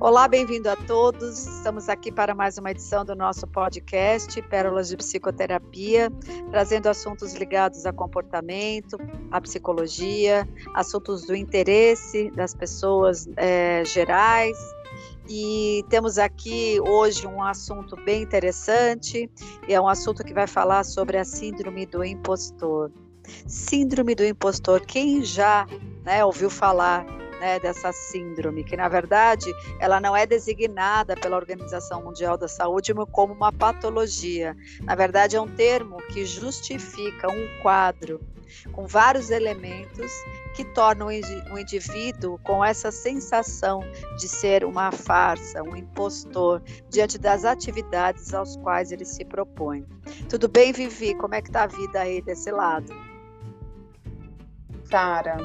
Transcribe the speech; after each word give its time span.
Olá, 0.00 0.28
bem-vindo 0.28 0.70
a 0.70 0.76
todos. 0.76 1.44
Estamos 1.44 1.88
aqui 1.88 2.12
para 2.12 2.32
mais 2.32 2.56
uma 2.56 2.70
edição 2.70 3.04
do 3.04 3.16
nosso 3.16 3.48
podcast 3.48 4.40
Pérolas 4.42 4.88
de 4.88 4.96
Psicoterapia, 4.96 6.08
trazendo 6.52 6.86
assuntos 6.86 7.34
ligados 7.34 7.84
a 7.84 7.92
comportamento, 7.92 8.96
a 9.32 9.40
psicologia, 9.40 10.48
assuntos 10.72 11.26
do 11.26 11.34
interesse 11.34 12.30
das 12.30 12.54
pessoas 12.54 13.28
é, 13.36 13.82
gerais. 13.84 14.56
E 15.28 15.84
temos 15.90 16.16
aqui 16.16 16.80
hoje 16.80 17.26
um 17.26 17.42
assunto 17.42 17.96
bem 17.96 18.22
interessante, 18.22 19.28
e 19.66 19.74
é 19.74 19.80
um 19.80 19.88
assunto 19.88 20.22
que 20.22 20.32
vai 20.32 20.46
falar 20.46 20.84
sobre 20.84 21.18
a 21.18 21.24
síndrome 21.24 21.84
do 21.84 22.04
impostor. 22.04 22.92
Síndrome 23.48 24.14
do 24.14 24.24
impostor, 24.24 24.80
quem 24.80 25.24
já 25.24 25.66
né, 26.04 26.24
ouviu 26.24 26.48
falar 26.48 27.04
né, 27.40 27.58
dessa 27.58 27.92
síndrome, 27.92 28.64
que 28.64 28.76
na 28.76 28.88
verdade 28.88 29.52
ela 29.78 30.00
não 30.00 30.16
é 30.16 30.26
designada 30.26 31.16
pela 31.16 31.36
Organização 31.36 32.02
Mundial 32.02 32.36
da 32.36 32.48
Saúde 32.48 32.92
como 33.12 33.32
uma 33.32 33.52
patologia. 33.52 34.56
Na 34.82 34.94
verdade, 34.94 35.36
é 35.36 35.40
um 35.40 35.48
termo 35.48 35.98
que 36.08 36.24
justifica 36.24 37.28
um 37.30 37.62
quadro 37.62 38.20
com 38.72 38.86
vários 38.86 39.30
elementos 39.30 40.10
que 40.54 40.64
tornam 40.64 41.08
o 41.08 41.58
indivíduo 41.58 42.38
com 42.42 42.64
essa 42.64 42.90
sensação 42.90 43.80
de 44.16 44.28
ser 44.28 44.64
uma 44.64 44.90
farsa, 44.90 45.62
um 45.62 45.76
impostor 45.76 46.62
diante 46.88 47.18
das 47.18 47.44
atividades 47.44 48.32
aos 48.34 48.56
quais 48.56 48.90
ele 48.90 49.04
se 49.04 49.24
propõe. 49.24 49.86
Tudo 50.28 50.48
bem, 50.48 50.72
Vivi? 50.72 51.14
Como 51.14 51.34
é 51.34 51.42
que 51.42 51.48
está 51.48 51.64
a 51.64 51.66
vida 51.66 52.00
aí 52.00 52.22
desse 52.22 52.50
lado? 52.50 52.92
Sara, 54.84 55.36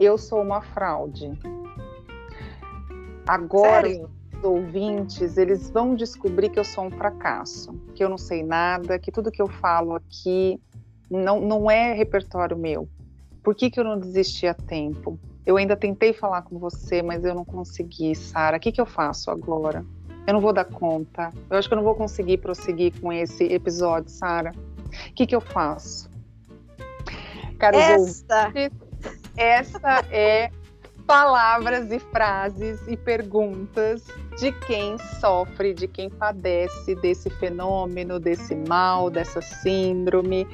eu 0.00 0.18
sou 0.18 0.42
uma 0.42 0.60
fraude. 0.60 1.38
Agora 3.26 3.88
Sério? 3.88 4.10
os 4.36 4.44
ouvintes, 4.44 5.36
eles 5.36 5.70
vão 5.70 5.94
descobrir 5.94 6.50
que 6.50 6.58
eu 6.58 6.64
sou 6.64 6.84
um 6.84 6.90
fracasso, 6.90 7.72
que 7.94 8.04
eu 8.04 8.08
não 8.08 8.18
sei 8.18 8.42
nada, 8.42 8.98
que 8.98 9.10
tudo 9.10 9.30
que 9.30 9.40
eu 9.40 9.48
falo 9.48 9.94
aqui 9.94 10.60
não, 11.10 11.40
não 11.40 11.70
é 11.70 11.92
repertório 11.92 12.56
meu. 12.56 12.88
Por 13.42 13.54
que, 13.54 13.70
que 13.70 13.78
eu 13.78 13.84
não 13.84 13.98
desisti 13.98 14.46
a 14.46 14.54
tempo? 14.54 15.18
Eu 15.44 15.56
ainda 15.56 15.76
tentei 15.76 16.12
falar 16.12 16.42
com 16.42 16.58
você, 16.58 17.02
mas 17.02 17.24
eu 17.24 17.34
não 17.34 17.44
consegui, 17.44 18.14
Sara. 18.14 18.56
O 18.56 18.60
que, 18.60 18.72
que 18.72 18.80
eu 18.80 18.86
faço 18.86 19.30
agora? 19.30 19.84
Eu 20.26 20.32
não 20.32 20.40
vou 20.40 20.52
dar 20.52 20.64
conta. 20.64 21.30
Eu 21.50 21.58
acho 21.58 21.68
que 21.68 21.74
eu 21.74 21.76
não 21.76 21.84
vou 21.84 21.94
conseguir 21.94 22.38
prosseguir 22.38 22.98
com 22.98 23.12
esse 23.12 23.44
episódio, 23.44 24.08
Sara. 24.08 24.52
O 25.10 25.14
que, 25.14 25.26
que 25.26 25.36
eu 25.36 25.40
faço? 25.40 26.08
Caros 27.58 27.80
Esta 27.80 28.46
ouvintes, 28.46 28.72
essa 29.36 30.04
é 30.10 30.50
palavras 31.06 31.90
e 31.90 31.98
frases 31.98 32.80
e 32.88 32.96
perguntas 32.96 34.06
de 34.38 34.52
quem 34.66 34.96
sofre, 35.20 35.74
de 35.74 35.86
quem 35.86 36.08
padece 36.08 36.94
desse 36.96 37.28
fenômeno, 37.28 38.18
desse 38.18 38.54
mal, 38.54 39.10
dessa 39.10 39.42
síndrome. 39.42 40.46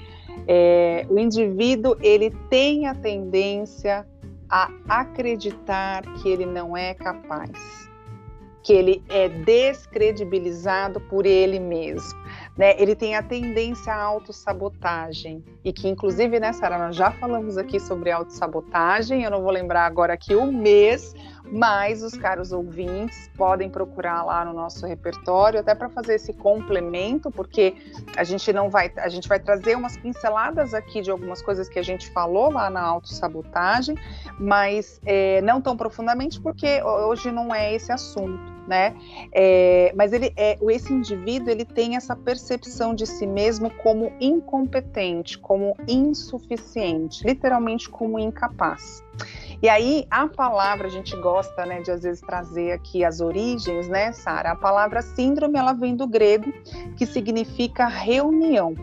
É, 0.48 1.06
o 1.08 1.18
indivíduo 1.18 1.96
ele 2.00 2.30
tem 2.48 2.86
a 2.86 2.94
tendência 2.94 4.06
a 4.48 4.70
acreditar 4.88 6.02
que 6.14 6.28
ele 6.28 6.46
não 6.46 6.76
é 6.76 6.94
capaz, 6.94 7.88
que 8.62 8.72
ele 8.72 9.04
é 9.08 9.28
descredibilizado 9.28 11.00
por 11.02 11.24
ele 11.24 11.60
mesmo 11.60 12.18
né, 12.60 12.74
ele 12.76 12.94
tem 12.94 13.16
a 13.16 13.22
tendência 13.22 13.90
à 13.90 14.02
autossabotagem, 14.02 15.42
e 15.64 15.72
que 15.72 15.88
inclusive, 15.88 16.38
né, 16.38 16.52
Sara, 16.52 16.76
nós 16.76 16.94
já 16.94 17.10
falamos 17.10 17.56
aqui 17.56 17.80
sobre 17.80 18.10
autossabotagem, 18.10 19.22
eu 19.22 19.30
não 19.30 19.40
vou 19.40 19.50
lembrar 19.50 19.86
agora 19.86 20.12
aqui 20.12 20.34
o 20.34 20.52
mês, 20.52 21.14
mas 21.50 22.02
os 22.02 22.12
caros 22.12 22.52
ouvintes 22.52 23.30
podem 23.34 23.70
procurar 23.70 24.22
lá 24.24 24.44
no 24.44 24.52
nosso 24.52 24.86
repertório, 24.86 25.58
até 25.58 25.74
para 25.74 25.88
fazer 25.88 26.16
esse 26.16 26.34
complemento, 26.34 27.30
porque 27.30 27.74
a 28.14 28.24
gente 28.24 28.52
não 28.52 28.68
vai, 28.68 28.92
a 28.98 29.08
gente 29.08 29.26
vai 29.26 29.40
trazer 29.40 29.74
umas 29.74 29.96
pinceladas 29.96 30.74
aqui 30.74 31.00
de 31.00 31.10
algumas 31.10 31.40
coisas 31.40 31.66
que 31.66 31.78
a 31.78 31.82
gente 31.82 32.10
falou 32.10 32.52
lá 32.52 32.68
na 32.68 32.82
autossabotagem, 32.82 33.96
mas 34.38 35.00
é, 35.06 35.40
não 35.40 35.62
tão 35.62 35.78
profundamente, 35.78 36.38
porque 36.38 36.82
hoje 36.82 37.32
não 37.32 37.54
é 37.54 37.74
esse 37.74 37.90
assunto 37.90 38.59
né? 38.66 38.94
É, 39.32 39.92
mas 39.96 40.12
ele 40.12 40.32
é 40.36 40.58
esse 40.70 40.92
indivíduo 40.92 41.50
ele 41.50 41.64
tem 41.64 41.96
essa 41.96 42.14
percepção 42.14 42.94
de 42.94 43.06
si 43.06 43.26
mesmo 43.26 43.70
como 43.70 44.12
incompetente, 44.20 45.38
como 45.38 45.76
insuficiente, 45.88 47.26
literalmente 47.26 47.88
como 47.88 48.18
incapaz. 48.18 49.02
E 49.62 49.68
aí 49.68 50.06
a 50.10 50.26
palavra 50.26 50.86
a 50.86 50.90
gente 50.90 51.14
gosta, 51.16 51.66
né, 51.66 51.82
de 51.82 51.90
às 51.90 52.02
vezes 52.02 52.20
trazer 52.22 52.72
aqui 52.72 53.04
as 53.04 53.20
origens, 53.20 53.88
né, 53.88 54.12
Sara? 54.12 54.52
A 54.52 54.56
palavra 54.56 55.02
síndrome 55.02 55.58
ela 55.58 55.74
vem 55.74 55.94
do 55.94 56.06
grego, 56.06 56.50
que 56.96 57.04
significa 57.04 57.86
reunião. 57.86 58.74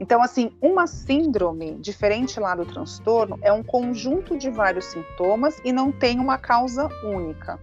Então, 0.00 0.22
assim, 0.22 0.50
uma 0.60 0.86
síndrome, 0.86 1.76
diferente 1.76 2.38
lá 2.38 2.54
do 2.54 2.66
transtorno, 2.66 3.38
é 3.42 3.52
um 3.52 3.62
conjunto 3.62 4.36
de 4.36 4.50
vários 4.50 4.86
sintomas 4.86 5.60
e 5.64 5.72
não 5.72 5.90
tem 5.90 6.18
uma 6.18 6.38
causa 6.38 6.88
única. 7.04 7.58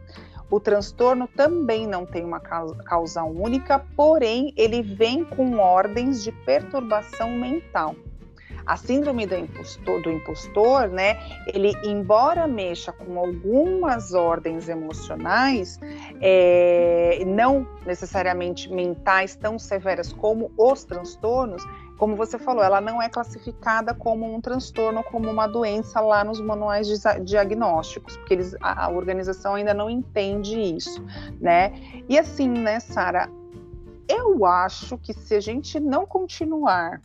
O 0.49 0.59
transtorno 0.59 1.27
também 1.27 1.87
não 1.87 2.05
tem 2.05 2.23
uma 2.23 2.39
causa 2.39 3.23
única, 3.23 3.79
porém 3.95 4.53
ele 4.55 4.81
vem 4.81 5.23
com 5.23 5.57
ordens 5.57 6.23
de 6.23 6.31
perturbação 6.31 7.31
mental. 7.31 7.95
A 8.65 8.77
síndrome 8.77 9.27
do 9.27 9.35
impostor, 9.35 10.01
do 10.01 10.11
impostor, 10.11 10.87
né, 10.87 11.19
ele, 11.53 11.71
embora 11.83 12.47
mexa 12.47 12.91
com 12.91 13.19
algumas 13.19 14.11
ordens 14.13 14.67
emocionais, 14.67 15.79
é, 16.19 17.23
não 17.27 17.67
necessariamente 17.85 18.71
mentais 18.73 19.35
tão 19.35 19.59
severas 19.59 20.11
como 20.11 20.51
os 20.57 20.83
transtornos, 20.83 21.63
como 21.97 22.15
você 22.15 22.37
falou, 22.37 22.63
ela 22.63 22.81
não 22.81 23.01
é 23.01 23.09
classificada 23.09 23.93
como 23.93 24.33
um 24.33 24.41
transtorno, 24.41 25.03
como 25.03 25.29
uma 25.29 25.47
doença 25.47 26.01
lá 26.01 26.23
nos 26.23 26.41
manuais 26.41 26.87
de 26.87 26.97
diagnósticos, 27.21 28.17
porque 28.17 28.33
eles, 28.33 28.55
a, 28.61 28.85
a 28.85 28.89
organização 28.89 29.55
ainda 29.55 29.73
não 29.73 29.89
entende 29.89 30.59
isso, 30.59 31.03
né? 31.39 31.73
E 32.09 32.19
assim, 32.19 32.49
né, 32.49 32.79
Sara, 32.79 33.29
eu 34.07 34.45
acho 34.45 34.97
que 34.97 35.13
se 35.13 35.35
a 35.35 35.39
gente 35.39 35.79
não 35.79 36.05
continuar 36.05 37.01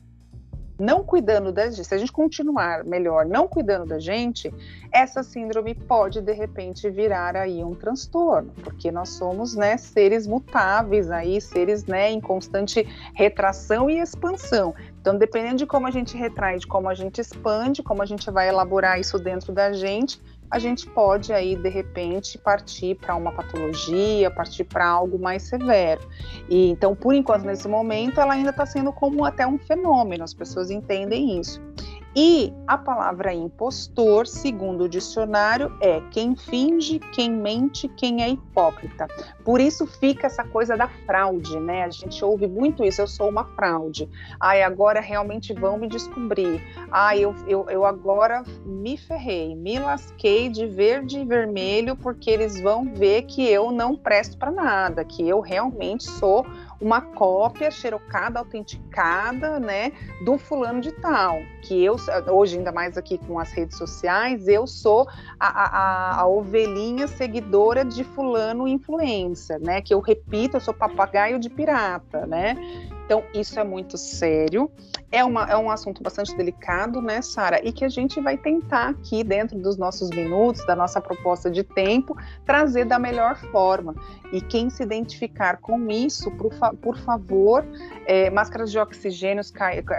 não 0.81 1.05
cuidando 1.05 1.53
da 1.53 1.71
gente, 1.71 1.85
se 1.85 1.95
a 1.95 1.99
gente 1.99 2.13
continuar 2.13 2.85
melhor 2.85 3.27
não 3.27 3.47
cuidando 3.47 3.87
da 3.87 3.99
gente, 3.99 4.53
essa 4.91 5.23
síndrome 5.23 5.75
pode 5.75 6.21
de 6.21 6.33
repente 6.33 6.89
virar 6.91 7.37
aí 7.37 7.63
um 7.63 7.75
transtorno, 7.75 8.51
porque 8.63 8.91
nós 8.91 9.11
somos, 9.11 9.55
né, 9.55 9.77
seres 9.77 10.27
mutáveis 10.27 11.11
aí, 11.11 11.41
seres, 11.41 11.85
né, 11.85 12.11
em 12.11 12.21
constante 12.21 12.87
retração 13.15 13.89
e 13.89 13.99
expansão. 14.01 14.75
Então, 15.01 15.17
dependendo 15.17 15.57
de 15.57 15.67
como 15.67 15.87
a 15.87 15.91
gente 15.91 16.17
retrai, 16.17 16.59
de 16.59 16.67
como 16.67 16.89
a 16.89 16.95
gente 16.95 17.21
expande, 17.21 17.83
como 17.83 18.03
a 18.03 18.07
gente 18.07 18.31
vai 18.31 18.49
elaborar 18.49 18.99
isso 18.99 19.19
dentro 19.19 19.53
da 19.53 19.73
gente, 19.73 20.21
a 20.51 20.59
gente 20.59 20.87
pode 20.89 21.33
aí 21.33 21.55
de 21.55 21.69
repente 21.69 22.37
partir 22.37 22.97
para 22.97 23.15
uma 23.15 23.31
patologia, 23.31 24.31
partir 24.31 24.65
para 24.65 24.87
algo 24.87 25.19
mais 25.19 25.43
severo. 25.45 26.01
E 26.49 26.71
então, 26.71 26.95
por 26.95 27.15
enquanto, 27.15 27.45
nesse 27.45 27.69
momento, 27.69 28.21
ela 28.21 28.35
ainda 28.35 28.51
está 28.51 28.67
sendo 28.67 28.93
como 28.93 29.25
até 29.25 29.47
um 29.47 29.59
fenômeno, 29.59 30.25
as 30.25 30.35
pessoas 30.35 30.71
entendem 30.71 31.39
isso. 31.39 31.63
E 32.15 32.53
a 32.67 32.77
palavra 32.77 33.33
impostor, 33.33 34.27
segundo 34.27 34.85
o 34.85 34.89
dicionário, 34.89 35.73
é 35.81 36.01
quem 36.11 36.35
finge, 36.35 36.99
quem 36.99 37.31
mente, 37.31 37.87
quem 37.89 38.23
é 38.23 38.29
hipócrita. 38.29 39.07
Por 39.45 39.61
isso 39.61 39.87
fica 39.87 40.27
essa 40.27 40.43
coisa 40.43 40.77
da 40.77 40.89
fraude, 40.89 41.59
né? 41.61 41.85
A 41.85 41.91
gente 41.91 42.25
ouve 42.25 42.49
muito 42.49 42.85
isso, 42.85 43.01
eu 43.01 43.07
sou 43.07 43.29
uma 43.29 43.45
fraude. 43.45 44.09
Ai, 44.41 44.63
agora 44.63 45.01
realmente 45.01 45.53
vão 45.53 45.79
me 45.79 45.87
descobrir. 45.87 46.61
Ai, 46.91 47.21
eu, 47.21 47.35
eu, 47.47 47.71
eu 47.71 47.85
agora 47.85 48.43
me 48.65 48.97
ferrei, 48.97 49.55
me 49.55 49.79
lasquei 49.79 50.49
de 50.49 50.67
verde 50.67 51.21
e 51.21 51.25
vermelho 51.25 51.95
porque 51.95 52.29
eles 52.29 52.61
vão 52.61 52.93
ver 52.93 53.23
que 53.23 53.47
eu 53.49 53.71
não 53.71 53.95
presto 53.95 54.37
para 54.37 54.51
nada, 54.51 55.05
que 55.05 55.29
eu 55.29 55.39
realmente 55.41 56.05
sou 56.05 56.45
uma 56.81 57.01
cópia 57.01 57.71
xerocada, 57.71 58.39
autenticada, 58.39 59.61
né, 59.61 59.93
do 60.25 60.39
fulano 60.39 60.81
de 60.81 60.93
tal. 60.93 61.41
Que 61.63 61.85
eu, 61.85 61.97
hoje, 62.33 62.57
ainda 62.57 62.73
mais 62.73 62.97
aqui 62.97 63.19
com 63.19 63.39
as 63.39 63.53
redes 63.53 63.77
sociais, 63.77 64.49
eu 64.49 64.67
sou 64.67 65.07
a, 65.39 65.49
a, 65.49 66.21
a 66.21 66.27
ovelhinha 66.27 67.07
seguidora 67.07 67.85
de 67.85 68.03
fulano 68.03 68.67
influencer, 68.67 69.61
né? 69.61 69.81
Que 69.83 69.93
eu 69.93 70.01
repito, 70.01 70.57
eu 70.57 70.61
sou 70.61 70.73
papagaio 70.73 71.39
de 71.39 71.51
pirata, 71.51 72.27
né? 72.27 72.57
Então, 73.11 73.25
isso 73.35 73.59
é 73.59 73.65
muito 73.65 73.99
sério. 73.99 74.71
É, 75.11 75.25
uma, 75.25 75.45
é 75.51 75.57
um 75.57 75.69
assunto 75.69 76.01
bastante 76.01 76.33
delicado, 76.37 77.03
né, 77.03 77.21
Sara? 77.21 77.61
E 77.67 77.73
que 77.73 77.85
a 77.85 77.89
gente 77.89 78.21
vai 78.21 78.39
tentar 78.39 78.91
aqui, 78.91 79.25
dentro 79.25 79.59
dos 79.59 79.77
nossos 79.77 80.11
minutos, 80.11 80.65
da 80.65 80.77
nossa 80.77 81.01
proposta 81.01 81.51
de 81.51 81.65
tempo, 81.65 82.17
trazer 82.47 82.85
da 82.85 83.01
melhor 83.01 83.35
forma. 83.51 83.97
E 84.33 84.41
quem 84.41 84.71
se 84.71 84.85
identificar 84.85 85.57
com 85.57 85.91
isso, 85.91 86.31
por, 86.37 86.55
fa 86.55 86.73
por 86.73 86.97
favor, 86.99 87.67
é, 88.07 88.31
máscaras 88.31 88.71
de 88.71 88.79
oxigênio, 88.79 89.43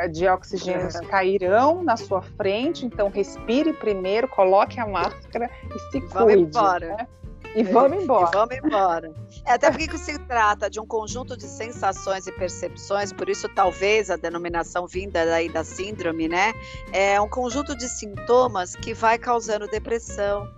de 0.10 0.30
oxigênio 0.30 0.88
é. 0.88 1.06
cairão 1.08 1.84
na 1.84 1.98
sua 1.98 2.22
frente, 2.22 2.86
então 2.86 3.10
respire 3.10 3.74
primeiro, 3.74 4.26
coloque 4.30 4.80
a 4.80 4.88
máscara 4.88 5.50
e 5.66 5.80
se 5.92 6.00
cuide. 6.00 6.14
Vamos 6.14 6.34
embora. 6.34 6.96
Né? 6.96 7.08
E 7.56 7.64
vamos 7.64 8.04
embora. 8.04 8.30
E 8.30 8.32
vamos 8.34 8.58
embora. 8.58 9.14
É, 9.46 9.54
até 9.54 9.70
porque 9.70 9.98
se 9.98 10.18
trata 10.20 10.70
de 10.70 10.80
um 10.80 10.86
conjunto 10.86 11.36
de 11.36 11.46
sensações 11.46 12.28
e 12.28 12.32
percepções, 12.32 13.12
por 13.12 13.28
isso 13.28 13.50
talvez 13.50 14.10
a 14.10 14.16
denominação 14.16 14.88
vinda 14.88 15.26
daí 15.26 15.50
da 15.50 15.64
síndrome, 15.64 16.28
né? 16.28 16.54
É 16.94 17.20
um 17.20 17.28
conjunto 17.28 17.76
de 17.76 17.90
sintomas 17.90 18.76
que 18.76 18.94
vai 18.94 19.18
causando 19.18 19.68
depressão, 19.68 20.50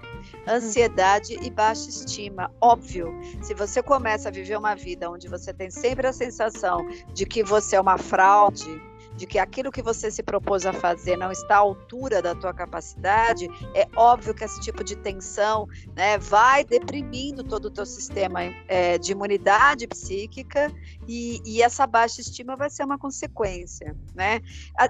ansiedade 0.48 1.38
e 1.42 1.50
baixa 1.50 1.90
estima. 1.90 2.52
Óbvio, 2.62 3.14
se 3.42 3.54
você 3.54 3.82
começa 3.82 4.30
a 4.30 4.32
viver 4.32 4.58
uma 4.58 4.76
vida 4.76 5.10
onde 5.10 5.28
você 5.28 5.54
tem 5.54 5.70
sempre 5.70 6.08
a 6.08 6.14
sensação 6.14 6.86
de 7.14 7.26
que 7.26 7.44
você 7.44 7.76
é 7.76 7.82
uma 7.82 7.98
fraude, 7.98 8.82
de 9.16 9.26
que 9.26 9.38
aquilo 9.38 9.72
que 9.72 9.82
você 9.82 10.10
se 10.10 10.24
propôs 10.24 10.66
a 10.66 10.74
fazer 10.74 11.18
não 11.18 11.32
está 11.32 11.56
à 11.56 11.60
altura 11.60 12.22
da 12.22 12.34
tua 12.34 12.54
capacidade, 12.54 13.48
é 13.74 13.88
óbvio 13.96 14.34
que 14.34 14.44
esse 14.44 14.60
tipo 14.60 14.84
de 14.84 14.96
tensão 14.96 15.68
né, 15.96 16.18
vai 16.18 16.64
deprimindo 16.64 17.44
todo 17.44 17.66
o 17.66 17.72
teu 17.72 17.86
sistema 17.86 18.42
é, 18.68 18.98
de 18.98 19.12
imunidade 19.12 19.88
psíquica 19.88 20.72
e, 21.08 21.42
e, 21.46 21.62
essa 21.62 21.86
baixa 21.86 22.22
estima 22.22 22.56
vai 22.56 22.70
ser 22.70 22.84
uma 22.84 22.98
consequência. 22.98 23.96
Né? 24.16 24.42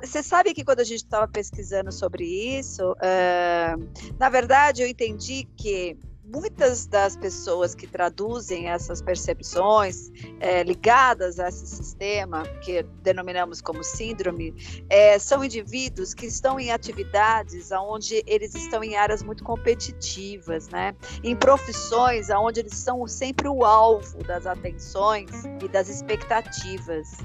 Você 0.01 0.23
sabe 0.23 0.53
que 0.53 0.63
quando 0.63 0.79
a 0.79 0.83
gente 0.83 1.03
estava 1.03 1.27
pesquisando 1.27 1.91
sobre 1.91 2.23
isso, 2.25 2.91
uh, 2.93 4.15
na 4.19 4.29
verdade 4.29 4.81
eu 4.81 4.87
entendi 4.87 5.47
que 5.57 5.97
muitas 6.23 6.87
das 6.87 7.17
pessoas 7.17 7.75
que 7.75 7.85
traduzem 7.85 8.69
essas 8.69 9.01
percepções 9.01 10.09
é, 10.39 10.63
ligadas 10.63 11.39
a 11.39 11.49
esse 11.49 11.67
sistema, 11.67 12.43
que 12.61 12.83
denominamos 13.01 13.61
como 13.61 13.83
síndrome, 13.83 14.53
é, 14.89 15.19
são 15.19 15.43
indivíduos 15.43 16.13
que 16.13 16.25
estão 16.25 16.59
em 16.59 16.71
atividades 16.71 17.71
onde 17.71 18.23
eles 18.25 18.55
estão 18.55 18.83
em 18.83 18.95
áreas 18.95 19.21
muito 19.21 19.43
competitivas, 19.43 20.69
né? 20.69 20.95
em 21.23 21.35
profissões 21.35 22.29
onde 22.29 22.61
eles 22.61 22.75
são 22.75 23.05
sempre 23.07 23.47
o 23.47 23.65
alvo 23.65 24.23
das 24.23 24.45
atenções 24.45 25.29
e 25.61 25.67
das 25.67 25.89
expectativas. 25.89 27.17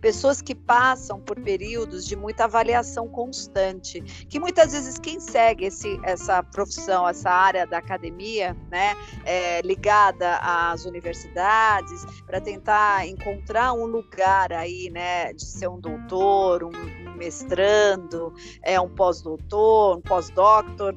Pessoas 0.00 0.42
que 0.42 0.54
passam 0.54 1.20
por 1.20 1.40
períodos 1.40 2.06
de 2.06 2.16
muita 2.16 2.44
avaliação 2.44 3.08
constante, 3.08 4.00
que 4.28 4.38
muitas 4.38 4.72
vezes 4.72 4.98
quem 4.98 5.18
segue 5.20 5.66
esse, 5.66 5.98
essa 6.04 6.42
profissão, 6.42 7.08
essa 7.08 7.30
área 7.30 7.66
da 7.66 7.78
academia, 7.78 8.41
né, 8.70 8.94
é, 9.24 9.60
ligada 9.62 10.38
às 10.38 10.84
universidades, 10.84 12.04
para 12.26 12.40
tentar 12.40 13.06
encontrar 13.06 13.72
um 13.72 13.86
lugar 13.86 14.52
aí, 14.52 14.90
né, 14.90 15.32
de 15.32 15.44
ser 15.44 15.68
um 15.68 15.80
doutor, 15.80 16.64
um, 16.64 16.70
um 16.70 17.16
mestrando, 17.16 18.32
é, 18.62 18.80
um 18.80 18.88
pós-doutor, 18.88 19.98
um 19.98 20.00
pós-doctor, 20.00 20.94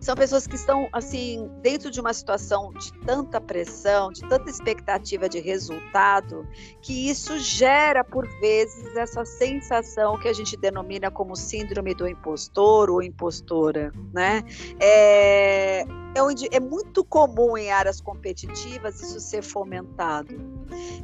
são 0.00 0.14
pessoas 0.14 0.46
que 0.46 0.54
estão 0.54 0.88
assim 0.92 1.50
dentro 1.60 1.90
de 1.90 2.00
uma 2.00 2.12
situação 2.12 2.72
de 2.72 2.92
tanta 3.04 3.40
pressão, 3.40 4.10
de 4.10 4.20
tanta 4.22 4.48
expectativa 4.48 5.28
de 5.28 5.40
resultado, 5.40 6.46
que 6.80 7.08
isso 7.10 7.38
gera 7.38 8.04
por 8.04 8.26
vezes 8.40 8.96
essa 8.96 9.24
sensação 9.24 10.18
que 10.18 10.28
a 10.28 10.32
gente 10.32 10.56
denomina 10.56 11.10
como 11.10 11.36
síndrome 11.36 11.94
do 11.94 12.08
impostor 12.08 12.90
ou 12.90 13.02
impostora, 13.02 13.92
né? 14.12 14.42
É, 14.80 15.84
é, 16.18 16.56
é 16.56 16.60
muito 16.60 17.04
comum 17.04 17.56
em 17.56 17.70
áreas 17.70 18.00
competitivas 18.00 19.00
isso 19.00 19.20
ser 19.20 19.42
fomentado. 19.42 20.34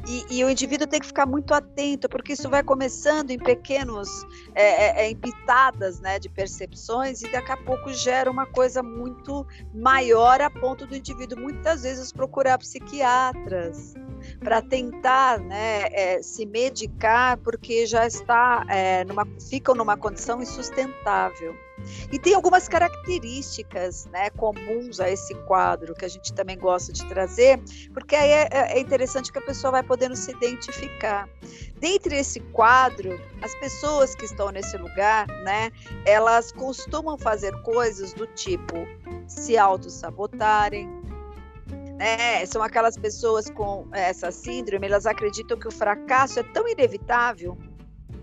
E, 0.07 0.37
e, 0.37 0.43
o 0.43 0.49
indivíduo 0.49 0.87
tem 0.87 0.99
que 0.99 1.07
ficar 1.07 1.25
muito 1.25 1.53
atento, 1.53 2.07
porque 2.07 2.33
isso 2.33 2.49
vai 2.49 2.63
começando 2.63 3.31
em 3.31 3.39
pequenos, 3.39 4.07
é, 4.53 4.63
é, 4.63 5.05
é, 5.05 5.09
em 5.09 5.15
pitadas 5.15 5.99
né, 5.99 6.19
de 6.19 6.29
percepções, 6.29 7.23
e 7.23 7.31
daqui 7.31 7.51
a 7.51 7.57
pouco 7.57 7.91
gera 7.91 8.29
uma 8.29 8.45
coisa 8.45 8.83
muito 8.83 9.45
maior 9.73 10.39
a 10.41 10.49
ponto 10.49 10.85
do 10.85 10.95
indivíduo 10.95 11.39
muitas 11.39 11.83
vezes 11.83 12.11
procurar 12.11 12.59
psiquiatras 12.59 13.95
para 14.45 14.61
tentar 14.61 15.39
né, 15.39 15.87
é, 15.91 16.21
se 16.21 16.45
medicar, 16.45 17.35
porque 17.37 17.87
já 17.87 18.05
está 18.05 18.63
é, 18.69 19.03
numa, 19.03 19.25
ficam 19.49 19.73
numa 19.73 19.97
condição 19.97 20.39
insustentável. 20.39 21.55
E 22.11 22.19
tem 22.19 22.35
algumas 22.35 22.67
características 22.67 24.05
né, 24.05 24.29
comuns 24.29 24.99
a 24.99 25.09
esse 25.09 25.33
quadro 25.45 25.95
que 25.95 26.05
a 26.05 26.07
gente 26.07 26.31
também 26.31 26.59
gosta 26.59 26.93
de 26.93 27.03
trazer, 27.09 27.59
porque 27.91 28.15
aí 28.15 28.29
é, 28.29 28.47
é, 28.51 28.77
é 28.77 28.79
interessante 28.79 29.31
que 29.31 29.39
a 29.39 29.41
pessoa 29.41 29.71
vai 29.71 29.83
podendo 29.83 30.15
se 30.15 30.31
identificar. 30.31 31.27
Dentre 31.79 32.15
esse 32.15 32.39
quadro, 32.39 33.19
as 33.41 33.53
pessoas 33.55 34.13
que 34.13 34.25
estão 34.25 34.51
nesse 34.51 34.77
lugar, 34.77 35.25
né, 35.43 35.71
elas 36.05 36.51
costumam 36.51 37.17
fazer 37.17 37.51
coisas 37.63 38.13
do 38.13 38.27
tipo 38.27 38.75
se 39.27 39.57
auto-sabotarem, 39.57 40.87
né? 41.97 42.45
São 42.45 42.61
aquelas 42.61 42.97
pessoas 42.97 43.49
com 43.49 43.87
essa 43.91 44.31
síndrome, 44.31 44.87
elas 44.87 45.05
acreditam 45.05 45.57
que 45.57 45.67
o 45.67 45.71
fracasso 45.71 46.39
é 46.39 46.43
tão 46.43 46.67
inevitável 46.67 47.57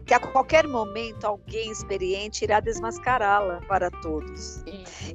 que 0.05 0.15
a 0.15 0.21
qualquer 0.21 0.67
momento 0.67 1.25
alguém 1.25 1.71
experiente 1.71 2.45
irá 2.45 2.61
desmascará-la 2.61 3.61
para 3.69 3.91
todos. 3.91 4.63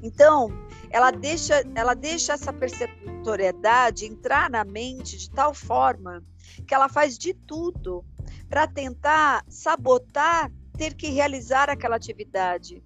Então, 0.02 0.50
ela 0.90 1.12
deixa, 1.12 1.62
ela 1.76 1.94
deixa 1.94 2.34
essa 2.34 2.54
perceptoriedade 2.54 4.06
entrar 4.06 4.50
na 4.50 4.64
mente 4.64 5.18
de 5.18 5.30
tal 5.30 5.54
forma 5.54 6.24
que 6.66 6.74
ela 6.74 6.88
faz 6.88 7.18
de 7.18 7.34
tudo 7.34 8.04
para 8.50 8.66
tentar 8.66 9.44
sabotar 9.50 10.52
ter 10.78 10.94
que 10.94 11.10
realizar 11.10 11.70
aquela 11.70 11.96
atividade 11.96 12.84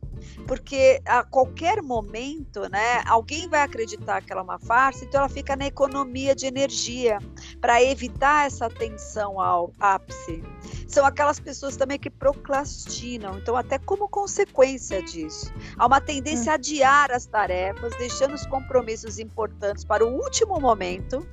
porque 0.47 1.01
a 1.05 1.23
qualquer 1.23 1.81
momento, 1.81 2.69
né, 2.69 3.03
alguém 3.05 3.47
vai 3.47 3.61
acreditar 3.61 4.21
que 4.21 4.31
ela 4.31 4.41
é 4.41 4.43
uma 4.43 4.59
farsa, 4.59 5.05
então 5.05 5.19
ela 5.19 5.29
fica 5.29 5.55
na 5.55 5.67
economia 5.67 6.35
de 6.35 6.45
energia 6.45 7.19
para 7.59 7.81
evitar 7.81 8.47
essa 8.47 8.69
tensão 8.69 9.39
ao 9.39 9.71
ápice. 9.79 10.43
São 10.87 11.05
aquelas 11.05 11.39
pessoas 11.39 11.77
também 11.77 11.97
que 11.97 12.09
procrastinam, 12.09 13.37
então 13.37 13.55
até 13.55 13.77
como 13.77 14.07
consequência 14.09 15.01
disso, 15.03 15.51
há 15.77 15.85
uma 15.85 16.01
tendência 16.01 16.51
a 16.51 16.55
adiar 16.55 17.11
as 17.11 17.25
tarefas, 17.25 17.95
deixando 17.97 18.33
os 18.33 18.45
compromissos 18.45 19.19
importantes 19.19 19.83
para 19.83 20.05
o 20.05 20.13
último 20.13 20.59
momento 20.59 21.25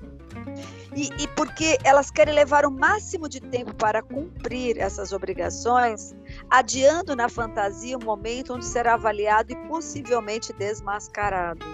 e, 0.95 1.11
e, 1.23 1.29
porque 1.29 1.79
elas 1.85 2.11
querem 2.11 2.35
levar 2.35 2.65
o 2.67 2.71
máximo 2.71 3.29
de 3.29 3.41
tempo 3.41 3.75
para 3.75 4.03
cumprir 4.03 4.79
essas 4.79 5.13
obrigações, 5.13 6.15
adiando 6.51 7.15
na 7.15 7.29
fantasia 7.29 7.97
o 7.97 8.05
momento 8.05 8.55
onde 8.55 8.65
será 8.65 8.95
avaliado 8.95 9.53
e 9.53 9.57
possivelmente 9.69 10.53
desmascarado. 10.53 11.65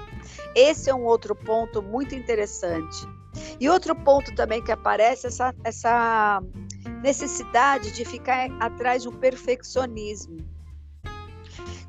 Esse 0.55 0.91
é 0.91 0.95
um 0.95 1.05
outro 1.05 1.35
ponto 1.35 1.83
muito 1.83 2.15
interessante. 2.15 3.07
E 3.59 3.69
outro 3.69 3.95
ponto 3.95 4.35
também 4.35 4.63
que 4.63 4.71
aparece 4.71 5.27
é 5.27 5.29
essa, 5.29 5.55
essa 5.65 6.43
necessidade 7.03 7.93
de 7.93 8.05
ficar 8.05 8.49
atrás 8.61 9.03
de 9.03 9.09
um 9.09 9.13
perfeccionismo 9.13 10.54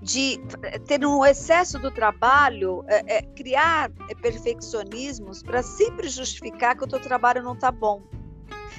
de 0.02 0.40
ter 0.88 1.06
um 1.06 1.26
excesso 1.26 1.80
do 1.80 1.92
trabalho, 1.92 2.84
é, 2.88 3.18
é, 3.18 3.22
criar 3.22 3.90
perfeccionismos 4.22 5.42
para 5.42 5.64
sempre 5.64 6.08
justificar 6.10 6.76
que 6.78 6.84
o 6.84 6.88
teu 6.88 7.00
trabalho 7.00 7.42
não 7.44 7.54
está 7.54 7.72
bom. 7.72 8.02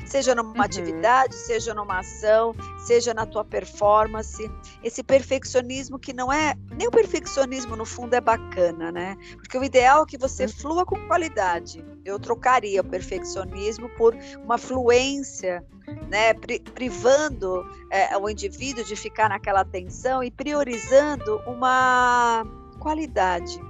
Seja 0.05 0.35
numa 0.35 0.55
uhum. 0.55 0.63
atividade, 0.63 1.35
seja 1.35 1.75
numa 1.75 1.99
ação, 1.99 2.55
seja 2.87 3.13
na 3.13 3.27
tua 3.27 3.45
performance. 3.45 4.49
Esse 4.83 5.03
perfeccionismo 5.03 5.99
que 5.99 6.13
não 6.13 6.33
é. 6.33 6.55
Nem 6.77 6.87
o 6.87 6.91
perfeccionismo, 6.91 7.75
no 7.75 7.85
fundo, 7.85 8.15
é 8.15 8.21
bacana, 8.21 8.93
né? 8.93 9.17
Porque 9.35 9.59
o 9.59 9.65
ideal 9.65 10.05
é 10.05 10.07
que 10.07 10.19
você 10.19 10.45
uhum. 10.45 10.51
flua 10.51 10.87
com 10.87 10.97
qualidade. 11.09 11.85
Eu 12.05 12.21
trocaria 12.21 12.81
o 12.81 12.85
perfeccionismo 12.85 13.89
por 13.97 14.17
uma 14.45 14.59
fluência 14.59 15.65
né, 16.09 16.35
privando 16.75 17.65
é, 17.91 18.17
o 18.17 18.29
indivíduo 18.29 18.85
de 18.85 18.97
ficar 18.97 19.29
naquela 19.29 19.61
atenção 19.61 20.23
e 20.23 20.31
priorizando 20.31 21.39
uma 21.47 22.45
qualidade. 22.79 23.61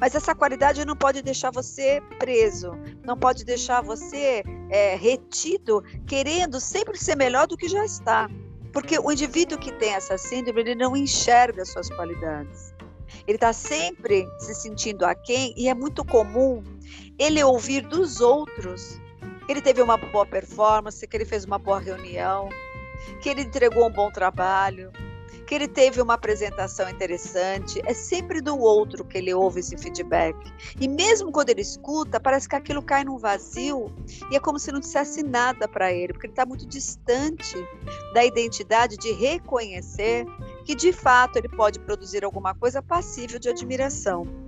Mas 0.00 0.14
essa 0.14 0.34
qualidade 0.34 0.84
não 0.84 0.96
pode 0.96 1.22
deixar 1.22 1.50
você 1.50 2.02
preso, 2.18 2.72
não 3.04 3.16
pode 3.16 3.44
deixar 3.44 3.82
você 3.82 4.42
é, 4.70 4.96
retido, 4.96 5.82
querendo 6.06 6.60
sempre 6.60 6.98
ser 6.98 7.16
melhor 7.16 7.46
do 7.46 7.56
que 7.56 7.68
já 7.68 7.84
está. 7.84 8.28
Porque 8.72 8.98
o 8.98 9.10
indivíduo 9.10 9.58
que 9.58 9.72
tem 9.72 9.94
essa 9.94 10.18
síndrome, 10.18 10.60
ele 10.60 10.74
não 10.74 10.96
enxerga 10.96 11.64
suas 11.64 11.88
qualidades. 11.88 12.74
Ele 13.26 13.36
está 13.36 13.52
sempre 13.52 14.26
se 14.38 14.54
sentindo 14.54 15.04
aquém 15.04 15.54
e 15.56 15.68
é 15.68 15.74
muito 15.74 16.04
comum 16.04 16.62
ele 17.18 17.42
ouvir 17.42 17.82
dos 17.82 18.20
outros 18.20 19.00
que 19.46 19.52
ele 19.52 19.62
teve 19.62 19.80
uma 19.80 19.96
boa 19.96 20.26
performance, 20.26 21.06
que 21.06 21.16
ele 21.16 21.24
fez 21.24 21.44
uma 21.44 21.58
boa 21.58 21.78
reunião, 21.78 22.48
que 23.20 23.28
ele 23.28 23.42
entregou 23.42 23.86
um 23.86 23.92
bom 23.92 24.10
trabalho, 24.10 24.90
que 25.46 25.54
ele 25.54 25.68
teve 25.68 26.02
uma 26.02 26.14
apresentação 26.14 26.90
interessante. 26.90 27.80
É 27.84 27.94
sempre 27.94 28.40
do 28.40 28.58
outro 28.58 29.04
que 29.04 29.16
ele 29.16 29.32
ouve 29.32 29.60
esse 29.60 29.78
feedback. 29.78 30.36
E 30.80 30.88
mesmo 30.88 31.30
quando 31.30 31.50
ele 31.50 31.60
escuta, 31.60 32.18
parece 32.18 32.48
que 32.48 32.56
aquilo 32.56 32.82
cai 32.82 33.04
num 33.04 33.16
vazio 33.16 33.92
e 34.30 34.36
é 34.36 34.40
como 34.40 34.58
se 34.58 34.72
não 34.72 34.80
dissesse 34.80 35.22
nada 35.22 35.68
para 35.68 35.92
ele, 35.92 36.12
porque 36.12 36.26
ele 36.26 36.32
está 36.32 36.44
muito 36.44 36.66
distante 36.66 37.56
da 38.12 38.24
identidade 38.24 38.96
de 38.96 39.12
reconhecer 39.12 40.26
que 40.64 40.74
de 40.74 40.92
fato 40.92 41.36
ele 41.36 41.48
pode 41.48 41.78
produzir 41.78 42.24
alguma 42.24 42.52
coisa 42.52 42.82
passível 42.82 43.38
de 43.38 43.48
admiração. 43.48 44.45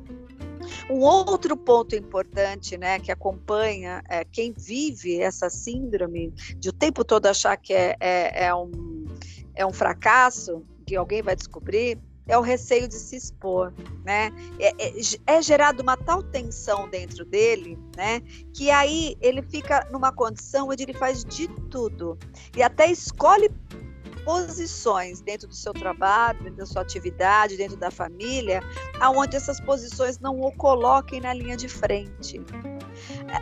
Um 0.91 1.01
outro 1.01 1.57
ponto 1.57 1.95
importante, 1.95 2.77
né, 2.77 2.99
que 2.99 3.13
acompanha 3.13 4.03
é, 4.09 4.25
quem 4.25 4.53
vive 4.53 5.21
essa 5.21 5.51
síndrome 5.51 6.33
de 6.57 6.69
o 6.69 6.73
tempo 6.73 7.05
todo 7.05 7.27
achar 7.27 7.57
que 7.57 7.73
é, 7.73 7.97
é, 8.01 8.47
é, 8.47 8.55
um, 8.55 9.07
é 9.55 9.67
um 9.67 9.73
fracasso, 9.73 10.65
que 10.87 10.97
alguém 10.97 11.23
vai 11.23 11.37
descobrir, 11.37 11.99
é 12.29 12.37
o 12.37 12.43
receio 12.43 12.87
de 12.87 12.95
se 12.95 13.17
expor, 13.17 13.73
né? 14.05 14.31
É, 14.61 14.69
é, 14.79 14.93
é, 15.27 15.43
gerado 15.43 15.83
uma 15.83 15.97
tal 15.97 16.23
tensão 16.23 16.89
dentro 16.89 17.25
dele, 17.25 17.79
né? 17.97 18.21
Que 18.55 18.71
aí 18.71 19.17
ele 19.21 19.43
fica 19.43 19.89
numa 19.91 20.13
condição 20.13 20.69
onde 20.69 20.83
ele 20.83 20.93
faz 20.93 21.25
de 21.25 21.49
tudo 21.71 22.19
e 22.55 22.63
até 22.63 22.91
escolhe 22.91 23.51
posições 24.29 25.23
dentro 25.23 25.49
do 25.49 25.55
seu 25.55 25.73
trabalho, 25.73 26.39
dentro 26.43 26.59
da 26.59 26.67
sua 26.67 26.83
atividade, 26.83 27.57
dentro 27.57 27.79
da 27.79 27.91
família, 27.91 28.61
aonde 29.01 29.35
essas 29.35 29.59
posições 29.59 30.19
não 30.19 30.39
o 30.39 30.53
coloquem 30.53 31.19
na 31.19 31.33
linha 31.33 31.57
de 31.57 31.67
frente. 31.67 32.39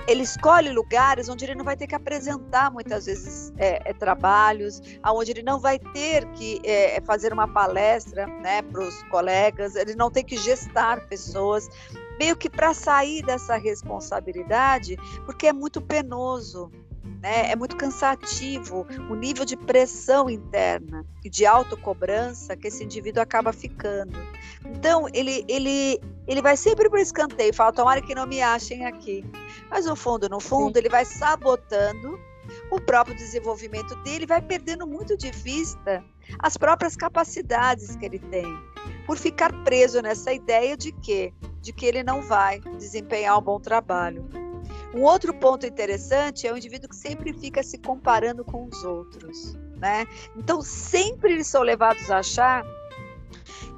Ele 0.07 0.23
escolhe 0.23 0.71
lugares 0.71 1.29
onde 1.29 1.45
ele 1.45 1.57
não 1.57 1.65
vai 1.65 1.77
ter 1.77 1.89
que 1.89 1.95
apresentar 1.97 2.71
muitas 2.71 3.07
vezes 3.07 3.53
é, 3.57 3.91
é, 3.91 3.93
trabalhos, 3.93 4.81
aonde 5.03 5.33
ele 5.33 5.43
não 5.43 5.59
vai 5.59 5.77
ter 5.77 6.25
que 6.35 6.61
é, 6.63 7.01
fazer 7.01 7.33
uma 7.33 7.49
palestra 7.49 8.25
né, 8.29 8.63
para 8.63 8.81
os 8.81 9.03
colegas, 9.11 9.75
ele 9.75 9.97
não 9.97 10.09
tem 10.09 10.25
que 10.25 10.37
gestar 10.37 11.09
pessoas, 11.09 11.69
meio 12.17 12.37
que 12.37 12.49
para 12.49 12.73
sair 12.73 13.25
dessa 13.25 13.57
responsabilidade, 13.57 14.97
porque 15.25 15.49
é 15.49 15.53
muito 15.53 15.81
penoso 15.81 16.71
né? 17.21 17.51
É 17.51 17.57
muito 17.57 17.77
cansativo 17.77 18.87
o 19.11 19.15
nível 19.15 19.45
de 19.45 19.57
pressão 19.57 20.29
interna 20.29 21.05
e 21.25 21.31
de 21.31 21.45
autocobrança 21.45 22.57
que 22.57 22.69
esse 22.69 22.85
indivíduo 22.85 23.23
acaba 23.23 23.53
ficando. 23.53 24.17
Então, 24.65 25.07
ele, 25.13 25.45
ele, 25.49 26.01
ele 26.27 26.43
vai 26.43 26.57
sempre 26.57 26.89
para 26.89 26.99
o 26.99 27.03
escanteio, 27.03 27.55
fala, 27.55 27.73
tomara 27.73 28.01
que 28.01 28.15
não 28.15 28.27
me 28.27 28.41
achem 28.41 28.87
aqui. 28.87 29.25
Mas 29.71 29.87
no 29.87 29.97
fundo, 29.97 30.29
no 30.29 30.41
fundo, 30.41 30.75
Sim. 30.75 30.81
ele 30.81 30.89
vai 30.89 31.05
sabotando 31.05 32.19
o 32.71 32.81
próprio 32.81 33.17
desenvolvimento 33.17 33.95
dele, 34.03 34.27
vai 34.27 34.41
perdendo 34.41 34.87
muito 34.87 35.17
de 35.17 35.31
vista 35.31 36.05
as 36.39 36.57
próprias 36.57 36.97
capacidades 36.97 37.97
que 37.97 38.05
ele 38.05 38.19
tem, 38.19 38.47
por 39.07 39.17
ficar 39.17 39.53
preso 39.65 40.01
nessa 40.01 40.33
ideia 40.33 40.77
de 40.77 40.93
que, 40.93 41.33
de 41.61 41.73
que 41.73 41.87
ele 41.87 42.03
não 42.03 42.23
vai 42.23 42.61
desempenhar 42.79 43.39
um 43.39 43.43
bom 43.43 43.61
trabalho. 43.61 44.29
Um 44.97 45.03
outro 45.03 45.35
ponto 45.35 45.67
interessante 45.67 46.47
é 46.47 46.53
o 46.53 46.57
indivíduo 46.57 46.89
que 46.89 46.97
sempre 46.97 47.35
fica 47.35 47.63
se 47.63 47.77
comparando 47.77 48.43
com 48.43 48.65
os 48.65 48.83
outros, 48.83 49.55
né? 49.77 50.07
Então, 50.35 50.63
sempre 50.63 51.35
eles 51.35 51.47
são 51.47 51.63
levados 51.63 52.11
a 52.11 52.19
achar 52.19 52.65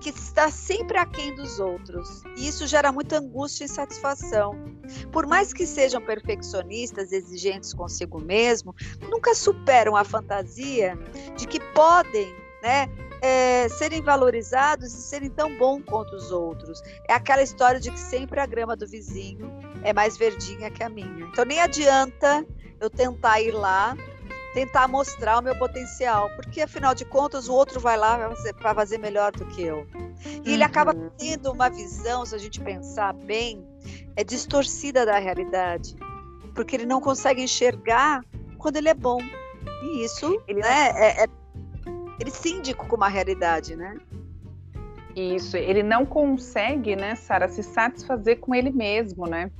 que 0.00 0.10
está 0.10 0.48
sempre 0.48 0.96
aquém 0.96 1.34
dos 1.34 1.58
outros. 1.58 2.22
E 2.37 2.46
isso 2.46 2.68
gera 2.68 2.92
muita 2.92 3.18
angústia 3.18 3.64
e 3.64 3.66
insatisfação. 3.66 4.54
Por 5.10 5.26
mais 5.26 5.52
que 5.52 5.66
sejam 5.66 6.00
perfeccionistas, 6.00 7.10
exigentes 7.10 7.75
consigo 7.75 8.20
mesmo, 8.20 8.72
nunca 9.10 9.34
superam 9.34 9.96
a 9.96 10.04
fantasia 10.04 10.96
de 11.37 11.48
que 11.48 11.58
podem, 11.72 12.32
né, 12.62 12.88
é, 13.20 13.68
serem 13.68 14.02
valorizados 14.02 14.92
e 14.92 15.02
serem 15.02 15.30
tão 15.30 15.56
bons 15.56 15.82
quanto 15.84 16.14
os 16.14 16.30
outros. 16.30 16.82
É 17.08 17.14
aquela 17.14 17.42
história 17.42 17.80
de 17.80 17.90
que 17.90 17.98
sempre 17.98 18.40
a 18.40 18.46
grama 18.46 18.76
do 18.76 18.87
vizinho 18.87 19.50
é 19.82 19.92
mais 19.92 20.16
verdinha 20.16 20.70
que 20.70 20.82
a 20.82 20.88
minha. 20.88 21.26
Então 21.26 21.44
nem 21.44 21.60
adianta 21.60 22.46
eu 22.80 22.88
tentar 22.88 23.40
ir 23.40 23.52
lá, 23.52 23.96
tentar 24.54 24.88
mostrar 24.88 25.38
o 25.38 25.42
meu 25.42 25.56
potencial, 25.58 26.30
porque 26.37 26.62
afinal 26.62 26.94
de 26.94 27.04
contas 27.04 27.48
o 27.48 27.54
outro 27.54 27.80
vai 27.80 27.96
lá 27.96 28.16
para 28.16 28.30
fazer, 28.30 28.54
fazer, 28.60 28.98
melhor 28.98 29.32
do 29.32 29.46
que 29.46 29.62
eu. 29.62 29.87
E 30.25 30.38
uhum. 30.38 30.42
ele 30.46 30.62
acaba 30.62 30.94
uhum. 30.94 31.10
tendo 31.18 31.50
uma 31.50 31.68
visão, 31.68 32.25
se 32.25 32.34
a 32.34 32.38
gente 32.38 32.60
pensar 32.60 33.12
bem, 33.12 33.66
é 34.16 34.25
distorcida 34.25 35.04
da 35.04 35.18
realidade, 35.18 35.96
porque 36.54 36.76
ele 36.76 36.87
não 36.87 37.00
consegue 37.00 37.42
enxergar 37.42 38.25
quando 38.58 38.76
ele 38.76 38.88
é 38.88 38.94
bom. 38.94 39.20
E 39.82 40.04
isso 40.04 40.42
ele 40.46 40.60
né, 40.60 40.90
é, 40.96 41.25
é 41.25 41.26
ele 42.18 42.30
síndico 42.30 42.87
com 42.87 42.96
uma 42.96 43.08
realidade, 43.08 43.76
né? 43.76 43.96
Isso, 45.14 45.56
ele 45.56 45.82
não 45.82 46.06
consegue, 46.06 46.94
né, 46.94 47.14
Sara, 47.16 47.48
se 47.48 47.62
satisfazer 47.62 48.38
com 48.38 48.54
ele 48.54 48.70
mesmo, 48.70 49.26
né? 49.26 49.50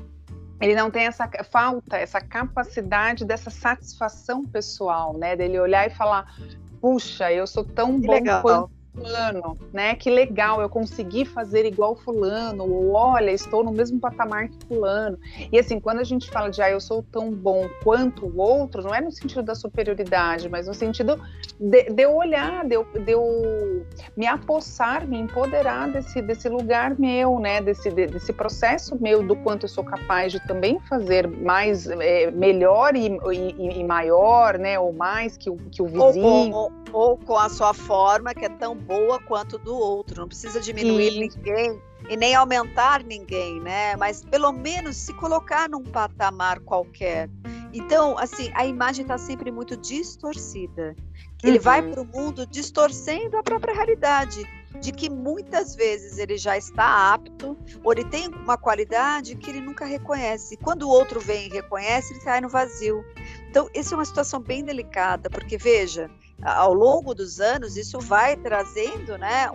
Ele 0.61 0.75
não 0.75 0.91
tem 0.91 1.05
essa 1.05 1.29
falta, 1.51 1.97
essa 1.97 2.21
capacidade 2.21 3.25
dessa 3.25 3.51
satisfação 3.51 4.45
pessoal, 4.45 5.17
né? 5.17 5.37
Dele 5.37 5.59
olhar 5.59 5.87
e 5.87 5.91
falar, 5.91 6.35
puxa, 6.81 7.33
eu 7.33 7.47
sou 7.47 7.65
tão 7.65 8.01
que 8.01 8.07
bom 8.07 8.13
legal. 8.15 8.43
quanto 8.43 8.78
fulano, 8.99 9.59
né? 9.73 9.95
Que 9.95 10.11
legal, 10.11 10.61
eu 10.61 10.69
consegui 10.69 11.25
fazer 11.25 11.65
igual 11.65 11.97
fulano, 11.97 12.65
ou 12.65 12.93
olha, 12.93 13.31
estou 13.31 13.65
no 13.65 13.73
mesmo 13.73 13.99
patamar 14.01 14.49
que 14.49 14.59
fulano. 14.67 15.19
E 15.53 15.59
assim, 15.59 15.81
quando 15.81 16.01
a 16.01 16.05
gente 16.05 16.31
fala 16.31 16.51
de 16.51 16.61
ah, 16.61 16.71
eu 16.71 16.81
sou 16.81 17.03
tão 17.03 17.31
bom 17.31 17.69
quanto 17.83 18.27
o 18.27 18.39
outro, 18.39 18.83
não 18.83 18.95
é 18.95 19.01
no 19.01 19.11
sentido 19.11 19.43
da 19.43 19.55
superioridade, 19.55 20.49
mas 20.49 20.67
no 20.67 20.75
sentido 20.75 21.21
de, 21.59 21.85
de 21.85 22.03
eu 22.03 22.15
olhar, 22.15 22.65
de 22.65 22.75
eu, 22.75 22.85
de 22.85 23.13
eu 23.13 23.87
me 24.17 24.27
apossar, 24.27 25.07
me 25.07 25.19
empoderar 25.19 25.91
desse, 25.91 26.21
desse 26.23 26.49
lugar 26.49 26.99
meu, 26.99 27.39
né? 27.39 27.61
Desse, 27.61 27.91
desse 27.91 28.33
processo 28.33 28.97
meu 29.01 29.27
do 29.27 29.37
quanto 29.37 29.65
eu 29.65 29.69
sou 29.69 29.85
capaz 29.85 30.33
de 30.33 30.41
também 30.47 30.81
fazer 30.81 31.29
mais, 31.29 31.87
é, 31.87 32.31
melhor 32.31 32.97
e, 32.97 33.19
e, 33.33 33.81
e, 33.81 33.85
maior, 33.85 34.59
né? 34.59 34.79
Ou 34.79 34.93
mais 34.93 35.37
que 35.37 35.51
o, 35.51 35.57
que 35.57 35.83
o 35.83 35.87
vizinho. 35.87 36.55
Ou, 36.55 36.73
ou, 36.93 37.11
ou 37.11 37.17
com 37.17 37.37
a 37.37 37.49
sua 37.49 37.75
forma, 37.75 38.35
que 38.35 38.45
é 38.45 38.49
tão 38.49 38.77
boa 38.89 39.21
quanto 39.21 39.59
do 39.59 39.77
outro. 39.77 40.23
Não 40.23 40.27
precisa 40.27 40.59
diminuir 40.61 41.13
Sim. 41.13 41.21
ninguém 41.21 41.83
e 42.09 42.17
nem 42.17 42.35
aumentar 42.35 43.05
ninguém, 43.05 43.61
né? 43.61 43.95
Mas 43.97 44.25
pelo 44.25 44.51
menos 44.51 44.97
se 44.97 45.13
colocar 45.13 45.69
num 45.69 45.85
patamar 45.85 46.59
qualquer. 46.61 47.29
Então, 47.73 48.17
assim, 48.19 48.51
a 48.55 48.65
imagem 48.65 49.03
está 49.03 49.19
sempre 49.19 49.51
muito 49.51 49.77
distorcida. 49.77 50.97
Ele 51.45 51.59
uhum. 51.59 51.63
vai 51.63 51.83
para 51.83 52.01
o 52.01 52.05
mundo 52.05 52.47
distorcendo 52.47 53.37
a 53.37 53.43
própria 53.43 53.75
realidade, 53.75 54.43
de 54.81 54.91
que 54.93 55.11
muitas 55.11 55.75
vezes 55.75 56.19
ele 56.19 56.37
já 56.37 56.57
está 56.57 57.13
apto, 57.13 57.57
ou 57.85 57.93
ele 57.93 58.05
tem 58.05 58.29
uma 58.29 58.57
qualidade 58.57 59.37
que 59.37 59.51
ele 59.51 59.61
nunca 59.61 59.85
reconhece. 59.85 60.57
Quando 60.57 60.83
o 60.83 60.89
outro 60.89 61.21
vem 61.21 61.47
e 61.47 61.51
reconhece, 61.51 62.13
ele 62.15 62.21
cai 62.21 62.41
no 62.41 62.49
vazio. 62.49 63.05
Então, 63.51 63.69
essa 63.75 63.95
é 63.95 63.99
uma 63.99 64.05
situação 64.05 64.41
bem 64.41 64.65
delicada, 64.65 65.29
porque 65.29 65.57
veja, 65.57 66.11
ao 66.43 66.73
longo 66.73 67.15
dos 67.15 67.41
anos, 67.41 67.77
isso 67.77 67.99
vai 67.99 68.37
trazendo 68.37 69.19
né, 69.19 69.51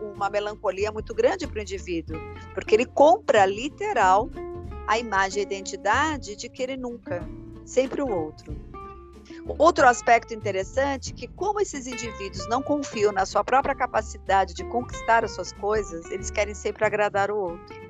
uma 0.00 0.30
melancolia 0.30 0.92
muito 0.92 1.14
grande 1.14 1.46
para 1.46 1.58
o 1.58 1.62
indivíduo, 1.62 2.16
porque 2.54 2.74
ele 2.74 2.86
compra 2.86 3.44
literal 3.46 4.28
a 4.86 4.98
imagem 4.98 5.42
e 5.42 5.44
a 5.44 5.46
identidade 5.46 6.36
de 6.36 6.48
que 6.48 6.62
ele 6.62 6.76
nunca, 6.76 7.22
sempre 7.64 8.02
o 8.02 8.08
outro. 8.08 8.54
Outro 9.58 9.86
aspecto 9.86 10.34
interessante 10.34 11.10
é 11.12 11.14
que, 11.14 11.26
como 11.28 11.60
esses 11.60 11.86
indivíduos 11.86 12.48
não 12.48 12.62
confiam 12.62 13.12
na 13.12 13.26
sua 13.26 13.42
própria 13.42 13.74
capacidade 13.74 14.54
de 14.54 14.64
conquistar 14.64 15.24
as 15.24 15.32
suas 15.34 15.52
coisas, 15.52 16.04
eles 16.10 16.30
querem 16.30 16.54
sempre 16.54 16.84
agradar 16.84 17.30
o 17.30 17.36
outro. 17.36 17.89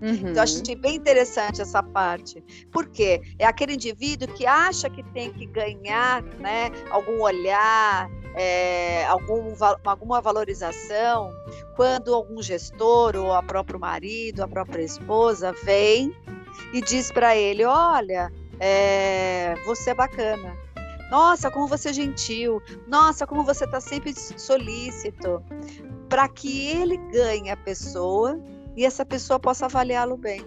Uhum. 0.00 0.30
Então, 0.30 0.42
achei 0.42 0.74
bem 0.74 0.96
interessante 0.96 1.62
essa 1.62 1.82
parte. 1.82 2.42
Porque 2.70 3.20
é 3.38 3.46
aquele 3.46 3.74
indivíduo 3.74 4.28
que 4.28 4.46
acha 4.46 4.88
que 4.90 5.02
tem 5.02 5.32
que 5.32 5.46
ganhar 5.46 6.22
né, 6.38 6.70
algum 6.90 7.20
olhar, 7.20 8.10
é, 8.34 9.04
algum, 9.06 9.54
alguma 9.84 10.20
valorização, 10.20 11.30
quando 11.74 12.14
algum 12.14 12.42
gestor, 12.42 13.16
ou 13.16 13.32
a 13.32 13.42
próprio 13.42 13.78
marido, 13.78 14.42
a 14.42 14.48
própria 14.48 14.82
esposa, 14.82 15.54
vem 15.64 16.14
e 16.72 16.80
diz 16.80 17.10
para 17.10 17.36
ele: 17.36 17.64
Olha, 17.64 18.32
é, 18.60 19.54
você 19.64 19.90
é 19.90 19.94
bacana. 19.94 20.56
Nossa, 21.10 21.50
como 21.50 21.68
você 21.68 21.90
é 21.90 21.92
gentil. 21.92 22.60
Nossa, 22.86 23.26
como 23.26 23.44
você 23.44 23.64
está 23.64 23.80
sempre 23.80 24.12
solícito. 24.14 25.42
Para 26.08 26.28
que 26.28 26.68
ele 26.68 26.96
ganhe 27.12 27.50
a 27.50 27.56
pessoa 27.56 28.40
e 28.76 28.84
essa 28.84 29.04
pessoa 29.04 29.38
possa 29.38 29.66
avaliá-lo 29.66 30.16
bem. 30.16 30.44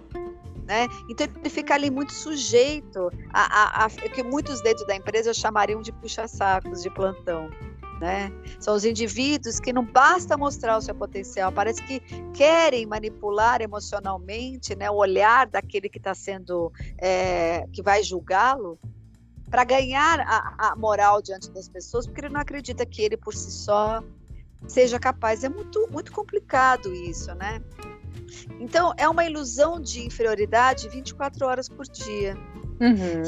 Né? 0.65 0.87
Então 1.09 1.25
ele 1.35 1.49
fica 1.49 1.73
ali 1.73 1.89
muito 1.89 2.13
sujeito 2.13 3.09
a, 3.33 3.81
a, 3.81 3.85
a 3.85 3.89
que 3.89 4.21
muitos 4.21 4.61
dentro 4.61 4.85
da 4.85 4.95
empresa 4.95 5.33
chamariam 5.33 5.81
de 5.81 5.91
puxa-sacos 5.91 6.83
de 6.83 6.91
plantão. 6.91 7.49
Né? 7.99 8.31
São 8.59 8.75
os 8.75 8.85
indivíduos 8.85 9.59
que 9.59 9.73
não 9.73 9.83
basta 9.83 10.37
mostrar 10.37 10.77
o 10.77 10.81
seu 10.81 10.95
potencial, 10.95 11.51
parece 11.51 11.81
que 11.83 11.99
querem 12.33 12.85
manipular 12.85 13.61
emocionalmente 13.61 14.75
né, 14.75 14.89
o 14.89 14.95
olhar 14.95 15.47
daquele 15.47 15.89
que 15.89 15.97
está 15.97 16.13
sendo, 16.13 16.71
é, 16.97 17.65
que 17.73 17.81
vai 17.81 18.01
julgá-lo, 18.03 18.79
para 19.49 19.63
ganhar 19.63 20.19
a, 20.21 20.69
a, 20.69 20.75
moral 20.75 21.21
diante 21.21 21.49
das 21.51 21.67
pessoas, 21.67 22.05
porque 22.05 22.21
ele 22.21 22.29
não 22.29 22.39
acredita 22.39 22.85
que 22.85 23.01
ele 23.01 23.17
por 23.17 23.33
si 23.33 23.51
só 23.51 24.03
seja 24.67 24.99
capaz. 24.99 25.43
É 25.43 25.49
muito, 25.49 25.87
muito 25.91 26.11
complicado 26.11 26.93
isso, 26.93 27.33
né? 27.35 27.61
Então, 28.59 28.93
é 28.97 29.07
uma 29.07 29.25
ilusão 29.25 29.79
de 29.79 30.05
inferioridade 30.05 30.89
24 30.89 31.45
horas 31.45 31.69
por 31.69 31.85
dia. 31.85 32.35
Uhum. 32.79 33.23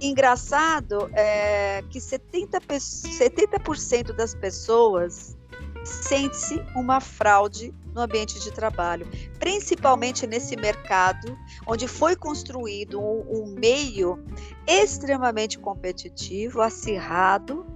E 0.00 0.08
engraçado 0.08 1.10
é 1.12 1.82
que 1.90 1.98
70%, 1.98 2.78
70 2.78 4.12
das 4.12 4.34
pessoas 4.34 5.36
sente-se 5.84 6.64
uma 6.76 7.00
fraude 7.00 7.74
no 7.92 8.02
ambiente 8.02 8.40
de 8.40 8.52
trabalho, 8.52 9.06
principalmente 9.38 10.26
nesse 10.26 10.56
mercado 10.56 11.36
onde 11.66 11.88
foi 11.88 12.16
construído 12.16 13.00
um, 13.00 13.24
um 13.28 13.46
meio 13.58 14.22
extremamente 14.66 15.58
competitivo, 15.58 16.60
acirrado, 16.60 17.66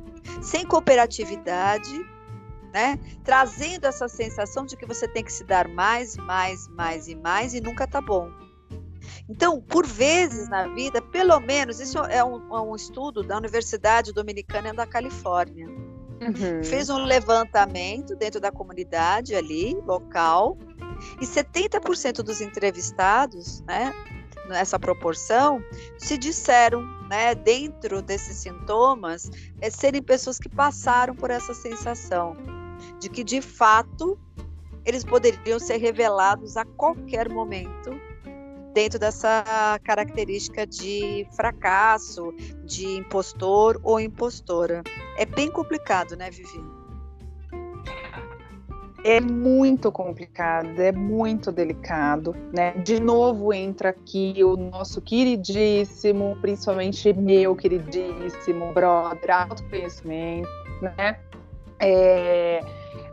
sem 0.40 0.64
cooperatividade, 0.64 2.04
né? 2.76 3.00
Trazendo 3.24 3.86
essa 3.86 4.06
sensação 4.06 4.66
de 4.66 4.76
que 4.76 4.84
você 4.84 5.08
tem 5.08 5.24
que 5.24 5.32
se 5.32 5.44
dar 5.44 5.66
mais, 5.66 6.14
mais, 6.18 6.68
mais 6.68 7.08
e 7.08 7.14
mais 7.14 7.54
e 7.54 7.60
nunca 7.60 7.86
tá 7.86 8.02
bom. 8.02 8.30
Então, 9.30 9.62
por 9.62 9.86
vezes 9.86 10.46
na 10.50 10.68
vida, 10.68 11.00
pelo 11.00 11.40
menos, 11.40 11.80
isso 11.80 11.98
é 12.00 12.22
um, 12.22 12.54
é 12.54 12.60
um 12.60 12.76
estudo 12.76 13.22
da 13.22 13.38
Universidade 13.38 14.12
Dominicana 14.12 14.74
da 14.74 14.86
Califórnia. 14.86 15.66
Uhum. 15.66 16.62
Fez 16.62 16.90
um 16.90 17.02
levantamento 17.02 18.14
dentro 18.14 18.42
da 18.42 18.52
comunidade 18.52 19.34
ali, 19.34 19.74
local, 19.86 20.58
e 21.18 21.24
70% 21.24 22.22
dos 22.22 22.42
entrevistados, 22.42 23.62
né, 23.62 23.90
nessa 24.48 24.78
proporção, 24.78 25.64
se 25.96 26.18
disseram, 26.18 26.82
né, 27.08 27.34
dentro 27.34 28.02
desses 28.02 28.36
sintomas, 28.36 29.30
é 29.62 29.70
serem 29.70 30.02
pessoas 30.02 30.38
que 30.38 30.48
passaram 30.50 31.14
por 31.16 31.30
essa 31.30 31.54
sensação 31.54 32.36
de 32.98 33.08
que 33.08 33.22
de 33.24 33.40
fato 33.40 34.18
eles 34.84 35.04
poderiam 35.04 35.58
ser 35.58 35.78
revelados 35.78 36.56
a 36.56 36.64
qualquer 36.64 37.28
momento 37.28 37.90
dentro 38.72 38.98
dessa 38.98 39.80
característica 39.82 40.66
de 40.66 41.26
fracasso, 41.34 42.32
de 42.62 42.86
impostor 42.98 43.80
ou 43.82 43.98
impostora. 43.98 44.82
É 45.16 45.24
bem 45.24 45.50
complicado, 45.50 46.14
né, 46.14 46.30
Vivi? 46.30 46.62
É 49.02 49.20
muito 49.20 49.90
complicado, 49.90 50.78
é 50.80 50.92
muito 50.92 51.50
delicado, 51.50 52.34
né? 52.52 52.72
De 52.72 53.00
novo 53.00 53.52
entra 53.52 53.90
aqui 53.90 54.34
o 54.42 54.56
nosso 54.56 55.00
queridíssimo, 55.00 56.36
principalmente 56.42 57.12
meu 57.14 57.54
queridíssimo 57.56 58.72
brother, 58.74 59.30
autoconhecimento, 59.30 60.48
né? 60.82 61.18
É, 61.78 62.60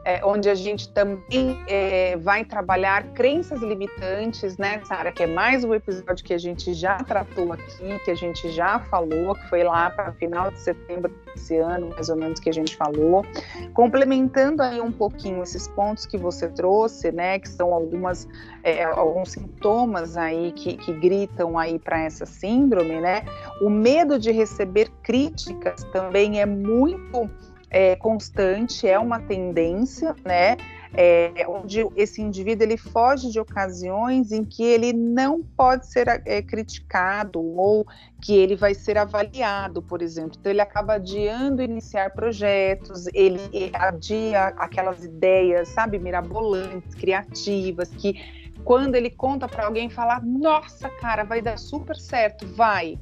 é, 0.06 0.20
onde 0.26 0.50
a 0.50 0.56
gente 0.56 0.90
também 0.90 1.64
é, 1.68 2.18
vai 2.18 2.44
trabalhar 2.44 3.04
crenças 3.14 3.62
limitantes, 3.62 4.58
né, 4.58 4.82
Sara? 4.84 5.12
Que 5.12 5.24
é 5.24 5.28
mais 5.28 5.64
um 5.64 5.74
episódio 5.74 6.24
que 6.26 6.34
a 6.34 6.38
gente 6.38 6.74
já 6.74 6.98
tratou 6.98 7.54
aqui, 7.54 8.00
que 8.04 8.12
a 8.12 8.16
gente 8.16 8.52
já 8.52 8.80
falou, 8.80 9.34
que 9.36 9.48
foi 9.50 9.64
lá 9.64 9.90
para 9.90 10.12
final 10.14 10.52
de 10.52 10.60
setembro 10.60 11.14
desse 11.34 11.56
ano, 11.58 11.90
mais 11.92 12.10
ou 12.10 12.18
menos, 12.18 12.40
que 12.40 12.50
a 12.50 12.54
gente 12.54 12.76
falou. 12.76 13.26
Complementando 13.74 14.62
aí 14.62 14.82
um 14.82 14.92
pouquinho 14.92 15.42
esses 15.42 15.70
pontos 15.70 16.06
que 16.06 16.18
você 16.18 16.50
trouxe, 16.50 17.12
né, 17.12 17.40
que 17.40 17.48
são 17.48 17.74
algumas, 17.74 18.28
é, 18.62 18.84
alguns 18.84 19.32
sintomas 19.32 20.18
aí 20.18 20.52
que, 20.52 20.76
que 20.76 20.92
gritam 20.92 21.58
aí 21.58 21.80
para 21.80 22.02
essa 22.04 22.26
síndrome, 22.26 23.00
né? 23.00 23.24
O 23.62 23.70
medo 23.70 24.20
de 24.20 24.32
receber 24.32 24.90
críticas 25.02 25.84
também 25.94 26.42
é 26.42 26.46
muito 26.46 27.30
é, 27.74 27.96
constante, 27.96 28.88
é 28.88 29.00
uma 29.00 29.20
tendência, 29.20 30.16
né? 30.24 30.56
É, 30.96 31.48
onde 31.48 31.84
esse 31.96 32.22
indivíduo 32.22 32.68
ele 32.68 32.78
foge 32.78 33.32
de 33.32 33.40
ocasiões 33.40 34.32
em 34.32 34.44
que 34.44 34.64
ele 34.64 34.94
não 34.94 35.42
pode 35.42 35.88
ser 35.88 36.08
é, 36.08 36.40
criticado 36.40 37.42
ou 37.42 37.84
que 38.22 38.36
ele 38.38 38.56
vai 38.56 38.76
ser 38.76 39.00
avaliado, 39.00 39.82
por 39.82 40.04
exemplo. 40.04 40.38
Então 40.40 40.52
ele 40.52 40.62
acaba 40.62 40.94
adiando 40.94 41.64
iniciar 41.64 42.12
projetos, 42.12 43.08
ele 43.12 43.72
adia 43.74 44.54
aquelas 44.56 45.04
ideias, 45.04 45.70
sabe, 45.70 45.98
mirabolantes, 45.98 46.94
criativas, 46.94 47.90
que 47.90 48.22
quando 48.64 48.94
ele 48.94 49.10
conta 49.10 49.48
para 49.48 49.66
alguém 49.66 49.90
falar, 49.90 50.24
nossa, 50.24 50.90
cara, 50.90 51.24
vai 51.24 51.42
dar 51.42 51.58
super 51.58 51.96
certo, 51.96 52.46
vai. 52.56 53.00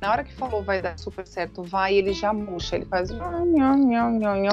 Na 0.00 0.12
hora 0.12 0.22
que 0.22 0.32
falou 0.32 0.62
vai 0.62 0.80
dar 0.80 0.96
super 0.96 1.26
certo, 1.26 1.62
vai, 1.64 1.94
ele 1.94 2.12
já 2.12 2.32
murcha, 2.32 2.76
ele 2.76 2.84
faz 2.84 3.10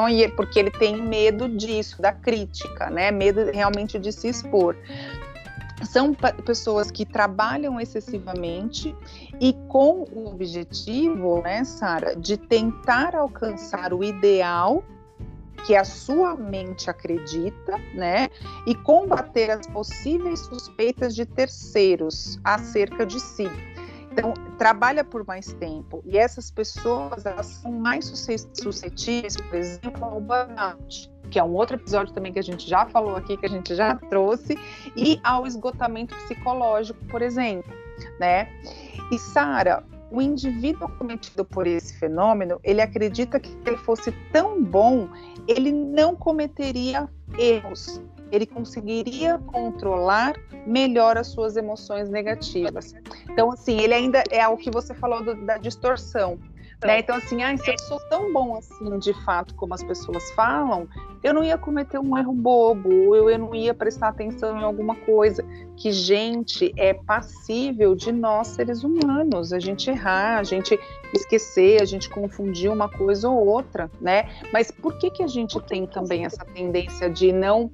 e 0.10 0.24
é 0.24 0.30
porque 0.30 0.58
ele 0.58 0.72
tem 0.72 1.00
medo 1.00 1.48
disso, 1.48 2.02
da 2.02 2.12
crítica, 2.12 2.90
né? 2.90 3.12
Medo 3.12 3.52
realmente 3.52 4.00
de 4.00 4.12
se 4.12 4.28
expor. 4.28 4.76
São 5.84 6.16
pessoas 6.46 6.90
que 6.90 7.06
trabalham 7.06 7.80
excessivamente 7.80 8.96
e 9.40 9.54
com 9.68 10.06
o 10.12 10.30
objetivo, 10.30 11.42
né, 11.44 11.64
Sara, 11.64 12.16
de 12.16 12.38
tentar 12.38 13.14
alcançar 13.14 13.94
o 13.94 14.04
ideal 14.04 14.84
que 15.66 15.76
a 15.76 15.84
sua 15.84 16.36
mente 16.36 16.90
acredita, 16.90 17.78
né? 17.94 18.30
E 18.66 18.74
combater 18.74 19.52
as 19.52 19.68
possíveis 19.68 20.40
suspeitas 20.40 21.14
de 21.14 21.26
terceiros 21.26 22.40
acerca 22.44 23.06
de 23.06 23.20
si. 23.20 23.50
Então, 24.18 24.34
trabalha 24.58 25.04
por 25.04 25.26
mais 25.28 25.52
tempo. 25.54 26.02
E 26.06 26.18
essas 26.18 26.50
pessoas, 26.50 27.26
elas 27.26 27.48
são 27.48 27.72
mais 27.74 28.06
suscetíveis, 28.54 29.36
por 29.36 29.56
exemplo, 29.56 30.06
ao 30.06 30.22
burnout, 30.22 31.12
que 31.30 31.38
é 31.38 31.44
um 31.44 31.54
outro 31.54 31.76
episódio 31.76 32.14
também 32.14 32.32
que 32.32 32.40
a 32.40 32.44
gente 32.44 32.66
já 32.68 32.86
falou 32.86 33.18
aqui, 33.18 33.36
que 33.36 33.46
a 33.46 33.50
gente 33.50 33.76
já 33.76 33.96
trouxe, 33.96 34.58
e 34.96 35.20
ao 35.22 35.46
esgotamento 35.46 36.16
psicológico, 36.16 37.04
por 37.08 37.22
exemplo, 37.22 37.74
né? 38.18 38.48
E 39.12 39.20
Sara, 39.20 39.84
o 40.10 40.22
indivíduo 40.22 40.88
cometido 40.98 41.44
por 41.44 41.68
esse 41.68 42.00
fenômeno, 42.00 42.58
ele 42.64 42.82
acredita 42.82 43.38
que 43.38 43.50
se 43.50 43.58
ele 43.66 43.78
fosse 43.78 44.14
tão 44.32 44.64
bom, 44.64 45.10
ele 45.46 45.74
não 45.74 46.16
cometeria 46.16 47.10
erros, 47.38 48.02
ele 48.32 48.46
conseguiria 48.46 49.38
controlar 49.38 50.36
melhor 50.66 51.18
as 51.18 51.28
suas 51.28 51.56
emoções 51.56 52.10
negativas. 52.10 52.94
Então, 53.30 53.52
assim, 53.52 53.80
ele 53.80 53.94
ainda 53.94 54.24
é 54.32 54.48
o 54.48 54.58
que 54.58 54.72
você 54.72 54.94
falou 54.94 55.24
do, 55.24 55.36
da 55.46 55.58
distorção. 55.58 56.40
Né? 56.84 57.00
Então, 57.00 57.16
assim, 57.16 57.42
ah, 57.42 57.56
se 57.58 57.70
eu 57.70 57.80
sou 57.80 58.00
tão 58.10 58.32
bom 58.34 58.58
assim, 58.58 59.00
de 59.00 59.14
fato, 59.24 59.56
como 59.56 59.74
as 59.74 59.84
pessoas 59.84 60.30
falam, 60.32 60.88
eu 61.24 61.34
não 61.34 61.44
ia 61.44 61.58
cometer 61.58 61.98
um 61.98 62.18
erro 62.18 62.34
bobo, 62.34 63.16
eu, 63.16 63.30
eu 63.30 63.40
não 63.40 63.56
ia 63.56 63.74
prestar 63.74 64.10
atenção 64.10 64.60
em 64.60 64.64
alguma 64.64 64.96
coisa. 64.96 65.44
Que, 65.78 65.92
gente, 65.92 66.74
é 66.78 66.94
passível 66.94 67.96
de 67.96 68.12
nós, 68.12 68.50
seres 68.50 68.84
humanos, 68.84 69.54
a 69.54 69.60
gente 69.60 69.90
errar, 69.90 70.38
a 70.38 70.44
gente 70.44 70.78
esquecer, 71.14 71.82
a 71.82 71.86
gente 71.86 72.10
confundir 72.10 72.70
uma 72.70 72.90
coisa 72.90 73.30
ou 73.30 73.48
outra, 73.48 73.90
né? 74.00 74.30
Mas 74.52 74.70
por 74.70 74.98
que, 74.98 75.10
que 75.10 75.24
a 75.24 75.28
gente 75.28 75.60
tem 75.62 75.88
também 75.88 76.26
essa 76.26 76.46
tendência 76.46 77.10
de 77.10 77.32
não 77.32 77.72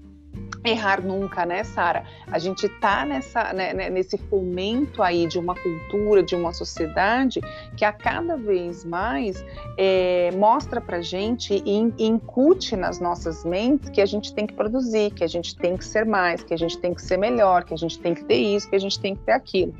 errar 0.63 1.02
nunca, 1.02 1.45
né, 1.45 1.63
Sara? 1.63 2.04
A 2.28 2.38
gente 2.38 2.67
tá 2.69 3.06
nessa, 3.06 3.54
né, 3.54 3.74
né, 3.74 3.89
nesse 3.89 4.17
fomento 4.17 5.02
aí 5.02 5.26
de 5.26 5.39
uma 5.39 5.56
cultura, 5.56 6.21
de 6.21 6.36
uma 6.36 6.54
sociedade 6.54 7.41
que 7.76 7.84
a 7.84 7.91
cada 7.91 8.38
vez 8.38 8.86
mais 8.86 9.43
é, 9.78 10.30
mostra 10.36 10.80
pra 10.80 11.02
gente 11.02 11.62
e 11.65 12.06
incute 12.06 12.76
nas 12.76 13.00
nossas 13.00 13.43
mentes 13.43 13.89
que 13.89 14.02
a 14.02 14.06
gente 14.06 14.34
tem 14.34 14.45
que 14.45 14.54
produzir, 14.54 15.12
que 15.12 15.24
a 15.24 15.28
gente 15.28 15.56
tem 15.56 15.76
que 15.76 15.86
ser 15.86 16.06
mais, 16.06 16.43
que 16.43 16.54
a 16.54 16.58
gente 16.58 16.78
tem 16.78 16.93
que 16.93 17.02
ser 17.02 17.17
melhor, 17.17 17.63
que 17.63 17.74
a 17.74 17.78
gente 17.78 18.00
tem 18.00 18.13
que 18.13 18.24
ter 18.24 18.38
isso, 18.38 18.69
que 18.69 18.76
a 18.76 18.80
gente 18.80 19.00
tem 19.00 19.15
que 19.15 19.24
ter 19.24 19.32
aquilo. 19.32 19.74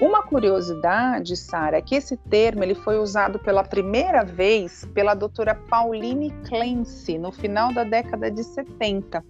Uma 0.00 0.22
curiosidade, 0.22 1.36
Sara, 1.36 1.78
é 1.78 1.82
que 1.82 1.94
esse 1.94 2.18
termo 2.18 2.62
ele 2.62 2.74
foi 2.74 2.98
usado 2.98 3.38
pela 3.38 3.64
primeira 3.64 4.24
vez 4.24 4.84
pela 4.92 5.14
doutora 5.14 5.54
Pauline 5.54 6.30
Clancy 6.46 7.16
no 7.16 7.32
final 7.32 7.72
da 7.72 7.82
década 7.82 8.30
de 8.30 8.44
70 8.44 9.24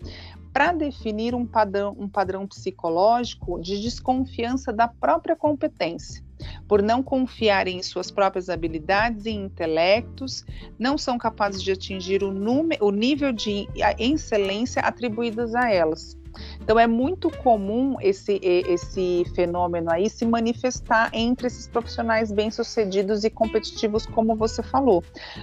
para 0.56 0.72
definir 0.72 1.34
um 1.34 1.44
padrão, 1.44 1.94
um 1.98 2.08
padrão 2.08 2.46
psicológico 2.46 3.60
de 3.60 3.78
desconfiança 3.78 4.72
da 4.72 4.88
própria 4.88 5.36
competência, 5.36 6.24
por 6.66 6.80
não 6.80 7.02
confiarem 7.02 7.76
em 7.76 7.82
suas 7.82 8.10
próprias 8.10 8.48
habilidades 8.48 9.26
e 9.26 9.32
intelectos, 9.32 10.46
não 10.78 10.96
são 10.96 11.18
capazes 11.18 11.62
de 11.62 11.72
atingir 11.72 12.22
o, 12.24 12.32
número, 12.32 12.86
o 12.86 12.90
nível 12.90 13.32
de 13.32 13.68
excelência 13.98 14.80
atribuídas 14.80 15.54
a 15.54 15.70
elas. 15.70 16.16
Então 16.60 16.78
é 16.78 16.86
muito 16.86 17.30
comum 17.30 17.96
esse, 18.00 18.40
esse 18.42 19.24
fenômeno 19.34 19.90
aí 19.90 20.08
se 20.08 20.24
manifestar 20.24 21.10
entre 21.12 21.46
esses 21.46 21.66
profissionais 21.66 22.32
bem-sucedidos 22.32 23.24
e 23.24 23.30
competitivos, 23.30 24.06
como 24.06 24.34
você 24.34 24.62
falou, 24.62 25.02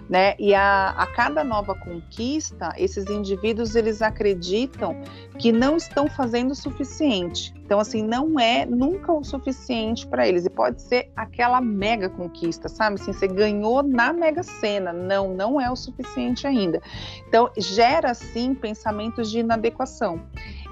né? 0.10 0.36
E 0.40 0.54
a, 0.54 0.90
a 0.90 1.08
cada 1.08 1.44
nova 1.44 1.76
conquista, 1.76 2.74
esses 2.78 3.06
indivíduos 3.10 3.76
eles 3.76 4.02
acreditam 4.02 4.96
que 5.38 5.52
não 5.52 5.78
estão 5.78 6.08
fazendo 6.08 6.52
o 6.52 6.56
suficiente. 6.56 7.54
Então, 7.74 7.82
assim, 7.82 8.04
não 8.04 8.40
é 8.40 8.68
nunca 8.68 9.12
o 9.12 9.24
suficiente 9.24 10.06
para 10.06 10.28
eles. 10.28 10.46
E 10.46 10.50
pode 10.52 10.80
ser 10.80 11.12
aquela 11.16 11.60
mega 11.60 12.08
conquista, 12.08 12.70
sabe? 12.70 13.02
Assim, 13.02 13.12
você 13.12 13.28
ganhou 13.28 13.82
na 13.82 14.14
mega 14.14 14.44
sena. 14.44 14.94
Não, 14.94 15.34
não 15.34 15.60
é 15.60 15.72
o 15.72 15.76
suficiente 15.76 16.46
ainda. 16.46 16.80
Então, 17.28 17.50
gera, 17.58 18.14
sim, 18.14 18.54
pensamentos 18.54 19.32
de 19.32 19.40
inadequação. 19.40 20.22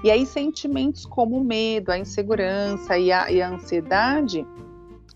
E 0.04 0.12
aí, 0.12 0.24
sentimentos 0.24 1.04
como 1.04 1.38
o 1.38 1.44
medo, 1.44 1.90
a 1.90 1.98
insegurança 1.98 2.96
e 2.96 3.10
a, 3.10 3.32
e 3.32 3.42
a 3.42 3.48
ansiedade 3.48 4.46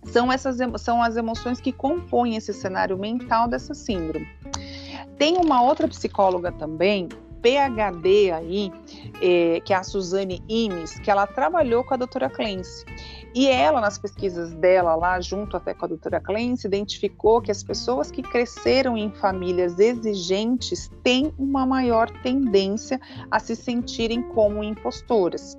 são, 0.02 0.32
essas, 0.32 0.58
são 0.82 1.00
as 1.00 1.16
emoções 1.16 1.60
que 1.60 1.70
compõem 1.70 2.34
esse 2.34 2.52
cenário 2.52 2.98
mental 2.98 3.46
dessa 3.46 3.74
síndrome. 3.74 4.26
Tem 5.16 5.36
uma 5.36 5.62
outra 5.62 5.86
psicóloga 5.86 6.50
também, 6.50 7.08
PhD 7.46 8.32
aí, 8.32 8.72
é, 9.22 9.60
que 9.60 9.72
é 9.72 9.76
a 9.76 9.84
Suzane 9.84 10.42
Imes, 10.48 10.98
que 10.98 11.08
ela 11.08 11.28
trabalhou 11.28 11.84
com 11.84 11.94
a 11.94 11.96
doutora 11.96 12.28
Clance. 12.28 12.84
E 13.32 13.46
ela, 13.46 13.80
nas 13.80 13.98
pesquisas 13.98 14.52
dela, 14.54 14.96
lá 14.96 15.20
junto 15.20 15.56
até 15.56 15.72
com 15.72 15.84
a 15.84 15.88
doutora 15.88 16.20
Clance, 16.20 16.66
identificou 16.66 17.40
que 17.40 17.52
as 17.52 17.62
pessoas 17.62 18.10
que 18.10 18.22
cresceram 18.22 18.96
em 18.96 19.12
famílias 19.12 19.78
exigentes 19.78 20.90
têm 21.04 21.32
uma 21.38 21.64
maior 21.64 22.10
tendência 22.22 23.00
a 23.30 23.38
se 23.38 23.54
sentirem 23.54 24.22
como 24.22 24.64
impostoras. 24.64 25.56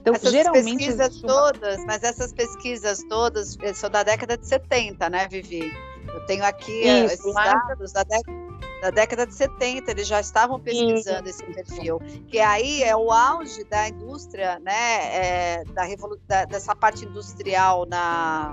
Então, 0.00 0.14
essas 0.14 0.32
geralmente. 0.32 0.86
Pesquisas 0.86 1.20
todas, 1.20 1.84
mas 1.84 2.02
essas 2.02 2.32
pesquisas 2.32 3.02
todas 3.08 3.58
eh, 3.60 3.74
são 3.74 3.90
da 3.90 4.04
década 4.04 4.38
de 4.38 4.46
70, 4.46 5.10
né, 5.10 5.26
Vivi? 5.28 5.70
Eu 6.06 6.24
tenho 6.26 6.44
aqui 6.44 6.84
eh, 6.84 7.04
Isso, 7.04 7.14
esses 7.14 7.34
dados 7.34 7.92
da 7.92 8.04
década 8.04 8.45
da 8.80 8.90
década 8.90 9.26
de 9.26 9.34
70, 9.34 9.90
eles 9.90 10.06
já 10.06 10.20
estavam 10.20 10.60
pesquisando 10.60 11.28
esse 11.28 11.42
perfil, 11.44 11.98
que 12.28 12.38
aí 12.38 12.82
é 12.82 12.94
o 12.94 13.10
auge 13.10 13.64
da 13.64 13.88
indústria, 13.88 14.58
né, 14.60 15.14
é, 15.14 15.64
da, 15.64 15.84
da, 16.26 16.44
dessa 16.44 16.74
parte 16.74 17.04
industrial 17.04 17.86
na, 17.86 18.52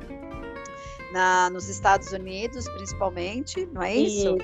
na, 1.11 1.49
nos 1.49 1.69
Estados 1.69 2.11
Unidos, 2.11 2.67
principalmente, 2.69 3.65
não 3.67 3.81
é 3.81 3.95
isso? 3.95 4.37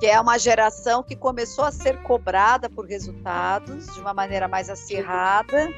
Que 0.00 0.06
é 0.06 0.20
uma 0.20 0.38
geração 0.38 1.02
que 1.02 1.14
começou 1.14 1.64
a 1.64 1.70
ser 1.70 2.02
cobrada 2.02 2.70
por 2.70 2.86
resultados 2.86 3.86
de 3.94 4.00
uma 4.00 4.14
maneira 4.14 4.48
mais 4.48 4.70
acirrada. 4.70 5.68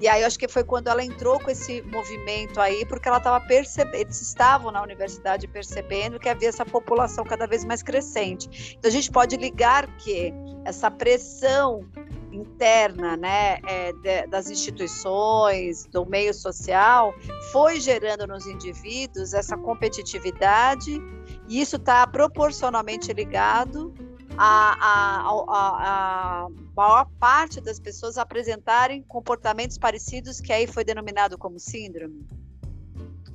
E 0.00 0.08
aí 0.08 0.22
eu 0.22 0.26
acho 0.26 0.38
que 0.38 0.48
foi 0.48 0.64
quando 0.64 0.88
ela 0.88 1.04
entrou 1.04 1.38
com 1.40 1.50
esse 1.50 1.82
movimento 1.82 2.60
aí, 2.60 2.84
porque 2.86 3.08
ela 3.08 3.18
estava 3.18 3.44
percebendo, 3.46 3.96
eles 3.96 4.20
estavam 4.20 4.70
na 4.70 4.82
universidade 4.82 5.46
percebendo 5.46 6.18
que 6.18 6.28
havia 6.28 6.48
essa 6.48 6.64
população 6.64 7.24
cada 7.24 7.46
vez 7.46 7.64
mais 7.64 7.82
crescente. 7.82 8.76
Então 8.78 8.88
a 8.88 8.92
gente 8.92 9.10
pode 9.10 9.36
ligar 9.36 9.86
que 9.96 10.32
essa 10.64 10.90
pressão 10.90 11.86
interna 12.32 13.16
né, 13.16 13.58
é, 13.66 13.92
de, 13.92 14.26
das 14.28 14.48
instituições, 14.48 15.86
do 15.86 16.06
meio 16.06 16.32
social, 16.32 17.14
foi 17.52 17.80
gerando 17.80 18.26
nos 18.26 18.46
indivíduos 18.46 19.34
essa 19.34 19.56
competitividade, 19.56 21.00
e 21.48 21.60
isso 21.60 21.76
está 21.76 22.06
proporcionalmente 22.06 23.12
ligado 23.12 23.92
a, 24.38 24.76
a, 24.80 25.30
a, 25.48 26.46
a, 26.46 26.48
maior 26.80 27.06
parte 27.18 27.60
das 27.60 27.78
pessoas 27.78 28.16
apresentarem 28.16 29.02
comportamentos 29.02 29.76
parecidos, 29.76 30.40
que 30.40 30.50
aí 30.50 30.66
foi 30.66 30.82
denominado 30.82 31.36
como 31.36 31.60
síndrome? 31.60 32.26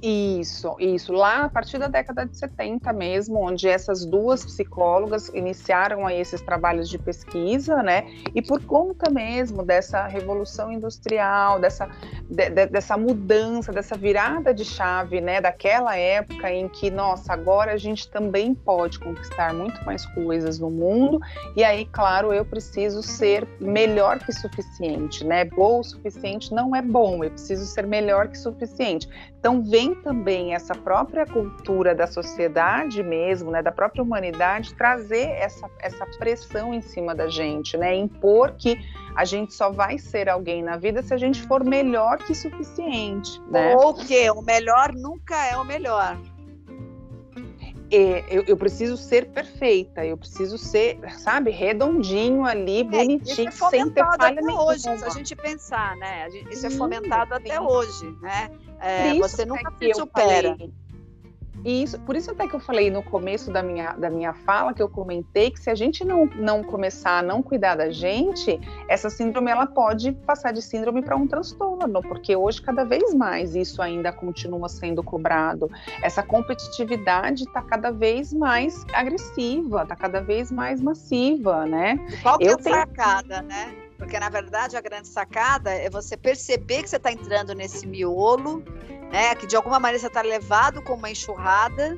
Isso, 0.02 0.76
isso. 0.80 1.14
Lá 1.14 1.46
a 1.46 1.50
partir 1.50 1.78
da 1.78 1.88
década 1.88 2.26
de 2.26 2.38
70 2.38 2.92
mesmo, 2.94 3.40
onde 3.40 3.68
essas 3.68 4.06
duas 4.06 4.46
psicólogas 4.46 5.30
iniciaram 5.30 6.06
aí 6.06 6.20
esses 6.20 6.42
trabalhos 6.42 6.90
de 6.90 6.98
pesquisa, 6.98 7.82
né? 7.82 8.06
E 8.34 8.42
por 8.42 8.62
conta 8.64 9.10
mesmo 9.10 9.64
dessa 9.64 10.06
revolução 10.06 10.72
industrial, 10.72 11.60
dessa, 11.60 11.90
de, 12.30 12.50
de, 12.50 12.66
dessa 12.68 12.98
mudança, 12.98 13.72
dessa 13.72 13.96
virada 13.96 14.54
de 14.54 14.66
chave, 14.66 15.22
né? 15.22 15.40
Daquela 15.42 15.96
época 15.98 16.52
em 16.52 16.68
que, 16.68 16.92
nossa, 16.92 17.34
agora 17.34 17.74
a 17.74 17.78
gente 17.78 18.10
também 18.10 18.54
pode 18.54 19.00
conquistar 19.00 19.54
muito 19.54 19.84
mais 19.86 20.06
coisas 20.08 20.60
no 20.60 20.70
mundo. 20.70 21.20
E 21.56 21.64
aí, 21.64 21.86
claro, 21.86 22.34
eu 22.34 22.46
preciso 22.46 23.02
ser 23.02 23.48
melhor 23.60 24.20
que 24.20 24.32
suficiente, 24.32 25.24
né? 25.24 25.46
Boa 25.46 25.76
o 25.80 25.84
suficiente 25.84 26.54
não 26.54 26.76
é 26.76 26.82
bom, 26.82 27.24
eu 27.24 27.32
preciso 27.32 27.66
ser 27.66 27.86
melhor 27.88 28.28
que 28.28 28.38
suficiente. 28.38 29.10
Então 29.40 29.62
vem 29.64 29.95
também 30.04 30.54
essa 30.54 30.76
própria 30.76 31.26
cultura 31.26 31.96
da 31.96 32.08
sociedade 32.08 33.02
mesmo, 33.04 33.52
né, 33.52 33.62
da 33.62 33.72
própria 33.72 34.04
humanidade, 34.04 34.74
trazer 34.76 35.30
essa, 35.30 35.70
essa 35.80 36.06
pressão 36.18 36.74
em 36.74 36.82
cima 36.82 37.16
da 37.16 37.28
gente, 37.28 37.78
né, 37.78 37.96
impor 37.96 38.54
que 38.54 38.78
a 39.16 39.24
gente 39.24 39.54
só 39.54 39.72
vai 39.72 39.98
ser 39.98 40.30
alguém 40.30 40.62
na 40.62 40.78
vida 40.78 41.02
se 41.02 41.14
a 41.14 41.18
gente 41.18 41.42
for 41.44 41.64
melhor 41.64 42.18
que 42.18 42.36
suficiente. 42.36 43.42
Né? 43.50 43.76
Ou 43.76 43.94
que 43.94 44.30
o 44.30 44.42
melhor 44.42 44.94
nunca 44.94 45.36
é 45.48 45.58
o 45.58 45.64
melhor. 45.64 46.18
É, 47.92 48.26
eu, 48.30 48.44
eu, 48.48 48.58
preciso 48.58 48.98
ser 48.98 49.28
perfeita, 49.28 50.04
eu 50.04 50.18
preciso 50.18 50.58
ser, 50.58 51.00
sabe, 51.20 51.52
redondinho 51.52 52.44
ali, 52.44 52.84
bonitinho, 52.84 53.48
é, 53.48 53.50
é 53.50 53.70
sem 53.70 53.90
ter 53.92 54.04
falha 54.04 54.42
nenhuma. 54.42 54.66
hoje, 54.66 54.82
se 54.82 55.06
a 55.06 55.10
gente 55.10 55.36
pensar, 55.36 55.96
né? 55.98 56.28
Isso 56.50 56.66
é 56.66 56.70
fomentado 56.72 57.36
sim, 57.36 57.42
até 57.42 57.62
hoje, 57.62 58.12
né? 58.22 58.50
É, 58.80 59.14
você 59.16 59.46
nunca 59.46 59.72
se 59.80 59.94
supera. 59.94 60.56
Falei, 60.56 60.74
isso, 61.66 62.00
por 62.02 62.16
isso 62.16 62.30
até 62.30 62.48
que 62.48 62.56
eu 62.56 62.60
falei 62.60 62.92
no 62.92 63.02
começo 63.02 63.52
da 63.52 63.64
minha, 63.64 63.94
da 63.94 64.08
minha 64.08 64.34
fala, 64.34 64.72
que 64.72 64.84
eu 64.84 64.88
comentei 64.88 65.50
que 65.50 65.60
se 65.60 65.68
a 65.72 65.74
gente 65.74 66.06
não, 66.06 66.28
não 66.36 66.64
começar 66.64 67.18
a 67.18 67.22
não 67.24 67.42
cuidar 67.42 67.74
da 67.74 67.90
gente, 67.90 68.60
essa 68.88 69.10
síndrome 69.10 69.50
ela 69.50 69.66
pode 69.66 70.12
passar 70.12 70.52
de 70.52 70.62
síndrome 70.62 71.02
para 71.02 71.16
um 71.16 71.26
transtorno, 71.26 72.02
porque 72.04 72.36
hoje 72.36 72.62
cada 72.62 72.84
vez 72.84 73.16
mais 73.16 73.56
isso 73.56 73.82
ainda 73.82 74.12
continua 74.12 74.70
sendo 74.70 75.02
cobrado. 75.02 75.68
Essa 76.04 76.22
competitividade 76.22 77.46
está 77.46 77.64
cada 77.64 77.90
vez 77.90 78.32
mais 78.32 78.86
agressiva, 78.94 79.82
está 79.82 79.96
cada 79.96 80.22
vez 80.22 80.52
mais 80.52 80.80
massiva, 80.80 81.66
né? 81.66 81.98
Qual 82.22 82.38
que 82.38 82.46
eu 82.46 82.54
é 82.54 82.58
tenho... 82.58 82.76
sacada, 82.76 83.42
né? 83.42 83.85
Porque, 83.98 84.20
na 84.20 84.30
verdade, 84.30 84.76
a 84.76 84.82
grande 84.82 85.08
sacada 85.08 85.72
é 85.72 85.90
você 85.90 86.18
perceber 86.18 86.84
que 86.84 86.90
você 86.90 86.98
está 86.98 87.12
entrando 87.12 87.54
nesse 87.54 87.88
miolo 87.88 88.64
né? 89.12 89.36
Que 89.36 89.48
de 89.48 89.56
alguma 89.56 89.80
maneira 89.80 90.00
você 90.00 90.08
está 90.08 90.22
levado 90.22 90.82
com 90.82 90.94
uma 90.94 91.10
enxurrada, 91.10 91.98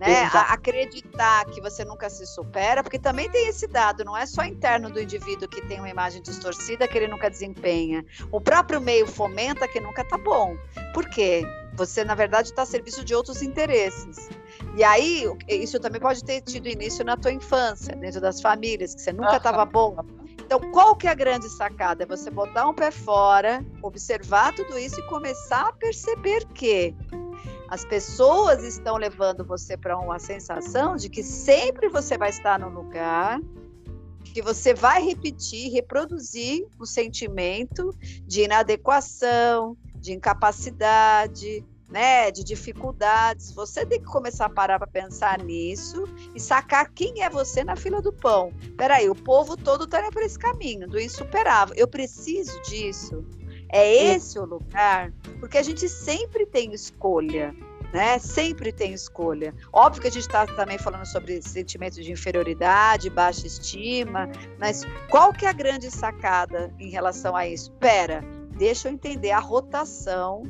né? 0.00 0.24
A 0.24 0.52
acreditar 0.52 1.44
que 1.46 1.60
você 1.60 1.84
nunca 1.84 2.10
se 2.10 2.26
supera, 2.26 2.82
porque 2.82 2.98
também 2.98 3.30
tem 3.30 3.48
esse 3.48 3.66
dado, 3.66 4.04
não 4.04 4.16
é 4.16 4.26
só 4.26 4.44
interno 4.44 4.90
do 4.90 5.00
indivíduo 5.00 5.48
que 5.48 5.62
tem 5.62 5.78
uma 5.78 5.88
imagem 5.88 6.20
distorcida 6.20 6.86
que 6.86 6.98
ele 6.98 7.08
nunca 7.08 7.30
desempenha. 7.30 8.04
O 8.30 8.40
próprio 8.40 8.80
meio 8.80 9.06
fomenta 9.06 9.66
que 9.66 9.80
nunca 9.80 10.04
tá 10.04 10.18
bom. 10.18 10.56
Por 10.92 11.08
quê? 11.08 11.44
Você, 11.74 12.04
na 12.04 12.14
verdade, 12.14 12.48
está 12.48 12.62
a 12.62 12.66
serviço 12.66 13.04
de 13.04 13.14
outros 13.14 13.42
interesses. 13.42 14.28
E 14.74 14.82
aí, 14.82 15.24
isso 15.48 15.78
também 15.78 16.00
pode 16.00 16.24
ter 16.24 16.40
tido 16.40 16.68
início 16.68 17.04
na 17.04 17.16
tua 17.16 17.32
infância, 17.32 17.94
dentro 17.96 18.20
das 18.20 18.40
famílias, 18.40 18.94
que 18.94 19.00
você 19.00 19.12
nunca 19.12 19.36
estava 19.36 19.64
bom. 19.64 19.96
Então, 20.46 20.60
qual 20.70 20.94
que 20.94 21.08
é 21.08 21.10
a 21.10 21.14
grande 21.14 21.48
sacada? 21.48 22.04
É 22.04 22.06
você 22.06 22.30
botar 22.30 22.68
um 22.68 22.72
pé 22.72 22.92
fora, 22.92 23.66
observar 23.82 24.54
tudo 24.54 24.78
isso 24.78 25.00
e 25.00 25.06
começar 25.08 25.66
a 25.66 25.72
perceber 25.72 26.46
que 26.54 26.94
as 27.68 27.84
pessoas 27.84 28.62
estão 28.62 28.96
levando 28.96 29.44
você 29.44 29.76
para 29.76 29.98
uma 29.98 30.20
sensação 30.20 30.94
de 30.94 31.08
que 31.08 31.24
sempre 31.24 31.88
você 31.88 32.16
vai 32.16 32.30
estar 32.30 32.60
no 32.60 32.68
lugar, 32.68 33.40
que 34.22 34.40
você 34.40 34.72
vai 34.72 35.02
repetir, 35.02 35.72
reproduzir 35.72 36.64
o 36.78 36.86
sentimento 36.86 37.92
de 38.24 38.42
inadequação, 38.42 39.76
de 39.96 40.12
incapacidade, 40.12 41.64
né, 41.88 42.30
de 42.30 42.42
dificuldades. 42.42 43.52
Você 43.52 43.86
tem 43.86 44.00
que 44.00 44.06
começar 44.06 44.46
a 44.46 44.50
parar 44.50 44.78
para 44.78 44.86
pensar 44.86 45.42
nisso 45.42 46.04
e 46.34 46.40
sacar 46.40 46.90
quem 46.92 47.22
é 47.22 47.30
você 47.30 47.62
na 47.62 47.76
fila 47.76 48.02
do 48.02 48.12
pão. 48.12 48.52
Peraí, 48.76 49.08
o 49.08 49.14
povo 49.14 49.56
todo 49.56 49.84
está 49.84 50.00
indo 50.00 50.10
por 50.10 50.22
esse 50.22 50.38
caminho, 50.38 50.88
do 50.88 51.00
insuperável. 51.00 51.74
Eu 51.76 51.88
preciso 51.88 52.60
disso. 52.62 53.24
É 53.68 54.12
esse 54.14 54.38
o 54.38 54.44
lugar, 54.44 55.12
porque 55.40 55.58
a 55.58 55.62
gente 55.62 55.88
sempre 55.88 56.46
tem 56.46 56.72
escolha. 56.72 57.54
Né? 57.92 58.18
Sempre 58.18 58.72
tem 58.72 58.92
escolha. 58.92 59.54
Óbvio 59.72 60.02
que 60.02 60.08
a 60.08 60.10
gente 60.10 60.22
está 60.22 60.44
também 60.44 60.76
falando 60.76 61.06
sobre 61.06 61.40
sentimento 61.40 62.02
de 62.02 62.10
inferioridade, 62.10 63.08
baixa 63.08 63.46
estima, 63.46 64.28
mas 64.58 64.82
qual 65.08 65.32
que 65.32 65.46
é 65.46 65.48
a 65.48 65.52
grande 65.52 65.90
sacada 65.90 66.74
em 66.80 66.90
relação 66.90 67.34
a 67.34 67.46
isso? 67.46 67.72
Pera, 67.74 68.22
deixa 68.58 68.88
eu 68.88 68.92
entender 68.92 69.30
a 69.30 69.38
rotação 69.38 70.42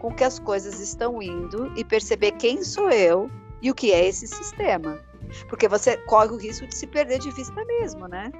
com 0.00 0.14
que 0.14 0.24
as 0.24 0.38
coisas 0.38 0.80
estão 0.80 1.22
indo 1.22 1.72
e 1.76 1.84
perceber 1.84 2.32
quem 2.32 2.62
sou 2.62 2.90
eu 2.90 3.30
e 3.62 3.70
o 3.70 3.74
que 3.74 3.92
é 3.92 4.06
esse 4.06 4.26
sistema. 4.26 5.00
Porque 5.48 5.68
você 5.68 5.96
corre 5.98 6.28
o 6.28 6.36
risco 6.36 6.66
de 6.66 6.74
se 6.74 6.86
perder 6.86 7.18
de 7.18 7.30
vista 7.30 7.64
mesmo, 7.64 8.06
né? 8.06 8.30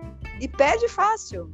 E 0.41 0.49
perde 0.49 0.89
fácil. 0.89 1.53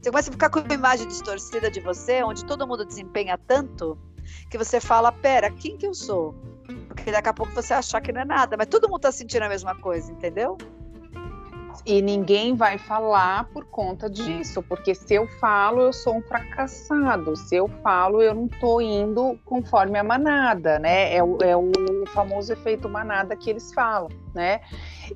Você 0.00 0.10
começa 0.10 0.30
a 0.30 0.32
ficar 0.32 0.50
com 0.50 0.60
uma 0.60 0.74
imagem 0.74 1.06
distorcida 1.06 1.70
de 1.70 1.80
você, 1.80 2.22
onde 2.22 2.44
todo 2.44 2.66
mundo 2.66 2.84
desempenha 2.84 3.38
tanto, 3.38 3.98
que 4.50 4.58
você 4.58 4.80
fala: 4.80 5.12
pera, 5.12 5.50
quem 5.50 5.76
que 5.76 5.86
eu 5.86 5.94
sou? 5.94 6.34
Porque 6.88 7.10
daqui 7.10 7.28
a 7.28 7.34
pouco 7.34 7.52
você 7.52 7.74
achar 7.74 8.00
que 8.00 8.12
não 8.12 8.20
é 8.20 8.24
nada, 8.24 8.56
mas 8.56 8.66
todo 8.66 8.88
mundo 8.88 8.98
está 8.98 9.12
sentindo 9.12 9.42
a 9.42 9.48
mesma 9.48 9.74
coisa, 9.76 10.10
entendeu? 10.12 10.56
E 11.86 12.02
ninguém 12.02 12.54
vai 12.54 12.76
falar 12.76 13.44
por 13.52 13.64
conta 13.64 14.08
disso, 14.08 14.62
porque 14.62 14.94
se 14.94 15.14
eu 15.14 15.26
falo, 15.40 15.80
eu 15.80 15.92
sou 15.92 16.16
um 16.16 16.22
fracassado. 16.22 17.34
Se 17.36 17.56
eu 17.56 17.68
falo, 17.82 18.20
eu 18.20 18.34
não 18.34 18.46
estou 18.46 18.82
indo 18.82 19.38
conforme 19.44 19.98
a 19.98 20.04
manada, 20.04 20.78
né? 20.78 21.14
É 21.14 21.22
o, 21.22 21.38
é 21.42 21.56
o 21.56 21.72
famoso 22.08 22.52
efeito 22.52 22.88
manada 22.88 23.34
que 23.34 23.48
eles 23.48 23.72
falam, 23.72 24.10
né? 24.34 24.60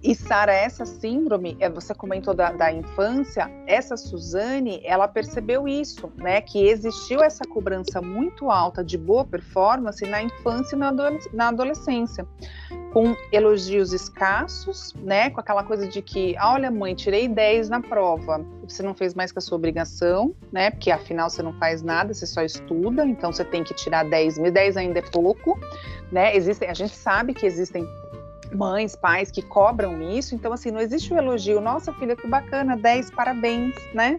E 0.02 0.14
Sara, 0.14 0.52
essa 0.52 0.84
síndrome, 0.84 1.56
é, 1.60 1.68
você 1.68 1.94
comentou 1.94 2.34
da, 2.34 2.52
da 2.52 2.72
infância, 2.72 3.50
essa 3.66 3.96
Suzane, 3.96 4.80
ela 4.84 5.08
percebeu 5.08 5.68
isso, 5.68 6.12
né? 6.16 6.40
Que 6.40 6.66
existiu 6.66 7.22
essa 7.22 7.44
cobrança 7.44 8.00
muito 8.00 8.50
alta 8.50 8.82
de 8.82 8.98
boa 8.98 9.24
performance 9.24 10.04
na 10.06 10.22
infância 10.22 10.76
e 10.76 10.78
na 11.32 11.48
adolescência 11.48 12.26
com 12.94 13.16
elogios 13.32 13.92
escassos, 13.92 14.94
né? 14.94 15.28
Com 15.28 15.40
aquela 15.40 15.64
coisa 15.64 15.88
de 15.88 16.00
que, 16.00 16.36
olha, 16.40 16.70
mãe, 16.70 16.94
tirei 16.94 17.26
10 17.26 17.68
na 17.68 17.80
prova. 17.80 18.46
Você 18.62 18.84
não 18.84 18.94
fez 18.94 19.14
mais 19.14 19.32
que 19.32 19.38
a 19.38 19.42
sua 19.42 19.56
obrigação, 19.56 20.32
né? 20.52 20.70
Porque 20.70 20.92
afinal 20.92 21.28
você 21.28 21.42
não 21.42 21.52
faz 21.54 21.82
nada, 21.82 22.14
você 22.14 22.24
só 22.24 22.42
estuda, 22.42 23.04
então 23.04 23.32
você 23.32 23.44
tem 23.44 23.64
que 23.64 23.74
tirar 23.74 24.04
10 24.04 24.38
mil, 24.38 24.52
10 24.52 24.76
ainda 24.76 25.00
é 25.00 25.02
pouco, 25.02 25.58
né? 26.12 26.36
Existem, 26.36 26.70
a 26.70 26.74
gente 26.74 26.94
sabe 26.94 27.34
que 27.34 27.44
existem 27.44 27.84
mães, 28.54 28.96
pais 28.96 29.30
que 29.30 29.42
cobram 29.42 30.00
isso, 30.10 30.34
então 30.34 30.52
assim, 30.52 30.70
não 30.70 30.80
existe 30.80 31.12
o 31.12 31.18
elogio, 31.18 31.60
nossa 31.60 31.92
filha, 31.92 32.16
que 32.16 32.26
bacana, 32.26 32.76
10 32.76 33.10
parabéns, 33.10 33.74
né? 33.92 34.18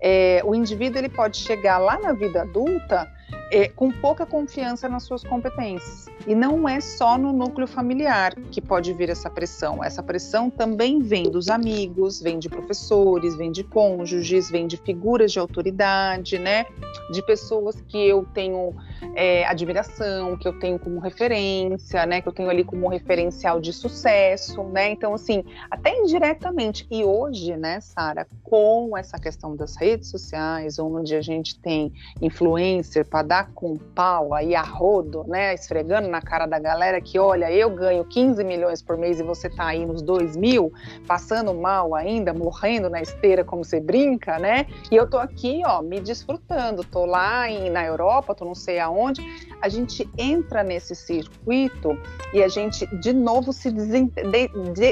É, 0.00 0.42
o 0.44 0.54
indivíduo 0.54 0.98
ele 0.98 1.08
pode 1.08 1.38
chegar 1.38 1.78
lá 1.78 1.98
na 1.98 2.12
vida 2.12 2.42
adulta 2.42 3.08
é, 3.50 3.68
com 3.68 3.90
pouca 3.90 4.26
confiança 4.26 4.88
nas 4.88 5.04
suas 5.04 5.22
competências. 5.24 6.06
E 6.26 6.34
não 6.34 6.68
é 6.68 6.80
só 6.80 7.16
no 7.16 7.32
núcleo 7.32 7.66
familiar 7.66 8.34
que 8.50 8.60
pode 8.60 8.92
vir 8.92 9.08
essa 9.08 9.30
pressão. 9.30 9.82
Essa 9.82 10.02
pressão 10.02 10.50
também 10.50 11.00
vem 11.00 11.24
dos 11.24 11.48
amigos, 11.48 12.20
vem 12.20 12.38
de 12.38 12.48
professores, 12.48 13.34
vem 13.36 13.50
de 13.50 13.64
cônjuges, 13.64 14.50
vem 14.50 14.66
de 14.66 14.76
figuras 14.76 15.32
de 15.32 15.38
autoridade, 15.38 16.38
né? 16.38 16.66
De 17.10 17.22
pessoas 17.22 17.80
que 17.80 17.96
eu 17.96 18.26
tenho 18.34 18.74
é, 19.14 19.46
admiração, 19.46 20.36
que 20.36 20.46
eu 20.46 20.58
tenho 20.58 20.78
como 20.78 20.98
referência, 21.00 22.04
né? 22.04 22.20
Que 22.20 22.28
eu 22.28 22.32
tenho 22.32 22.50
ali 22.50 22.64
como 22.64 22.88
referencial 22.88 23.60
de 23.60 23.72
sucesso, 23.72 24.62
né? 24.64 24.90
Então, 24.90 25.14
assim, 25.14 25.42
até 25.70 25.96
indiretamente. 25.96 26.86
E 26.90 27.04
hoje, 27.04 27.56
né, 27.56 27.80
Sara, 27.80 28.26
com 28.42 28.96
essa 28.96 29.18
questão 29.18 29.56
das 29.56 29.76
redes 29.76 30.10
sociais, 30.10 30.78
onde 30.78 31.14
a 31.14 31.22
gente 31.22 31.58
tem 31.60 31.92
influencer 32.20 33.06
para 33.06 33.22
dar 33.38 33.50
com 33.54 33.76
pau 33.76 34.34
aí 34.34 34.54
a 34.54 34.62
rodo, 34.62 35.24
né? 35.28 35.54
Esfregando 35.54 36.08
na 36.08 36.20
cara 36.20 36.46
da 36.46 36.58
galera 36.58 37.00
que, 37.00 37.18
olha, 37.18 37.50
eu 37.50 37.70
ganho 37.70 38.04
15 38.04 38.42
milhões 38.42 38.82
por 38.82 38.96
mês 38.98 39.20
e 39.20 39.22
você 39.22 39.48
tá 39.48 39.66
aí 39.66 39.86
nos 39.86 40.02
2 40.02 40.36
mil, 40.36 40.72
passando 41.06 41.54
mal 41.54 41.94
ainda, 41.94 42.34
morrendo 42.34 42.90
na 42.90 43.00
esteira, 43.00 43.44
como 43.44 43.64
você 43.64 43.78
brinca, 43.80 44.38
né? 44.38 44.66
E 44.90 44.96
eu 44.96 45.08
tô 45.08 45.18
aqui, 45.18 45.62
ó, 45.64 45.80
me 45.82 46.00
desfrutando. 46.00 46.82
Tô 46.82 47.06
lá 47.06 47.48
em, 47.48 47.70
na 47.70 47.84
Europa, 47.84 48.34
tô 48.34 48.44
não 48.44 48.54
sei 48.54 48.80
aonde. 48.80 49.22
A 49.62 49.68
gente 49.68 50.08
entra 50.18 50.62
nesse 50.62 50.94
circuito 50.94 51.96
e 52.32 52.42
a 52.42 52.48
gente, 52.48 52.86
de 52.98 53.12
novo, 53.12 53.52
se 53.52 53.70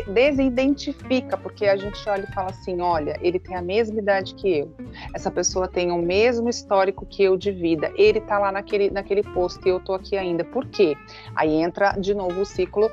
desidentifica, 0.07 1.37
porque 1.37 1.67
a 1.67 1.77
gente 1.77 2.09
olha 2.09 2.27
e 2.29 2.35
fala 2.35 2.51
assim: 2.51 2.81
olha, 2.81 3.19
ele 3.21 3.39
tem 3.39 3.57
a 3.57 3.63
mesma 3.63 3.99
idade 3.99 4.35
que 4.35 4.59
eu, 4.59 4.73
essa 5.15 5.31
pessoa 5.31 5.67
tem 5.67 5.91
o 5.91 5.99
mesmo 5.99 6.49
histórico 6.49 7.05
que 7.07 7.23
eu 7.23 7.37
de 7.37 7.51
vida, 7.51 7.93
ele 7.97 8.21
tá 8.21 8.36
lá 8.39 8.53
naquele, 8.53 8.91
naquele 8.91 9.23
posto 9.23 9.67
e 9.67 9.71
eu 9.71 9.81
tô 9.81 9.95
aqui 9.95 10.17
ainda. 10.17 10.45
Por 10.45 10.67
quê? 10.67 10.97
Aí 11.35 11.55
entra 11.55 11.93
de 11.93 12.15
novo 12.15 12.41
o 12.41 12.47
ciclo 12.47 12.91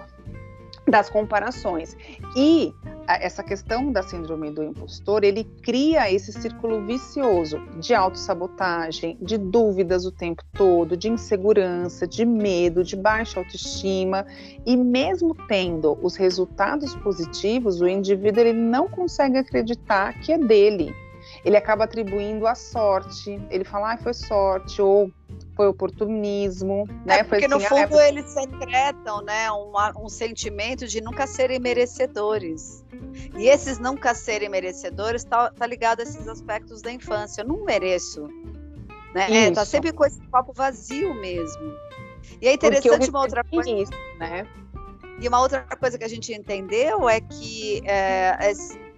das 0.88 1.10
comparações. 1.10 1.95
E 2.36 2.73
essa 3.08 3.43
questão 3.43 3.91
da 3.91 4.01
síndrome 4.01 4.51
do 4.51 4.63
impostor, 4.63 5.23
ele 5.23 5.43
cria 5.62 6.12
esse 6.12 6.32
círculo 6.32 6.86
vicioso 6.86 7.60
de 7.79 7.93
autossabotagem, 7.93 9.17
de 9.21 9.38
dúvidas 9.38 10.06
o 10.06 10.12
tempo 10.12 10.43
todo, 10.53 10.95
de 10.95 11.10
insegurança, 11.10 12.08
de 12.08 12.25
medo, 12.25 12.84
de 12.84 12.95
baixa 12.95 13.39
autoestima, 13.39 14.25
e 14.65 14.75
mesmo 14.75 15.36
tendo 15.47 15.97
os 16.01 16.15
resultados 16.15 16.95
positivos, 16.95 17.82
o 17.82 17.88
indivíduo 17.88 18.41
ele 18.41 18.53
não 18.53 18.88
consegue 18.88 19.38
acreditar 19.38 20.19
que 20.19 20.32
é 20.32 20.38
dele. 20.38 20.93
Ele 21.45 21.58
acaba 21.58 21.84
atribuindo 21.84 22.47
a 22.47 22.56
sorte, 22.56 23.41
ele 23.49 23.63
fala, 23.63 23.93
ah, 23.93 23.97
foi 23.97 24.13
sorte, 24.13 24.82
ou 24.82 25.12
foi 25.56 25.67
oportunismo, 25.67 26.88
né? 27.06 27.19
É 27.19 27.23
porque 27.23 27.45
assim, 27.45 27.53
no 27.53 27.60
fundo 27.60 27.99
é... 27.99 28.10
eles 28.10 28.29
secretam, 28.29 29.21
né, 29.21 29.51
um, 29.51 29.73
um 30.06 30.10
sentimento 30.10 30.88
de 30.88 31.01
nunca 31.01 31.27
serem 31.27 31.60
merecedores. 31.60 32.86
E 33.38 33.47
esses 33.47 33.77
nunca 33.77 34.13
serem 34.13 34.49
merecedores 34.49 35.23
tá, 35.23 35.51
tá 35.51 35.67
ligado 35.67 35.99
a 35.99 36.03
esses 36.03 36.27
aspectos 36.27 36.82
da 36.82 36.91
infância. 36.91 37.41
Eu 37.41 37.47
não 37.47 37.63
mereço, 37.63 38.27
né? 39.13 39.47
É, 39.47 39.51
tá 39.51 39.65
sempre 39.65 39.91
com 39.91 40.06
esse 40.06 40.21
papo 40.27 40.53
vazio 40.53 41.13
mesmo. 41.13 41.73
E 42.41 42.47
é 42.47 42.53
interessante 42.53 43.10
uma 43.10 43.21
outra 43.21 43.43
coisa, 43.43 43.69
isso, 43.69 43.91
né? 44.17 44.47
E 45.19 45.27
uma 45.27 45.39
outra 45.39 45.62
coisa 45.79 45.97
que 45.97 46.03
a 46.03 46.08
gente 46.08 46.34
entendeu 46.34 47.08
é 47.08 47.21
que 47.21 47.82
é, 47.86 48.36
é, 48.39 48.53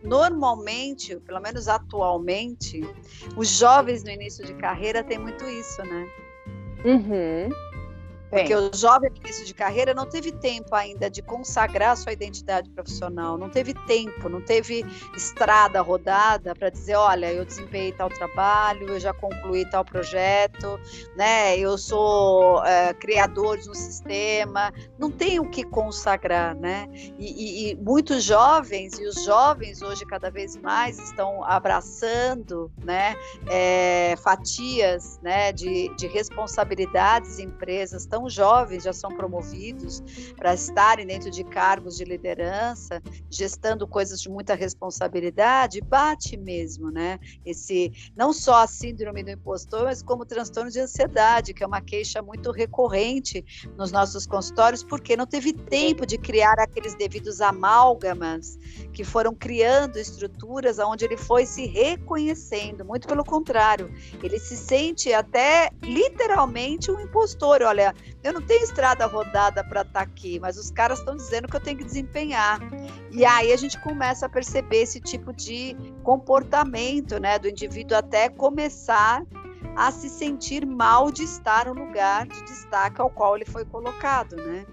normalmente, 0.05 1.15
pelo 1.21 1.39
menos 1.39 1.67
atualmente, 1.67 2.81
os 3.35 3.49
jovens 3.49 4.03
no 4.03 4.11
início 4.11 4.45
de 4.45 4.53
carreira 4.53 5.03
têm 5.03 5.17
muito 5.17 5.43
isso, 5.45 5.81
né? 5.83 6.07
Uhum. 6.85 7.49
Porque 8.39 8.55
o 8.55 8.71
jovem 8.75 9.11
início 9.23 9.45
de 9.45 9.53
carreira 9.53 9.93
não 9.93 10.05
teve 10.05 10.31
tempo 10.31 10.75
ainda 10.75 11.09
de 11.09 11.21
consagrar 11.21 11.95
sua 11.95 12.11
identidade 12.11 12.69
profissional, 12.69 13.37
não 13.37 13.49
teve 13.49 13.73
tempo, 13.85 14.27
não 14.27 14.41
teve 14.41 14.85
estrada 15.15 15.81
rodada 15.81 16.53
para 16.53 16.69
dizer, 16.69 16.95
olha, 16.95 17.31
eu 17.31 17.45
desempenhei 17.45 17.93
tal 17.93 18.09
trabalho, 18.09 18.89
eu 18.89 18.99
já 18.99 19.13
concluí 19.13 19.65
tal 19.69 19.85
projeto, 19.85 20.79
né? 21.15 21.57
Eu 21.57 21.77
sou 21.77 22.63
é, 22.65 22.93
criador 22.93 23.57
de 23.57 23.69
um 23.69 23.73
sistema, 23.73 24.73
não 24.99 25.09
tem 25.09 25.39
o 25.39 25.49
que 25.49 25.63
consagrar, 25.63 26.55
né? 26.55 26.87
E, 27.17 27.69
e, 27.69 27.71
e 27.71 27.75
muitos 27.75 28.23
jovens 28.23 28.99
e 28.99 29.05
os 29.05 29.23
jovens 29.23 29.81
hoje 29.81 30.05
cada 30.05 30.29
vez 30.29 30.57
mais 30.57 30.99
estão 30.99 31.43
abraçando, 31.43 32.69
né? 32.83 33.15
É, 33.47 34.15
fatias, 34.21 35.19
né? 35.21 35.53
De, 35.53 35.89
de 35.95 36.07
responsabilidades 36.07 37.39
em 37.39 37.45
empresas 37.45 38.05
tão 38.05 38.24
jovens 38.33 38.83
já 38.83 38.93
são 38.93 39.09
promovidos 39.15 40.03
para 40.35 40.53
estarem 40.53 41.05
dentro 41.05 41.29
de 41.29 41.43
cargos 41.43 41.97
de 41.97 42.03
liderança, 42.03 43.01
gestando 43.29 43.87
coisas 43.87 44.21
de 44.21 44.29
muita 44.29 44.55
responsabilidade, 44.55 45.81
bate 45.81 46.37
mesmo, 46.37 46.89
né? 46.91 47.19
Esse 47.45 47.91
não 48.15 48.33
só 48.33 48.63
a 48.63 48.67
síndrome 48.67 49.23
do 49.23 49.31
impostor, 49.31 49.85
mas 49.85 50.01
como 50.01 50.25
transtorno 50.25 50.71
de 50.71 50.79
ansiedade, 50.79 51.53
que 51.53 51.63
é 51.63 51.67
uma 51.67 51.81
queixa 51.81 52.21
muito 52.21 52.51
recorrente 52.51 53.43
nos 53.77 53.91
nossos 53.91 54.25
consultórios, 54.25 54.83
porque 54.83 55.15
não 55.15 55.25
teve 55.25 55.53
tempo 55.53 56.05
de 56.05 56.17
criar 56.17 56.59
aqueles 56.59 56.95
devidos 56.95 57.41
amálgamas 57.41 58.57
que 58.93 59.03
foram 59.03 59.33
criando 59.33 59.97
estruturas 59.97 60.79
onde 60.79 61.05
ele 61.05 61.17
foi 61.17 61.45
se 61.45 61.65
reconhecendo, 61.65 62.85
muito 62.85 63.07
pelo 63.07 63.23
contrário, 63.23 63.91
ele 64.23 64.39
se 64.39 64.55
sente 64.55 65.13
até 65.13 65.69
literalmente 65.83 66.91
um 66.91 66.99
impostor. 66.99 67.61
Olha, 67.61 67.93
eu 68.23 68.33
não 68.33 68.41
tenho 68.41 68.63
estrada 68.63 69.05
rodada 69.05 69.63
para 69.63 69.81
estar 69.81 69.93
tá 69.93 70.01
aqui, 70.01 70.39
mas 70.39 70.57
os 70.57 70.71
caras 70.71 70.99
estão 70.99 71.15
dizendo 71.15 71.47
que 71.47 71.55
eu 71.55 71.61
tenho 71.61 71.77
que 71.77 71.83
desempenhar. 71.83 72.59
E 73.11 73.23
aí 73.23 73.53
a 73.53 73.57
gente 73.57 73.79
começa 73.81 74.25
a 74.25 74.29
perceber 74.29 74.81
esse 74.81 74.99
tipo 74.99 75.31
de 75.33 75.75
comportamento, 76.03 77.19
né, 77.19 77.37
do 77.37 77.47
indivíduo 77.47 77.97
até 77.97 78.29
começar 78.29 79.23
a 79.75 79.91
se 79.91 80.09
sentir 80.09 80.65
mal 80.65 81.11
de 81.11 81.23
estar 81.23 81.65
no 81.65 81.73
lugar 81.73 82.25
de 82.25 82.41
destaque 82.43 83.01
ao 83.01 83.09
qual 83.09 83.35
ele 83.35 83.45
foi 83.45 83.65
colocado, 83.65 84.35
né? 84.37 84.65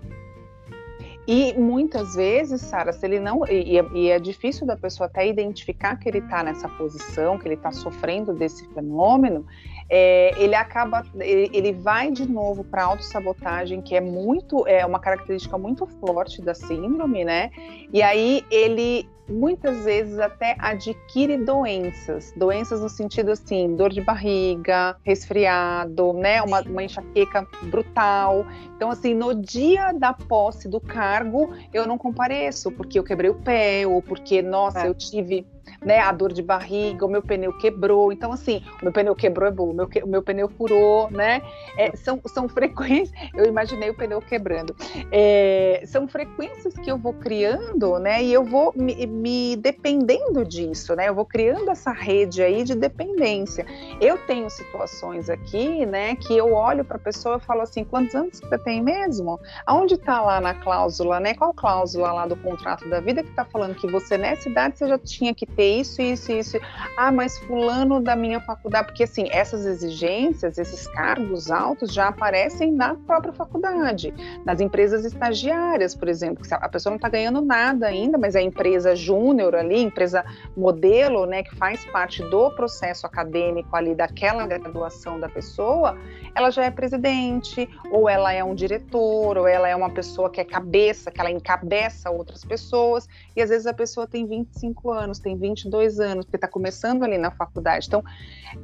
E 1.27 1.55
muitas 1.55 2.17
vezes, 2.17 2.61
Sara, 2.63 2.93
se 2.93 3.07
ele 3.07 3.21
não. 3.21 3.47
E, 3.47 3.81
e, 3.95 4.09
é 4.09 4.19
difícil 4.19 4.67
da 4.67 4.77
pessoa 4.77 5.07
até 5.07 5.27
identificar 5.27 5.97
que 5.97 6.09
ele 6.09 6.19
está 6.19 6.43
nessa 6.43 6.69
posição, 6.69 7.39
que 7.39 7.47
ele 7.47 7.55
está 7.55 7.71
sofrendo 7.71 8.33
desse 8.33 8.67
fenômeno, 8.75 9.47
é, 9.95 10.33
ele 10.43 10.55
acaba, 10.55 11.05
ele, 11.21 11.51
ele 11.53 11.71
vai 11.75 12.11
de 12.11 12.27
novo 12.27 12.65
para 12.65 12.83
a 12.83 12.87
autossabotagem, 12.87 13.83
que 13.83 13.95
é 13.95 14.01
muito, 14.01 14.67
é 14.67 14.87
uma 14.87 14.99
característica 14.99 15.59
muito 15.59 15.87
forte 15.87 16.41
da 16.41 16.55
síndrome, 16.55 17.27
né? 17.27 17.51
E 17.93 18.01
aí 18.01 18.43
ele 18.51 19.07
muitas 19.29 19.85
vezes 19.85 20.19
até 20.19 20.57
adquire 20.59 21.37
doenças, 21.37 22.33
doenças 22.35 22.81
no 22.81 22.89
sentido 22.89 23.33
assim, 23.33 23.77
dor 23.77 23.91
de 23.91 24.01
barriga, 24.01 24.97
resfriado, 25.05 26.15
né, 26.15 26.41
uma, 26.43 26.63
uma 26.63 26.83
enxaqueca 26.83 27.47
brutal. 27.65 28.47
Então, 28.75 28.91
assim, 28.91 29.15
no 29.15 29.35
dia 29.35 29.93
da 29.93 30.13
posse 30.13 30.69
do 30.69 30.81
cargo, 30.81 31.55
eu 31.73 31.87
não 31.87 31.99
compareço, 31.99 32.71
porque 32.73 32.99
eu 32.99 33.05
quebrei 33.05 33.31
o 33.31 33.35
pé, 33.35 33.87
ou 33.87 34.01
porque, 34.03 34.41
nossa, 34.41 34.87
é. 34.87 34.89
eu 34.89 34.95
tive 34.95 35.47
né, 35.85 36.01
a 36.01 36.13
dor 36.13 36.33
de 36.33 36.43
barriga, 36.43 37.05
o 37.05 37.09
meu 37.09 37.23
pneu 37.23 37.53
quebrou. 37.59 38.13
Então, 38.13 38.33
assim, 38.33 38.63
o 38.81 38.85
meu 38.85 38.93
pneu 38.93 39.15
quebrou 39.15 39.49
é 39.49 39.53
bom, 39.53 39.71
o 39.71 39.75
meu, 39.75 39.89
o 40.05 40.09
meu 40.09 40.23
pneu 40.23 40.49
furou, 40.49 41.11
né? 41.11 41.43
É, 41.77 41.95
são, 41.97 42.21
são 42.27 42.49
frequências, 42.49 43.13
eu 43.35 43.47
imaginei 43.47 43.91
o 43.91 43.95
pneu 43.95 44.21
quebrando. 44.21 44.75
É, 45.11 45.83
são 45.87 46.07
frequências 46.07 46.75
que 46.75 46.91
eu 46.91 46.99
vou 46.99 47.15
criando, 47.15 47.99
né? 47.99 48.23
E 48.23 48.33
eu 48.33 48.45
vou 48.45 48.73
me, 48.77 49.07
me 49.07 49.57
dependendo 49.57 50.45
disso, 50.45 50.95
né? 50.95 51.09
Eu 51.09 51.15
vou 51.15 51.25
criando 51.25 51.71
essa 51.71 51.93
rede 51.93 52.43
aí 52.43 52.65
de 52.65 52.75
dependência. 52.75 53.67
Eu 54.01 54.19
tenho 54.27 54.49
situações 54.51 55.29
aqui, 55.29 55.85
né, 55.87 56.17
que 56.17 56.37
eu 56.37 56.53
olho 56.53 56.85
para 56.85 56.97
a 56.97 57.01
pessoa 57.01 57.37
e 57.37 57.41
falo 57.41 57.63
assim: 57.63 57.85
quantos 57.85 58.15
anos 58.15 58.41
você 58.41 58.59
tem 58.59 58.83
mesmo? 58.83 59.41
Aonde 59.67 59.95
está 59.95 60.21
lá 60.21 60.41
na 60.41 60.55
cláusula, 60.55 61.21
né? 61.21 61.35
Qual 61.35 61.53
cláusula 61.53 62.13
lá 62.13 62.27
do 62.27 62.37
contrato 62.37 62.89
da 62.89 63.01
vida 63.01 63.23
que 63.23 63.31
está 63.31 63.45
falando 63.45 63.75
que 63.75 63.87
você 63.87 64.17
nessa 64.17 64.49
idade 64.49 64.79
você 64.79 64.89
já 64.89 64.99
tinha 64.99 65.35
que 65.35 65.47
ter 65.47 65.72
isso, 65.81 66.03
isso, 66.03 66.33
isso. 66.33 66.59
Ah, 66.97 67.11
mas 67.11 67.39
fulano 67.39 68.01
da 68.01 68.15
minha 68.15 68.41
faculdade, 68.41 68.87
porque 68.89 69.05
assim, 69.05 69.27
essas 69.31 69.65
exigências, 69.65 70.59
esses 70.59 70.87
cargos 70.89 71.51
altos 71.51 71.93
já 71.93 72.09
aparecem 72.09 72.73
na 72.73 72.95
própria 72.95 73.33
faculdade, 73.33 74.13
nas 74.45 74.61
empresas 74.61 75.05
estagiárias, 75.05 75.95
por 75.95 76.09
exemplo, 76.09 76.45
a 76.51 76.69
pessoa 76.69 76.91
não 76.91 76.97
está 76.97 77.09
ganhando 77.09 77.41
nada 77.41 77.87
ainda, 77.87 78.19
mas 78.19 78.35
é 78.35 78.41
a 78.41 78.43
empresa 78.43 78.95
júnior 78.95 79.55
ali, 79.55 79.81
empresa 79.81 80.25
modelo, 80.57 81.27
né, 81.27 81.43
que 81.43 81.55
faz 81.57 81.85
parte 81.87 82.23
do 82.23 82.51
processo 82.51 83.07
acadêmico 83.07 83.75
ali 83.75 83.95
daquela 83.95 84.47
graduação 84.47 85.19
da 85.19 85.29
pessoa, 85.29 85.97
ela 86.35 86.51
já 86.51 86.65
é 86.65 86.71
presidente, 86.71 87.69
ou 87.91 88.09
ela 88.09 88.33
é 88.33 88.43
um 88.43 88.55
diretor, 88.55 89.37
ou 89.39 89.47
ela 89.47 89.69
é 89.69 89.77
uma 89.77 89.91
pessoa 89.91 90.31
que 90.31 90.41
é 90.41 90.45
cabeça, 90.45 91.11
que 91.11 91.21
ela 91.21 91.31
encabeça 91.31 92.11
outras 92.11 92.45
pessoas, 92.45 93.09
e 93.37 93.43
às 93.43 93.51
vezes 93.51 93.67
a 93.67 93.75
pessoa 93.75 94.07
tem 94.07 94.27
25 94.27 94.91
anos, 94.91 95.19
tem 95.19 95.37
22 95.65 96.01
anos, 96.01 96.25
porque 96.25 96.37
está 96.37 96.49
começando 96.49 97.03
ali 97.03 97.19
na 97.19 97.31
faculdade. 97.31 97.87
Então, 97.87 98.03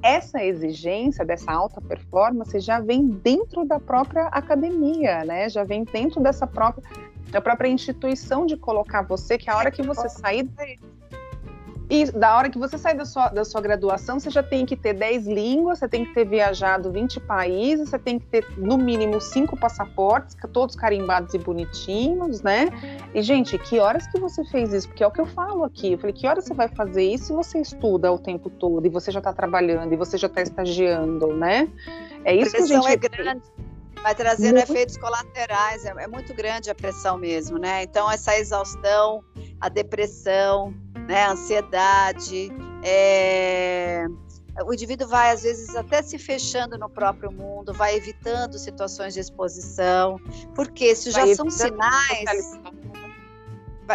essa 0.02 0.42
exigência 0.42 1.24
dessa 1.24 1.50
alta 1.50 1.80
performance 1.80 2.58
já 2.60 2.80
vem 2.80 3.06
dentro 3.06 3.64
da 3.64 3.78
própria 3.80 4.26
academia, 4.28 5.24
né? 5.24 5.48
Já 5.48 5.64
vem 5.64 5.84
dentro 5.84 6.20
dessa 6.20 6.46
própria 6.46 6.82
da 7.30 7.42
própria 7.42 7.68
instituição 7.68 8.46
de 8.46 8.56
colocar 8.56 9.02
você 9.02 9.36
que 9.36 9.50
a 9.50 9.56
hora 9.56 9.70
que 9.70 9.82
você 9.82 10.08
sair 10.08 10.48
e 11.90 12.10
da 12.12 12.36
hora 12.36 12.50
que 12.50 12.58
você 12.58 12.76
sai 12.76 12.94
da 12.94 13.06
sua, 13.06 13.28
da 13.28 13.44
sua 13.44 13.60
graduação, 13.62 14.20
você 14.20 14.28
já 14.28 14.42
tem 14.42 14.66
que 14.66 14.76
ter 14.76 14.92
10 14.92 15.26
línguas, 15.26 15.78
você 15.78 15.88
tem 15.88 16.04
que 16.04 16.12
ter 16.12 16.26
viajado 16.26 16.92
20 16.92 17.18
países, 17.20 17.88
você 17.88 17.98
tem 17.98 18.18
que 18.18 18.26
ter 18.26 18.46
no 18.58 18.76
mínimo 18.76 19.18
cinco 19.20 19.56
passaportes, 19.56 20.36
todos 20.52 20.76
carimbados 20.76 21.32
e 21.32 21.38
bonitinhos, 21.38 22.42
né? 22.42 22.68
E, 23.14 23.22
gente, 23.22 23.56
que 23.58 23.78
horas 23.78 24.06
que 24.06 24.20
você 24.20 24.44
fez 24.44 24.72
isso? 24.72 24.88
Porque 24.88 25.02
é 25.02 25.06
o 25.06 25.10
que 25.10 25.20
eu 25.20 25.26
falo 25.26 25.64
aqui. 25.64 25.92
Eu 25.92 25.98
falei, 25.98 26.12
que 26.12 26.26
horas 26.26 26.44
você 26.44 26.52
vai 26.52 26.68
fazer 26.68 27.04
isso 27.04 27.26
se 27.26 27.32
você 27.32 27.58
estuda 27.60 28.12
o 28.12 28.18
tempo 28.18 28.50
todo 28.50 28.86
e 28.86 28.90
você 28.90 29.10
já 29.10 29.20
está 29.20 29.32
trabalhando 29.32 29.92
e 29.92 29.96
você 29.96 30.18
já 30.18 30.26
está 30.26 30.42
estagiando, 30.42 31.28
né? 31.34 31.68
É 32.24 32.34
isso 32.34 32.54
que 32.54 32.62
a 32.62 32.66
gente... 32.66 32.86
é 32.86 32.96
grande. 32.96 33.42
Vai 34.02 34.14
trazendo 34.14 34.56
muito... 34.56 34.70
efeitos 34.70 34.96
colaterais, 34.96 35.84
é, 35.84 35.88
é 35.88 36.06
muito 36.06 36.32
grande 36.34 36.70
a 36.70 36.74
pressão 36.74 37.16
mesmo, 37.16 37.58
né? 37.58 37.82
Então, 37.82 38.10
essa 38.10 38.38
exaustão, 38.38 39.24
a 39.60 39.68
depressão, 39.68 40.74
né, 41.06 41.28
ansiedade, 41.28 42.50
é... 42.82 44.06
o 44.64 44.72
indivíduo 44.72 45.08
vai 45.08 45.30
às 45.30 45.42
vezes 45.42 45.74
até 45.74 46.02
se 46.02 46.18
fechando 46.18 46.78
no 46.78 46.88
próprio 46.88 47.32
mundo, 47.32 47.72
vai 47.72 47.96
evitando 47.96 48.58
situações 48.58 49.14
de 49.14 49.20
exposição, 49.20 50.20
porque 50.54 50.92
isso 50.92 51.10
já 51.10 51.26
são 51.34 51.50
sinais 51.50 52.58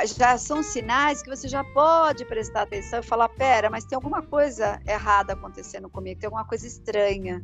já 0.06 0.38
são 0.38 0.64
sinais 0.64 1.22
que 1.22 1.30
você 1.30 1.48
já 1.48 1.64
pode 1.64 2.26
prestar 2.26 2.64
atenção 2.64 3.00
e 3.00 3.04
falar: 3.04 3.30
pera, 3.30 3.70
mas 3.70 3.86
tem 3.86 3.96
alguma 3.96 4.22
coisa 4.22 4.80
errada 4.88 5.34
acontecendo 5.34 5.90
comigo, 5.90 6.20
tem 6.20 6.28
alguma 6.28 6.46
coisa 6.46 6.66
estranha. 6.66 7.44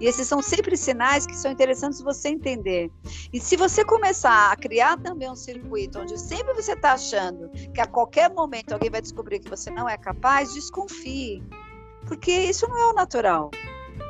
E 0.00 0.06
esses 0.06 0.26
são 0.26 0.40
sempre 0.40 0.76
sinais 0.76 1.26
que 1.26 1.36
são 1.36 1.50
interessantes 1.50 2.00
você 2.00 2.28
entender. 2.28 2.90
E 3.32 3.40
se 3.40 3.56
você 3.56 3.84
começar 3.84 4.52
a 4.52 4.56
criar 4.56 4.98
também 4.98 5.30
um 5.30 5.36
circuito 5.36 5.98
onde 5.98 6.18
sempre 6.18 6.54
você 6.54 6.72
está 6.72 6.92
achando 6.92 7.48
que 7.72 7.80
a 7.80 7.86
qualquer 7.86 8.30
momento 8.30 8.72
alguém 8.72 8.90
vai 8.90 9.00
descobrir 9.00 9.40
que 9.40 9.50
você 9.50 9.70
não 9.70 9.88
é 9.88 9.96
capaz, 9.96 10.54
desconfie. 10.54 11.42
Porque 12.06 12.32
isso 12.32 12.68
não 12.68 12.78
é 12.78 12.90
o 12.90 12.92
natural. 12.94 13.50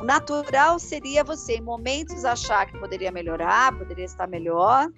O 0.00 0.04
natural 0.04 0.78
seria 0.78 1.22
você, 1.22 1.56
em 1.56 1.60
momentos, 1.60 2.24
achar 2.24 2.66
que 2.66 2.78
poderia 2.78 3.12
melhorar, 3.12 3.76
poderia 3.76 4.06
estar 4.06 4.26
melhor, 4.26 4.90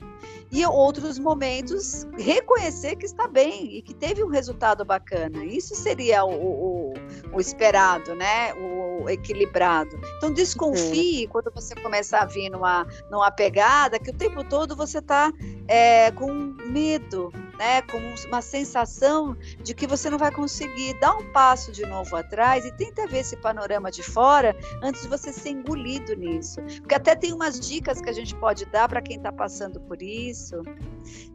e 0.50 0.64
outros 0.66 1.18
momentos 1.18 2.06
reconhecer 2.16 2.94
que 2.96 3.06
está 3.06 3.26
bem 3.26 3.76
e 3.76 3.82
que 3.82 3.94
teve 3.94 4.22
um 4.22 4.28
resultado 4.28 4.84
bacana. 4.84 5.44
Isso 5.44 5.74
seria 5.74 6.24
o, 6.24 6.30
o, 6.30 6.94
o 7.32 7.40
esperado, 7.40 8.14
né? 8.14 8.54
O 8.54 9.08
equilibrado. 9.08 9.98
Então 10.18 10.32
desconfie 10.32 11.26
quando 11.26 11.50
você 11.52 11.74
começar 11.74 12.20
a 12.20 12.26
vir 12.26 12.50
numa, 12.50 12.86
numa 13.10 13.30
pegada 13.30 13.98
que 13.98 14.10
o 14.10 14.14
tempo 14.14 14.44
todo 14.44 14.76
você 14.76 14.98
está 14.98 15.32
é, 15.66 16.10
com 16.12 16.30
medo, 16.66 17.32
né, 17.58 17.82
com 17.82 17.98
uma 18.26 18.42
sensação 18.42 19.36
de 19.62 19.74
que 19.74 19.86
você 19.86 20.10
não 20.10 20.18
vai 20.18 20.30
conseguir 20.30 20.98
dar 21.00 21.16
um 21.16 21.32
passo 21.32 21.70
de 21.72 21.84
novo 21.86 22.16
atrás 22.16 22.64
e 22.64 22.72
tenta 22.72 23.06
ver 23.06 23.18
esse 23.18 23.36
panorama 23.36 23.90
de 23.90 24.02
fora 24.02 24.56
antes 24.82 25.02
de 25.02 25.08
você 25.08 25.32
ser 25.32 25.50
engolido 25.50 26.14
nisso. 26.14 26.60
Porque 26.78 26.94
até 26.94 27.14
tem 27.14 27.32
umas 27.32 27.60
dicas 27.60 28.00
que 28.00 28.08
a 28.08 28.12
gente 28.12 28.34
pode 28.36 28.64
dar 28.66 28.88
para 28.88 29.02
quem 29.02 29.16
está 29.16 29.32
passando 29.32 29.80
por 29.80 30.02
isso, 30.02 30.62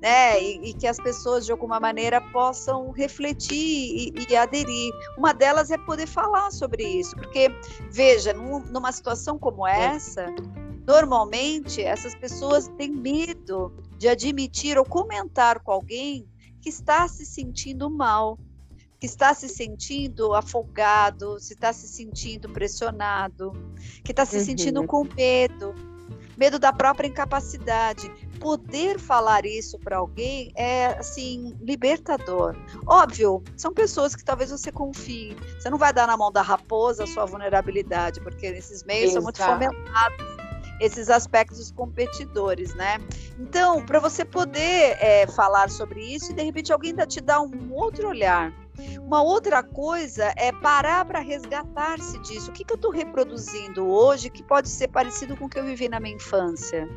né, 0.01 0.41
e, 0.41 0.69
e, 0.69 0.73
que 0.73 0.87
as 0.87 0.97
pessoas 0.97 1.45
de 1.45 1.51
alguma 1.51 1.79
maneira 1.79 2.21
possam 2.31 2.91
refletir 2.91 3.55
e, 3.55 4.13
e 4.29 4.35
aderir. 4.35 4.93
Uma 5.17 5.33
delas 5.33 5.71
é 5.71 5.77
poder 5.77 6.07
falar 6.07 6.51
sobre 6.51 6.83
isso, 6.83 7.15
porque 7.15 7.49
veja, 7.91 8.33
num, 8.33 8.59
numa 8.59 8.91
situação 8.91 9.37
como 9.37 9.67
essa, 9.67 10.33
Normalmente, 10.87 11.81
essas 11.81 12.15
pessoas 12.15 12.69
têm 12.77 12.89
medo 12.89 13.73
de 13.97 14.07
admitir 14.07 14.77
ou 14.77 14.85
comentar 14.85 15.59
com 15.59 15.71
alguém 15.71 16.27
que 16.61 16.69
está 16.69 17.07
se 17.07 17.25
sentindo 17.25 17.89
mal, 17.89 18.37
que 18.99 19.05
está 19.05 19.33
se 19.33 19.47
sentindo 19.47 20.33
afogado, 20.33 21.39
se 21.39 21.53
está 21.53 21.71
se 21.71 21.87
sentindo 21.87 22.49
pressionado, 22.49 23.51
que 24.03 24.11
está 24.11 24.25
se 24.25 24.37
uhum. 24.37 24.45
sentindo 24.45 24.85
com 24.85 25.03
medo, 25.15 25.73
medo 26.35 26.57
da 26.57 26.73
própria 26.73 27.07
incapacidade. 27.07 28.09
Poder 28.39 28.99
falar 28.99 29.45
isso 29.45 29.79
para 29.79 29.97
alguém 29.97 30.51
é 30.55 30.87
assim 30.97 31.55
libertador. 31.61 32.55
Óbvio, 32.85 33.43
são 33.55 33.73
pessoas 33.73 34.15
que 34.15 34.23
talvez 34.23 34.51
você 34.51 34.71
confie. 34.71 35.35
Você 35.59 35.69
não 35.69 35.77
vai 35.77 35.91
dar 35.93 36.07
na 36.07 36.17
mão 36.17 36.31
da 36.31 36.41
raposa 36.41 37.03
a 37.03 37.07
sua 37.07 37.25
vulnerabilidade, 37.25 38.19
porque 38.21 38.45
esses 38.47 38.83
meios 38.83 39.11
Exato. 39.11 39.37
são 39.37 39.57
muito 39.57 39.73
fomentados 39.73 40.36
esses 40.79 41.09
aspectos 41.09 41.71
competidores, 41.71 42.73
né? 42.75 42.97
Então, 43.39 43.85
para 43.85 43.99
você 43.99 44.23
poder 44.23 44.97
é, 44.99 45.27
falar 45.27 45.69
sobre 45.69 46.01
isso 46.01 46.31
e 46.31 46.35
de 46.35 46.43
repente 46.43 46.71
alguém 46.71 46.91
ainda 46.91 47.05
te 47.05 47.21
dá 47.21 47.41
um 47.41 47.71
outro 47.71 48.09
olhar. 48.09 48.53
Uma 49.01 49.23
outra 49.23 49.63
coisa 49.63 50.33
é 50.35 50.51
parar 50.51 51.03
para 51.05 51.19
resgatar-se 51.19 52.19
disso. 52.19 52.51
O 52.51 52.53
que, 52.53 52.63
que 52.63 52.73
eu 52.73 52.75
estou 52.75 52.91
reproduzindo 52.91 53.87
hoje 53.87 54.29
que 54.29 54.43
pode 54.43 54.69
ser 54.69 54.87
parecido 54.89 55.35
com 55.35 55.45
o 55.45 55.49
que 55.49 55.57
eu 55.57 55.65
vivi 55.65 55.89
na 55.89 55.99
minha 55.99 56.15
infância? 56.15 56.87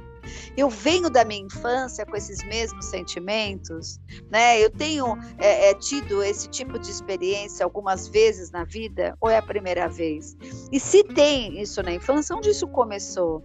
Eu 0.57 0.69
venho 0.69 1.09
da 1.11 1.25
minha 1.25 1.45
infância 1.45 2.05
com 2.05 2.17
esses 2.17 2.45
mesmos 2.45 2.87
sentimentos, 2.87 4.01
né? 4.31 4.61
Eu 4.63 4.71
tenho 4.71 5.17
é, 5.39 5.71
é, 5.71 5.75
tido 5.75 6.23
esse 6.23 6.49
tipo 6.49 6.79
de 6.79 6.91
experiência 6.91 7.65
algumas 7.65 8.09
vezes 8.09 8.51
na 8.51 8.65
vida, 8.65 9.17
ou 9.21 9.31
é 9.31 9.39
a 9.39 9.43
primeira 9.43 9.89
vez? 9.89 10.37
E 10.71 10.79
se 10.79 11.05
tem 11.05 11.61
isso 11.61 11.83
na 11.83 11.93
infância, 11.93 12.35
onde 12.35 12.51
isso 12.51 12.67
começou? 12.69 13.43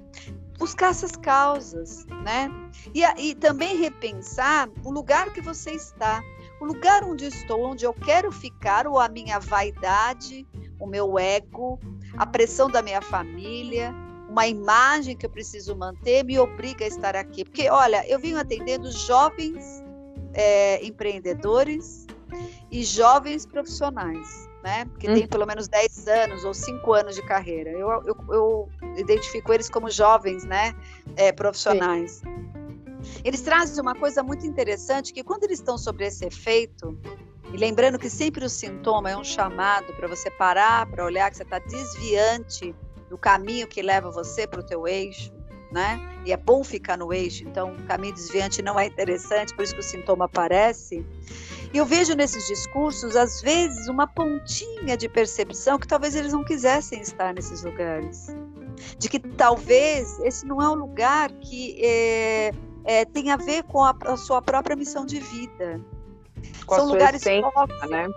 Buscar 0.58 0.92
essas 0.92 1.12
causas, 1.18 2.06
né? 2.24 2.50
E, 2.94 3.04
e 3.04 3.36
também 3.36 3.78
repensar 3.78 4.70
o 4.84 4.92
lugar 4.92 5.34
que 5.34 5.42
você 5.42 5.72
está, 5.72 6.24
o 6.62 6.66
lugar 6.66 7.04
onde 7.04 7.26
estou, 7.26 7.62
onde 7.66 7.86
eu 7.86 7.94
quero 7.94 8.32
ficar, 8.32 8.88
ou 8.88 9.00
a 9.00 9.10
minha 9.10 9.38
vaidade, 9.40 10.48
o 10.80 10.88
meu 10.88 11.20
ego, 11.20 11.80
a 12.18 12.26
pressão 12.26 12.70
da 12.70 12.82
minha 12.82 13.02
família, 13.02 13.94
uma 14.36 14.48
imagem 14.48 15.16
que 15.16 15.26
eu 15.26 15.30
preciso 15.30 15.78
manter 15.78 16.26
me 16.26 16.38
obriga 16.38 16.84
a 16.84 16.88
estar 16.90 17.16
aqui. 17.16 17.46
Porque, 17.46 17.70
olha, 17.70 18.06
eu 18.06 18.20
venho 18.20 18.38
atendendo 18.38 18.92
jovens 18.92 19.82
é, 20.34 20.86
empreendedores 20.86 22.06
e 22.70 22.84
jovens 22.84 23.46
profissionais, 23.46 24.50
né? 24.62 24.86
Que 25.00 25.10
hum. 25.10 25.14
têm 25.14 25.26
pelo 25.26 25.46
menos 25.46 25.70
10 25.70 26.08
anos 26.10 26.44
ou 26.44 26.54
5 26.54 26.94
anos 26.94 27.16
de 27.16 27.22
carreira. 27.22 27.72
Eu, 27.72 27.90
eu, 28.06 28.18
eu 28.30 28.70
identifico 28.98 29.54
eles 29.54 29.70
como 29.70 29.90
jovens, 29.90 30.44
né? 30.44 30.76
É, 31.16 31.32
profissionais. 31.32 32.16
Sim. 32.16 33.22
Eles 33.24 33.40
trazem 33.40 33.82
uma 33.82 33.96
coisa 33.96 34.22
muito 34.22 34.46
interessante 34.46 35.14
que 35.14 35.24
quando 35.24 35.46
eles 35.46 35.60
estão 35.60 35.78
sobre 35.78 36.08
esse 36.08 36.26
efeito, 36.26 37.00
e 37.54 37.58
lembrando 37.58 37.98
que 37.98 38.10
sempre 38.10 38.44
o 38.44 38.50
sintoma 38.50 39.12
é 39.12 39.16
um 39.16 39.24
chamado 39.24 39.94
para 39.94 40.10
você 40.10 40.30
parar, 40.30 40.86
para 40.88 41.06
olhar 41.06 41.32
que 41.32 41.38
você 41.38 41.44
está 41.44 41.60
desviante 41.60 42.76
do 43.10 43.18
caminho 43.18 43.68
que 43.68 43.82
leva 43.82 44.10
você 44.12 44.48
para 44.48 44.60
o 44.60 44.64
teu 44.64 44.88
eixo, 44.88 45.32
né? 45.72 46.00
E 46.26 46.32
é 46.32 46.38
bom 46.38 46.64
ficar 46.64 46.98
no 46.98 47.14
eixo, 47.14 47.44
então 47.44 47.74
o 47.74 47.84
caminho 47.84 48.14
desviante 48.14 48.62
não 48.62 48.80
é 48.80 48.86
interessante, 48.86 49.54
por 49.56 49.64
isso 49.64 49.74
que 49.74 49.80
o 49.80 49.84
sintoma 49.84 50.26
aparece. 50.26 51.06
E 51.74 51.78
eu 51.78 51.86
vejo 51.86 52.16
nesses 52.16 52.48
discursos, 52.48 53.16
às 53.16 53.42
vezes, 53.42 53.88
uma 53.88 54.08
pontinha 54.08 54.96
de 54.96 55.10
percepção 55.10 55.78
que 55.78 55.88
talvez 55.88 56.16
eles 56.16 56.32
não 56.32 56.44
quisessem 56.44 57.02
estar 57.02 57.34
nesses 57.34 57.64
lugares. 57.64 58.28
De 58.98 59.10
que 59.10 59.20
talvez 59.20 60.20
esse 60.20 60.46
não 60.46 60.62
é 60.62 60.70
um 60.70 60.76
lugar 60.76 61.32
que 61.34 61.78
é, 61.84 62.52
é, 62.86 63.06
tem 63.06 63.30
a 63.32 63.38
ver 63.38 63.64
com 63.64 63.84
a, 63.84 63.96
a, 64.06 64.18
sua 64.18 64.42
própria 64.42 64.76
missão 64.76 65.06
de 65.06 65.20
vida. 65.20 65.82
Com 66.66 66.76
São 66.76 66.86
lugares 66.88 67.22
tóxicos, 67.22 67.90
né? 67.90 68.08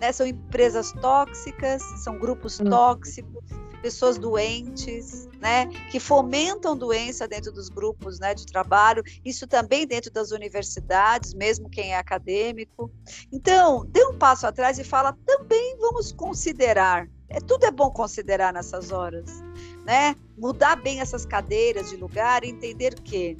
né? 0.00 0.12
São 0.12 0.26
empresas 0.26 0.92
tóxicas, 0.92 1.82
são 2.02 2.18
grupos 2.18 2.60
hum. 2.60 2.64
tóxicos 2.64 3.44
pessoas 3.80 4.18
doentes, 4.18 5.28
né, 5.40 5.66
que 5.90 6.00
fomentam 6.00 6.76
doença 6.76 7.26
dentro 7.28 7.52
dos 7.52 7.68
grupos, 7.68 8.18
né, 8.18 8.34
de 8.34 8.46
trabalho, 8.46 9.02
isso 9.24 9.46
também 9.46 9.86
dentro 9.86 10.12
das 10.12 10.30
universidades, 10.30 11.34
mesmo 11.34 11.68
quem 11.68 11.92
é 11.92 11.96
acadêmico. 11.96 12.90
Então, 13.32 13.84
dê 13.86 14.04
um 14.04 14.16
passo 14.16 14.46
atrás 14.46 14.78
e 14.78 14.84
fala, 14.84 15.16
também 15.24 15.76
vamos 15.78 16.12
considerar, 16.12 17.08
é, 17.28 17.40
tudo 17.40 17.64
é 17.64 17.70
bom 17.70 17.90
considerar 17.90 18.52
nessas 18.52 18.90
horas, 18.90 19.42
né, 19.84 20.16
mudar 20.36 20.76
bem 20.76 21.00
essas 21.00 21.24
cadeiras 21.24 21.90
de 21.90 21.96
lugar 21.96 22.44
e 22.44 22.48
entender 22.48 22.94
que 23.00 23.36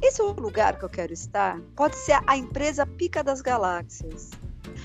esse 0.00 0.20
é 0.20 0.24
o 0.24 0.32
lugar 0.32 0.78
que 0.78 0.84
eu 0.84 0.88
quero 0.88 1.12
estar. 1.12 1.60
Pode 1.74 1.96
ser 1.96 2.20
a 2.26 2.36
empresa 2.36 2.86
pica 2.86 3.22
das 3.22 3.40
galáxias. 3.40 4.30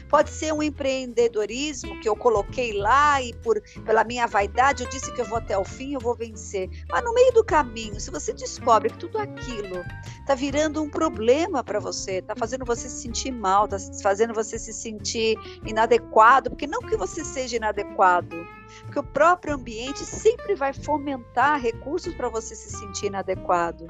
Pode 0.10 0.30
ser 0.30 0.54
um 0.54 0.62
empreendedorismo 0.62 2.00
que 2.00 2.08
eu 2.08 2.16
coloquei 2.16 2.74
lá 2.74 3.22
e 3.22 3.34
por 3.36 3.62
pela 3.86 4.04
minha 4.04 4.28
vaidade 4.28 4.84
eu 4.84 4.90
disse 4.90 5.12
que 5.14 5.22
eu 5.22 5.26
vou 5.26 5.38
até 5.38 5.58
o 5.58 5.64
fim, 5.64 5.94
eu 5.94 6.00
vou 6.00 6.16
vencer. 6.16 6.70
Mas 6.90 7.04
no 7.04 7.14
meio 7.14 7.32
do 7.34 7.44
caminho, 7.44 8.00
se 8.00 8.12
você 8.12 8.34
descobre 8.34 8.90
que 8.90 8.98
tudo 8.98 9.18
aquilo 9.18 9.84
está 10.20 10.36
virando 10.36 10.82
um 10.82 10.90
problema 10.90 11.64
para 11.64 11.80
você, 11.80 12.14
está 12.14 12.36
fazendo 12.36 12.66
você 12.66 12.90
se 12.90 13.02
sentir 13.02 13.32
mal, 13.32 13.66
está 13.66 13.78
fazendo 14.02 14.34
você 14.34 14.58
se 14.58 14.74
sentir 14.74 15.38
inadequado, 15.66 16.50
porque 16.50 16.68
não 16.68 16.82
que 16.82 16.98
você 16.98 17.24
seja 17.24 17.56
inadequado, 17.58 18.36
porque 18.82 19.00
o 19.00 19.04
próprio 19.04 19.56
ambiente 19.56 20.00
sempre 20.00 20.56
vai 20.56 20.74
fomentar 20.74 21.60
recursos 21.60 22.14
para 22.14 22.30
você 22.30 22.56
se 22.56 22.70
sentir 22.72 23.08
inadequado. 23.08 23.88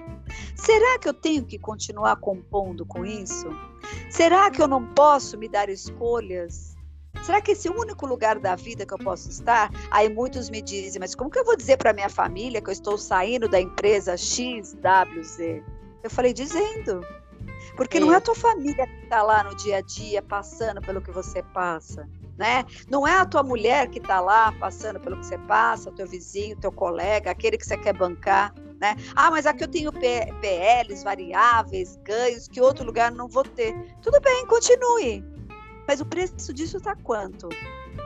Será 0.56 1.00
que 1.00 1.08
eu 1.08 1.14
tenho 1.14 1.46
que 1.46 1.58
continuar 1.58 2.16
compondo 2.18 2.86
com 2.86 3.06
isso? 3.06 3.50
Será 4.10 4.50
que 4.52 4.62
eu 4.62 4.68
não 4.68 4.86
posso 4.94 5.38
me 5.38 5.48
dar 5.48 5.70
escolhas? 5.70 6.76
Será 7.24 7.42
que 7.42 7.52
esse 7.52 7.70
o 7.70 7.80
único 7.80 8.06
lugar 8.06 8.40
da 8.40 8.56
vida 8.56 8.86
que 8.86 8.94
eu 8.94 8.98
posso 8.98 9.30
estar? 9.30 9.72
Aí 9.92 10.10
muitos 10.10 10.50
me 10.50 10.62
dizem, 10.62 11.00
mas 11.00 11.16
como 11.16 11.30
que 11.30 11.40
eu 11.40 11.46
vou 11.46 11.56
dizer 11.56 11.78
para 11.78 11.94
minha 11.94 12.10
família 12.10 12.62
que 12.62 12.70
eu 12.70 12.74
estou 12.74 12.98
saindo 12.98 13.48
da 13.48 13.62
empresa 13.62 14.18
XWZ? 14.18 15.64
Eu 16.04 16.10
falei, 16.10 16.34
dizendo. 16.34 17.02
Porque 17.78 17.98
é. 17.98 18.00
não 18.02 18.14
é 18.14 18.18
a 18.18 18.22
tua 18.22 18.36
família 18.36 18.86
que 18.86 19.04
está 19.04 19.24
lá 19.24 19.44
no 19.44 19.56
dia 19.56 19.78
a 19.78 19.82
dia 19.82 20.22
passando 20.22 20.82
pelo 20.82 21.02
que 21.02 21.12
você 21.12 21.42
passa 21.42 22.08
né? 22.38 22.66
Não 22.90 23.08
é 23.08 23.18
a 23.18 23.26
tua 23.26 23.44
mulher 23.44 23.88
que 23.90 24.00
está 24.00 24.20
lá 24.20 24.52
passando 24.54 25.00
pelo 25.00 25.18
que 25.18 25.26
você 25.26 25.38
passa, 25.38 25.90
o 25.90 25.94
teu 25.94 26.08
vizinho, 26.08 26.58
teu 26.58 26.72
colega, 26.72 27.32
aquele 27.32 27.58
que 27.58 27.66
você 27.66 27.78
quer 27.78 27.94
bancar, 27.94 28.54
né? 28.80 28.96
Ah, 29.16 29.30
mas 29.30 29.46
aqui 29.46 29.64
eu 29.64 29.68
tenho 29.68 29.92
PLs, 29.92 31.04
variáveis, 31.04 31.98
ganhos, 32.04 32.48
que 32.48 32.60
outro 32.60 32.86
lugar 32.86 33.12
não 33.12 33.28
vou 33.28 33.44
ter. 33.44 33.74
Tudo 34.02 34.20
bem, 34.20 34.46
continue. 34.48 35.24
Mas 35.88 36.02
o 36.02 36.06
preço 36.06 36.54
disso 36.54 36.78
está 36.78 36.96
quanto? 36.96 37.50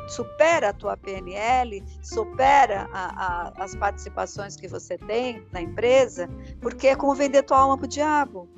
Supera 0.08 0.70
a 0.70 0.74
tua 0.74 0.98
PNL, 0.98 1.84
supera 2.02 2.90
a, 2.92 3.50
a, 3.58 3.64
as 3.64 3.76
participações 3.76 4.56
que 4.56 4.68
você 4.68 4.98
tem 4.98 5.46
na 5.52 5.62
empresa, 5.62 6.30
porque 6.62 6.88
é 6.88 6.96
como 6.96 7.14
vender 7.14 7.44
tua 7.44 7.60
alma 7.60 7.78
para 7.78 7.86
o 7.86 7.90
diabo, 7.90 8.50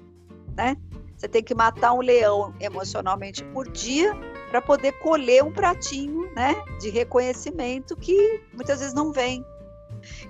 né? 0.55 0.77
Você 1.17 1.27
tem 1.27 1.43
que 1.43 1.53
matar 1.53 1.93
um 1.93 2.01
leão 2.01 2.53
emocionalmente 2.61 3.43
por 3.45 3.69
dia 3.69 4.15
para 4.49 4.61
poder 4.61 4.93
colher 4.93 5.43
um 5.43 5.51
pratinho 5.51 6.29
né, 6.33 6.55
de 6.79 6.89
reconhecimento 6.89 7.95
que 7.95 8.41
muitas 8.53 8.79
vezes 8.79 8.93
não 8.93 9.11
vem. 9.11 9.45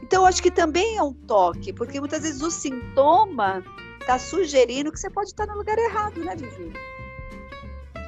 Então, 0.02 0.24
eu 0.24 0.28
acho 0.28 0.42
que 0.42 0.52
também 0.52 0.98
é 0.98 1.04
um 1.04 1.14
toque, 1.14 1.72
porque 1.72 2.00
muitas 2.00 2.24
vezes 2.24 2.42
o 2.42 2.52
sintoma 2.52 3.64
está 4.00 4.18
sugerindo 4.18 4.92
que 4.92 5.00
você 5.00 5.10
pode 5.10 5.30
estar 5.30 5.46
no 5.46 5.56
lugar 5.56 5.78
errado, 5.78 6.20
né, 6.20 6.36
Vivi? 6.36 6.74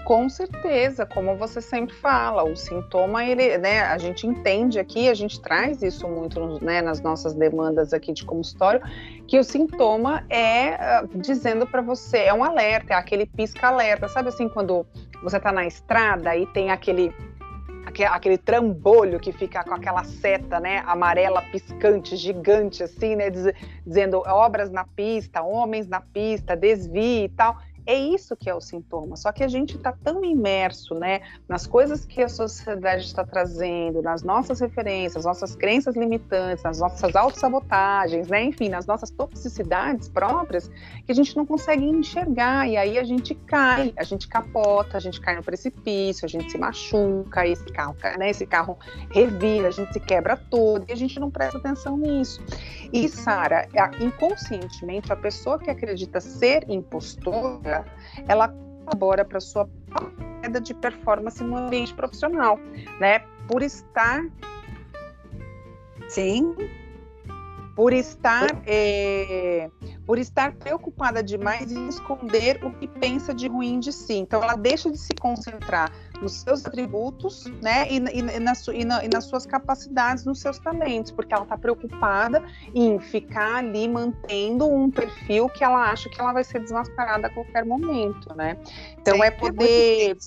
Com 0.06 0.28
certeza, 0.28 1.06
como 1.06 1.36
você 1.36 1.62
sempre 1.62 1.96
fala, 1.96 2.44
o 2.44 2.56
sintoma, 2.56 3.24
ele, 3.24 3.58
né, 3.60 3.82
a 3.82 3.98
gente 3.98 4.26
entende 4.26 4.80
aqui, 4.80 5.08
a 5.08 5.14
gente 5.14 5.40
traz 5.40 5.84
isso 5.84 6.08
muito 6.08 6.64
né, 6.64 6.82
nas 6.82 7.00
nossas 7.02 7.34
demandas 7.34 7.94
aqui 7.94 8.12
de 8.12 8.26
consultório, 8.26 8.82
que 9.28 9.38
o 9.38 9.44
sintoma 9.44 10.26
é 10.30 11.04
uh, 11.04 11.20
dizendo 11.20 11.68
para 11.68 11.82
você, 11.82 12.20
é 12.24 12.34
um 12.34 12.44
alerta, 12.44 12.94
é 12.94 12.96
aquele 12.98 13.26
pisca-alerta, 13.28 14.08
sabe 14.08 14.30
assim, 14.30 14.50
quando 14.50 14.86
você 15.22 15.38
está 15.38 15.52
na 15.52 15.68
estrada 15.68 16.36
e 16.36 16.48
tem 16.48 16.72
aquele 16.72 17.14
aquele 18.10 18.38
trambolho 18.38 19.20
que 19.20 19.32
fica 19.32 19.64
com 19.64 19.74
aquela 19.74 20.04
seta, 20.04 20.60
né, 20.60 20.82
amarela 20.86 21.42
piscante, 21.42 22.16
gigante, 22.16 22.84
assim, 22.84 23.16
né, 23.16 23.30
dizendo 23.86 24.20
obras 24.26 24.72
na 24.72 24.86
pista, 24.86 25.42
homens 25.42 25.88
na 25.88 26.00
pista, 26.00 26.56
desvie 26.56 27.26
e 27.26 27.30
tal. 27.30 27.58
É 27.86 27.96
isso 27.96 28.36
que 28.36 28.50
é 28.50 28.54
o 28.54 28.62
sintoma. 28.62 29.16
Só 29.16 29.32
que 29.32 29.44
a 29.44 29.48
gente 29.48 29.76
está 29.76 29.92
tão 29.92 30.24
imerso, 30.24 30.96
né, 30.96 31.22
nas 31.48 31.66
coisas 31.66 32.06
que 32.06 32.22
a 32.22 32.30
sociedade 32.30 33.06
está 33.06 33.24
trazendo, 33.24 34.02
nas 34.02 34.24
nossas 34.24 34.60
referências, 34.60 35.26
nossas 35.26 35.56
crenças 35.56 35.96
limitantes, 35.96 36.64
nas 36.64 36.80
nossas 36.80 37.16
autossabotagens, 37.16 38.28
né, 38.28 38.44
enfim, 38.44 38.70
nas 38.70 38.86
nossas 38.86 39.10
toxicidades 39.10 40.10
próprias, 40.10 40.70
que 41.06 41.12
a 41.12 41.16
gente 41.16 41.36
não 41.36 41.46
consegue 41.46 41.84
enxergar. 41.84 42.68
E 42.68 42.78
aí 42.78 43.00
a 43.00 43.04
gente 43.04 43.34
cai, 43.34 43.94
a 43.98 44.04
gente 44.04 44.28
capota, 44.28 44.98
a 44.98 45.00
gente 45.00 45.20
cai 45.20 45.36
no 45.36 45.44
precipício, 45.44 46.26
a 46.26 46.30
gente 46.30 46.52
se 46.52 46.58
machuca, 46.58 47.48
esse 47.48 47.66
carro, 47.66 47.96
né, 48.18 48.30
esse 48.30 48.46
carro 48.46 48.78
revira, 49.10 49.70
a 49.70 49.72
gente 49.72 49.92
se 49.94 50.00
quebra 50.00 50.38
todo 50.38 50.86
e 50.88 50.92
a 50.92 50.96
gente 50.96 51.20
não 51.20 51.32
presta 51.32 51.58
atenção 51.58 51.98
nisso. 51.98 52.44
E 52.94 53.08
Sara, 53.08 53.68
inconscientemente, 54.00 55.12
a 55.12 55.16
pessoa 55.16 55.58
que 55.58 55.70
acredita 55.70 56.20
ser 56.20 56.70
impostora 56.70 57.71
ela 58.28 58.54
colabora 58.86 59.24
para 59.24 59.40
sua 59.40 59.70
queda 60.42 60.60
de 60.60 60.74
performance 60.74 61.44
no 61.44 61.58
ambiente 61.58 61.94
profissional, 61.94 62.60
né? 63.00 63.20
Por 63.48 63.62
estar 63.62 64.24
Sim 66.10 66.56
por 67.76 67.94
estar, 67.94 68.62
é, 68.66 69.70
por 70.06 70.20
estar 70.20 70.54
preocupada 70.54 71.24
demais 71.24 71.72
em 71.72 71.88
esconder 71.88 72.64
o 72.64 72.72
que 72.72 72.88
pensa 72.88 73.34
de 73.34 73.48
ruim 73.48 73.80
de 73.80 73.92
si. 73.92 74.14
Então, 74.14 74.44
ela 74.44 74.56
deixa 74.56 74.92
de 74.92 74.98
se 74.98 75.14
concentrar 75.16 75.92
nos 76.22 76.34
seus 76.34 76.66
atributos, 76.66 77.46
né, 77.62 77.88
e, 77.90 77.98
e, 77.98 78.20
e, 78.20 78.40
na, 78.40 78.54
e, 78.74 78.86
na, 78.86 79.06
e 79.06 79.10
nas 79.10 79.26
suas 79.26 79.46
capacidades, 79.46 80.24
nos 80.26 80.40
seus 80.40 80.60
talentos, 80.60 81.12
porque 81.12 81.34
ela 81.34 81.44
está 81.44 81.58
preocupada 81.58 82.44
em 82.74 83.00
ficar 83.00 83.56
ali 83.56 83.88
mantendo 83.88 84.68
um 84.68 84.90
perfil 84.90 85.50
que 85.50 85.64
ela 85.64 85.90
acha 85.92 86.10
que 86.10 86.20
ela 86.20 86.32
vai 86.32 86.44
ser 86.44 86.60
desmascarada 86.60 87.28
a 87.28 87.30
qualquer 87.30 87.66
momento, 87.66 88.34
né? 88.36 88.58
Então, 89.00 89.24
é, 89.24 89.28
é 89.28 89.32
poder 89.32 90.18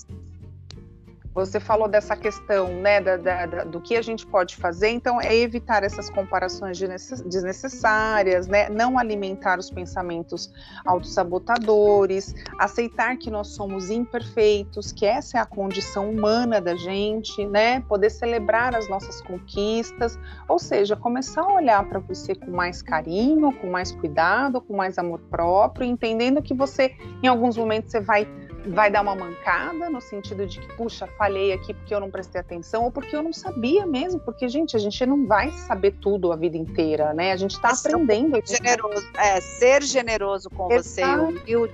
você 1.35 1.59
falou 1.59 1.89
dessa 1.89 2.15
questão, 2.15 2.69
né, 2.69 3.01
da, 3.01 3.17
da, 3.17 3.45
da, 3.45 3.63
do 3.65 3.81
que 3.81 3.97
a 3.97 4.01
gente 4.01 4.25
pode 4.25 4.55
fazer, 4.55 4.87
então 4.89 5.19
é 5.19 5.35
evitar 5.35 5.83
essas 5.83 6.09
comparações 6.09 6.79
desnecessárias, 7.25 8.47
né, 8.47 8.69
não 8.69 8.97
alimentar 8.97 9.59
os 9.59 9.69
pensamentos 9.69 10.49
autossabotadores, 10.85 12.33
aceitar 12.57 13.17
que 13.17 13.29
nós 13.29 13.49
somos 13.49 13.89
imperfeitos, 13.91 14.93
que 14.93 15.05
essa 15.05 15.37
é 15.37 15.41
a 15.41 15.45
condição 15.45 16.09
humana 16.09 16.61
da 16.61 16.73
gente, 16.77 17.45
né, 17.45 17.81
poder 17.81 18.09
celebrar 18.11 18.73
as 18.73 18.87
nossas 18.89 19.19
conquistas, 19.19 20.17
ou 20.47 20.57
seja, 20.57 20.95
começar 20.95 21.41
a 21.41 21.53
olhar 21.53 21.83
para 21.89 21.99
você 21.99 22.33
com 22.33 22.49
mais 22.49 22.81
carinho, 22.81 23.51
com 23.51 23.69
mais 23.69 23.91
cuidado, 23.91 24.61
com 24.61 24.73
mais 24.73 24.97
amor 24.97 25.19
próprio, 25.29 25.85
entendendo 25.85 26.41
que 26.41 26.53
você, 26.53 26.95
em 27.21 27.27
alguns 27.27 27.57
momentos, 27.57 27.91
você 27.91 27.99
vai 27.99 28.25
vai 28.67 28.89
dar 28.89 29.01
uma 29.01 29.15
mancada 29.15 29.89
no 29.89 30.01
sentido 30.01 30.45
de 30.45 30.59
que, 30.59 30.67
puxa, 30.75 31.07
falhei 31.17 31.53
aqui 31.53 31.73
porque 31.73 31.93
eu 31.93 31.99
não 31.99 32.09
prestei 32.09 32.41
atenção 32.41 32.83
ou 32.83 32.91
porque 32.91 33.15
eu 33.15 33.23
não 33.23 33.33
sabia 33.33 33.85
mesmo, 33.85 34.19
porque, 34.19 34.47
gente, 34.47 34.75
a 34.75 34.79
gente 34.79 35.05
não 35.05 35.25
vai 35.25 35.51
saber 35.51 35.91
tudo 36.01 36.31
a 36.31 36.35
vida 36.35 36.57
inteira, 36.57 37.13
né? 37.13 37.31
A 37.31 37.37
gente 37.37 37.55
está 37.55 37.69
aprendendo. 37.69 38.41
Generoso, 38.45 39.07
é, 39.17 39.41
ser 39.41 39.83
generoso 39.83 40.49
com 40.49 40.71
Exato. 40.71 40.83
você, 40.83 41.03
humilde, 41.03 41.73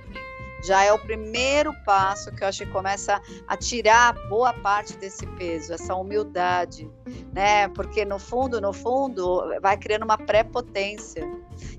já 0.62 0.84
é 0.84 0.92
o 0.92 0.98
primeiro 0.98 1.74
passo 1.84 2.30
que 2.32 2.44
eu 2.44 2.48
acho 2.48 2.64
que 2.64 2.70
começa 2.70 3.20
a 3.48 3.56
tirar 3.56 4.14
boa 4.28 4.52
parte 4.52 4.96
desse 4.96 5.26
peso, 5.26 5.74
essa 5.74 5.94
humildade, 5.94 6.88
né? 7.32 7.68
Porque 7.68 8.04
no 8.04 8.18
fundo, 8.18 8.60
no 8.60 8.72
fundo, 8.72 9.42
vai 9.60 9.76
criando 9.76 10.04
uma 10.04 10.16
prepotência. 10.16 11.28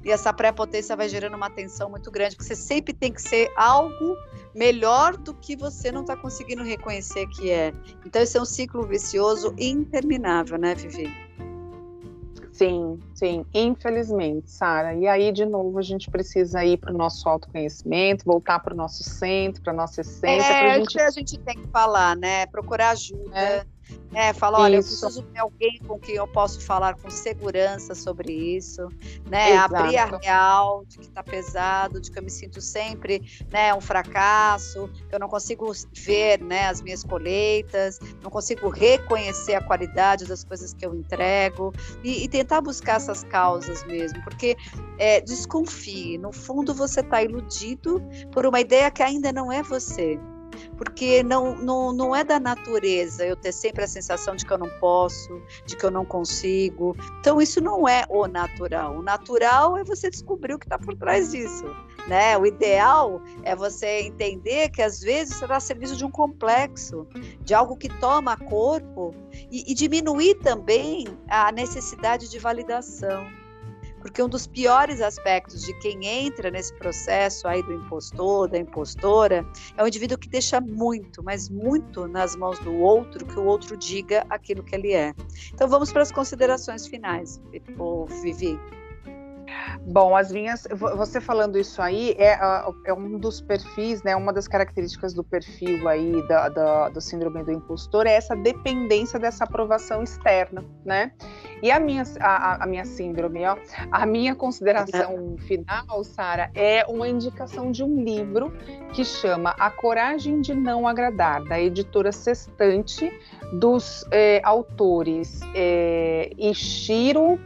E 0.04 0.12
essa 0.12 0.34
prepotência 0.34 0.96
vai 0.96 1.10
gerando 1.10 1.36
uma 1.36 1.50
tensão 1.50 1.90
muito 1.90 2.12
grande, 2.12 2.36
porque 2.36 2.48
você 2.48 2.56
sempre 2.56 2.94
tem 2.94 3.12
que 3.12 3.22
ser 3.22 3.52
algo 3.56 4.18
melhor 4.54 5.18
do 5.18 5.34
que 5.34 5.56
você 5.56 5.92
não 5.92 6.02
está 6.02 6.16
conseguindo 6.16 6.64
reconhecer 6.64 7.28
que 7.28 7.50
é. 7.50 7.74
Então, 8.06 8.22
esse 8.22 8.38
é 8.38 8.42
um 8.42 8.46
ciclo 8.46 8.86
vicioso 8.86 9.54
interminável, 9.58 10.58
né, 10.58 10.76
Vivi? 10.76 11.12
Sim, 12.54 13.00
sim, 13.16 13.44
infelizmente, 13.52 14.52
Sara. 14.52 14.94
E 14.94 15.08
aí, 15.08 15.32
de 15.32 15.44
novo, 15.44 15.80
a 15.80 15.82
gente 15.82 16.10
precisa 16.12 16.64
ir 16.64 16.78
para 16.78 16.94
o 16.94 16.98
nosso 16.98 17.28
autoconhecimento, 17.28 18.24
voltar 18.24 18.60
para 18.60 18.76
o 18.76 18.78
nosso 18.78 19.04
centro, 19.04 19.64
para 19.64 19.74
a 19.74 19.76
nossa 19.76 20.02
essência. 20.02 20.54
É, 20.54 20.76
gente... 20.76 21.02
a 21.02 21.10
gente 21.10 21.40
tem 21.40 21.60
que 21.60 21.68
falar, 21.70 22.16
né? 22.16 22.46
Procurar 22.46 22.92
ajuda. 22.92 23.36
É. 23.36 23.66
É, 24.14 24.32
fala, 24.32 24.60
olha, 24.60 24.78
isso. 24.78 24.94
eu 24.94 25.10
preciso 25.10 25.24
ter 25.24 25.40
alguém 25.40 25.80
com 25.88 26.00
quem 26.00 26.16
eu 26.16 26.28
posso 26.28 26.62
falar 26.62 26.96
com 26.96 27.10
segurança 27.10 27.96
sobre 27.96 28.32
isso, 28.32 28.88
né? 29.28 29.54
Exato. 29.54 29.76
Abrir 29.76 29.98
a 29.98 30.18
real 30.18 30.86
de 30.86 31.00
que 31.00 31.06
está 31.06 31.24
pesado, 31.24 32.00
de 32.00 32.12
que 32.12 32.20
eu 32.20 32.24
me 32.24 32.30
sinto 32.30 32.62
sempre, 32.62 33.44
né, 33.52 33.74
um 33.74 33.82
fracasso, 33.82 34.88
que 35.10 35.16
eu 35.16 35.20
não 35.20 35.28
consigo 35.28 35.72
ver, 35.94 36.40
né, 36.42 36.68
as 36.68 36.82
minhas 36.82 37.04
colheitas, 37.04 38.00
não 38.22 38.30
consigo 38.30 38.70
reconhecer 38.70 39.56
a 39.56 39.64
qualidade 39.64 40.26
das 40.26 40.44
coisas 40.44 40.74
que 40.74 40.86
eu 40.86 40.94
entrego 40.94 41.74
e, 42.04 42.24
e 42.24 42.28
tentar 42.28 42.62
buscar 42.62 42.98
essas 42.98 43.24
causas 43.24 43.84
mesmo, 43.86 44.24
porque 44.24 44.56
é, 45.00 45.22
desconfie, 45.22 46.18
no 46.20 46.32
fundo 46.32 46.74
você 46.74 47.00
está 47.00 47.24
iludido 47.24 48.02
por 48.32 48.46
uma 48.46 48.60
ideia 48.60 48.92
que 48.92 49.02
ainda 49.02 49.32
não 49.32 49.52
é 49.52 49.64
você 49.64 50.20
porque 50.74 51.24
não, 51.24 51.56
não, 51.56 51.94
não 51.94 52.16
é 52.16 52.24
da 52.24 52.40
natureza 52.40 53.26
eu 53.26 53.36
ter 53.36 53.52
sempre 53.52 53.84
a 53.84 53.88
sensação 53.88 54.36
de 54.36 54.46
que 54.46 54.52
eu 54.52 54.58
não 54.58 54.70
posso, 54.80 55.42
de 55.66 55.76
que 55.76 55.86
eu 55.86 55.92
não 55.92 56.06
consigo. 56.06 56.96
Então, 57.20 57.42
isso 57.42 57.62
não 57.62 57.88
é 57.88 58.06
o 58.10 58.28
natural. 58.28 58.98
O 58.98 59.02
natural 59.02 59.78
é 59.78 59.84
você 59.84 60.10
descobrir 60.10 60.54
o 60.54 60.60
que 60.60 60.66
está 60.66 60.78
por 60.78 60.96
trás 60.96 61.32
disso. 61.32 61.66
Né? 62.08 62.38
O 62.38 62.46
ideal 62.46 63.22
é 63.44 63.56
você 63.56 64.02
entender 64.02 64.70
que 64.70 64.82
às 64.82 65.00
vezes 65.00 65.42
está 65.42 65.56
a 65.56 65.60
serviço 65.60 65.96
de 65.96 66.04
um 66.04 66.12
complexo, 66.12 67.08
de 67.42 67.54
algo 67.54 67.78
que 67.78 67.88
toma 68.00 68.36
corpo 68.36 69.14
e, 69.50 69.72
e 69.72 69.74
diminuir 69.74 70.36
também 70.36 71.08
a 71.30 71.52
necessidade 71.52 72.30
de 72.30 72.40
validação. 72.40 73.43
Porque 74.04 74.22
um 74.22 74.28
dos 74.28 74.46
piores 74.46 75.00
aspectos 75.00 75.64
de 75.64 75.74
quem 75.80 76.06
entra 76.06 76.52
nesse 76.52 76.74
processo 76.74 77.48
aí 77.48 77.64
do 77.64 77.72
impostor, 77.72 78.50
da 78.50 78.58
impostora, 78.58 79.48
é 79.78 79.82
o 79.82 79.88
indivíduo 79.88 80.18
que 80.18 80.28
deixa 80.28 80.60
muito, 80.60 81.24
mas 81.24 81.50
muito 81.50 82.06
nas 82.06 82.36
mãos 82.36 82.60
do 82.60 82.76
outro, 82.76 83.26
que 83.26 83.40
o 83.40 83.46
outro 83.46 83.78
diga 83.78 84.26
aquilo 84.30 84.62
que 84.62 84.76
ele 84.76 84.92
é. 84.92 85.14
Então 85.54 85.70
vamos 85.70 85.94
para 85.94 86.02
as 86.02 86.12
considerações 86.12 86.86
finais, 86.86 87.42
Vivi. 88.22 88.60
Bom, 89.86 90.16
as 90.16 90.32
minhas, 90.32 90.68
você 90.72 91.20
falando 91.20 91.58
isso 91.58 91.82
aí 91.82 92.16
é, 92.18 92.40
é, 92.86 92.94
um 92.94 93.18
dos 93.18 93.42
perfis, 93.42 94.02
né? 94.04 94.16
Uma 94.16 94.32
das 94.32 94.48
características 94.48 95.14
do 95.14 95.24
perfil 95.24 95.88
aí 95.88 96.26
da, 96.28 96.50
da, 96.50 96.90
do 96.90 97.02
síndrome 97.02 97.44
do 97.44 97.52
impostor 97.52 98.08
é 98.08 98.14
essa 98.14 98.36
dependência 98.36 99.20
dessa 99.20 99.44
aprovação 99.44 100.02
externa, 100.02 100.64
né? 100.86 101.12
E 101.62 101.72
a 101.72 101.80
minha, 101.80 102.04
a, 102.20 102.64
a 102.64 102.68
minha 102.68 102.86
síndrome, 102.86 103.46
ó, 103.46 103.58
a 103.92 104.06
minha 104.06 104.36
consideração 104.36 105.38
final, 105.48 106.04
Sara, 106.04 106.52
é 106.54 106.86
uma 106.88 107.08
indicação 107.08 107.72
de 107.72 107.84
um 107.84 108.04
livro 108.04 108.52
que 108.94 109.04
chama 109.04 109.56
A 109.58 109.70
Coragem 109.70 110.42
de 110.42 110.54
Não 110.54 110.88
Agradar, 110.88 111.44
da 111.46 111.60
editora 111.60 112.12
Sextante, 112.12 113.12
dos 113.54 114.06
é, 114.12 114.42
autores 114.44 115.40
é, 115.56 116.32
Ishiro 116.38 117.40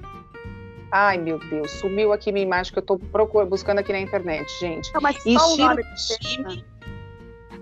Ai, 0.92 1.18
meu 1.18 1.38
Deus, 1.38 1.72
sumiu 1.72 2.14
aqui 2.14 2.32
minha 2.32 2.46
imagem 2.46 2.72
que 2.72 2.80
eu 2.80 2.82
estou 2.82 2.98
procurando, 2.98 3.50
buscando 3.50 3.80
aqui 3.80 3.92
na 3.92 4.00
internet, 4.00 4.48
gente. 4.60 4.94
Não, 4.94 5.02
mas 5.02 5.18
Ishiro 5.26 5.84
Kishimi, 6.18 6.66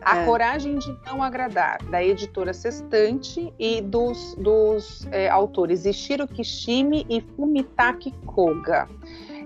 A 0.02 0.18
é. 0.18 0.26
Coragem 0.26 0.78
de 0.78 0.96
Não 1.06 1.24
Agradar, 1.24 1.84
da 1.86 2.04
editora 2.04 2.54
Sextante 2.54 3.52
e 3.58 3.82
dos, 3.82 4.36
dos 4.36 5.08
é, 5.12 5.28
autores 5.28 5.86
Ishiro 5.86 6.28
Kishimi 6.28 7.06
e 7.10 7.22
Fumitaki 7.22 8.12
Koga. 8.28 8.88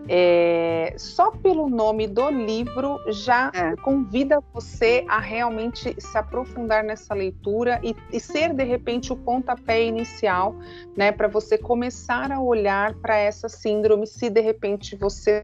É, 0.08 0.95
só 0.97 1.30
pelo 1.30 1.70
nome 1.70 2.08
do 2.08 2.30
livro 2.30 3.00
já 3.10 3.52
é. 3.54 3.76
convida 3.78 4.41
você 4.54 5.06
a 5.08 5.20
realmente 5.20 5.95
se 6.00 6.18
aprofundar 6.18 6.84
nessa 6.84 7.14
leitura 7.14 7.80
e, 7.84 7.95
e 8.12 8.20
ser 8.20 8.54
de 8.54 8.64
repente 8.64 9.14
o 9.14 9.16
pontapé 9.16 9.84
inicial, 9.84 10.56
né, 10.95 11.12
para 11.12 11.28
você 11.28 11.58
começar 11.58 12.32
a 12.32 12.41
olhar 12.41 12.95
para 12.95 13.18
essa 13.18 13.47
síndrome, 13.47 14.08
se 14.08 14.30
de 14.30 14.41
repente 14.41 14.95
você 14.95 15.43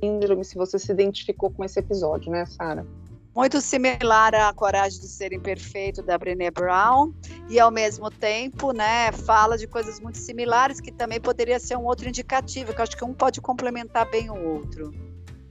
síndrome, 0.00 0.44
se 0.44 0.54
você 0.54 0.78
se 0.78 0.92
identificou 0.92 1.50
com 1.50 1.64
esse 1.64 1.80
episódio, 1.80 2.30
né, 2.30 2.44
Sara? 2.44 2.86
Muito 3.38 3.60
similar 3.60 4.34
à 4.34 4.52
Coragem 4.52 4.98
de 4.98 5.06
Ser 5.06 5.32
Imperfeito 5.32 6.02
da 6.02 6.18
Brené 6.18 6.50
Brown 6.50 7.14
e 7.48 7.60
ao 7.60 7.70
mesmo 7.70 8.10
tempo, 8.10 8.72
né, 8.72 9.12
fala 9.12 9.56
de 9.56 9.64
coisas 9.64 10.00
muito 10.00 10.18
similares 10.18 10.80
que 10.80 10.90
também 10.90 11.20
poderia 11.20 11.60
ser 11.60 11.76
um 11.76 11.84
outro 11.84 12.08
indicativo, 12.08 12.74
que 12.74 12.80
eu 12.80 12.82
acho 12.82 12.96
que 12.96 13.04
um 13.04 13.14
pode 13.14 13.40
complementar 13.40 14.10
bem 14.10 14.28
o 14.28 14.54
outro. 14.54 14.90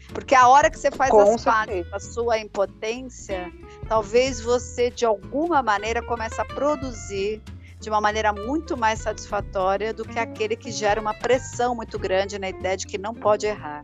Porque 0.10 0.36
a 0.36 0.50
hora 0.50 0.70
que 0.70 0.78
você 0.78 0.92
faz 0.92 1.12
Com 1.12 1.22
as 1.22 1.46
pazes 1.46 1.90
da 1.90 1.98
sua 1.98 2.38
impotência, 2.38 3.50
talvez 3.88 4.42
você 4.42 4.92
de 4.92 5.06
alguma 5.06 5.64
maneira 5.64 6.02
comece 6.02 6.42
a 6.42 6.46
produzir 6.46 7.42
de 7.80 7.90
uma 7.90 8.02
maneira 8.02 8.34
muito 8.34 8.76
mais 8.76 9.00
satisfatória 9.00 9.94
do 9.94 10.04
que 10.04 10.20
aquele 10.20 10.58
que 10.58 10.72
gera 10.72 11.00
uma 11.00 11.14
pressão 11.14 11.74
muito 11.74 11.98
grande 11.98 12.38
na 12.38 12.50
ideia 12.50 12.76
de 12.76 12.86
que 12.86 12.98
não 12.98 13.14
pode 13.14 13.46
errar. 13.46 13.82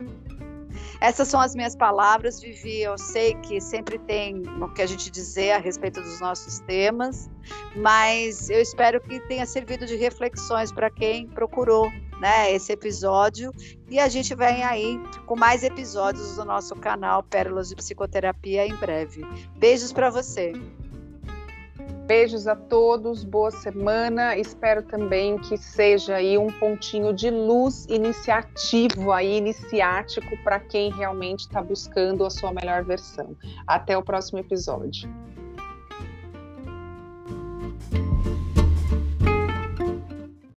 Essas 1.04 1.28
são 1.28 1.38
as 1.38 1.54
minhas 1.54 1.76
palavras, 1.76 2.40
Vivi. 2.40 2.80
Eu 2.80 2.96
sei 2.96 3.34
que 3.34 3.60
sempre 3.60 3.98
tem 3.98 4.40
o 4.58 4.72
que 4.72 4.80
a 4.80 4.86
gente 4.86 5.10
dizer 5.10 5.50
a 5.50 5.58
respeito 5.58 6.00
dos 6.00 6.18
nossos 6.18 6.60
temas, 6.60 7.28
mas 7.76 8.48
eu 8.48 8.58
espero 8.58 8.98
que 9.02 9.20
tenha 9.28 9.44
servido 9.44 9.84
de 9.84 9.96
reflexões 9.96 10.72
para 10.72 10.88
quem 10.88 11.28
procurou 11.28 11.90
né, 12.18 12.50
esse 12.50 12.72
episódio. 12.72 13.52
E 13.90 14.00
a 14.00 14.08
gente 14.08 14.34
vem 14.34 14.64
aí 14.64 14.98
com 15.26 15.36
mais 15.36 15.62
episódios 15.62 16.36
do 16.36 16.44
nosso 16.46 16.74
canal 16.76 17.22
Pérolas 17.22 17.68
de 17.68 17.76
Psicoterapia 17.76 18.66
em 18.66 18.74
breve. 18.74 19.20
Beijos 19.58 19.92
para 19.92 20.08
você. 20.08 20.54
Beijos 22.06 22.46
a 22.46 22.54
todos, 22.54 23.24
boa 23.24 23.50
semana. 23.50 24.36
Espero 24.36 24.82
também 24.82 25.38
que 25.38 25.56
seja 25.56 26.16
aí 26.16 26.36
um 26.36 26.48
pontinho 26.48 27.14
de 27.14 27.30
luz 27.30 27.86
iniciativo 27.88 29.10
aí, 29.10 29.38
iniciático 29.38 30.36
para 30.44 30.60
quem 30.60 30.92
realmente 30.92 31.40
está 31.40 31.62
buscando 31.62 32.26
a 32.26 32.28
sua 32.28 32.52
melhor 32.52 32.84
versão. 32.84 33.34
Até 33.66 33.96
o 33.96 34.02
próximo 34.02 34.38
episódio. 34.38 35.08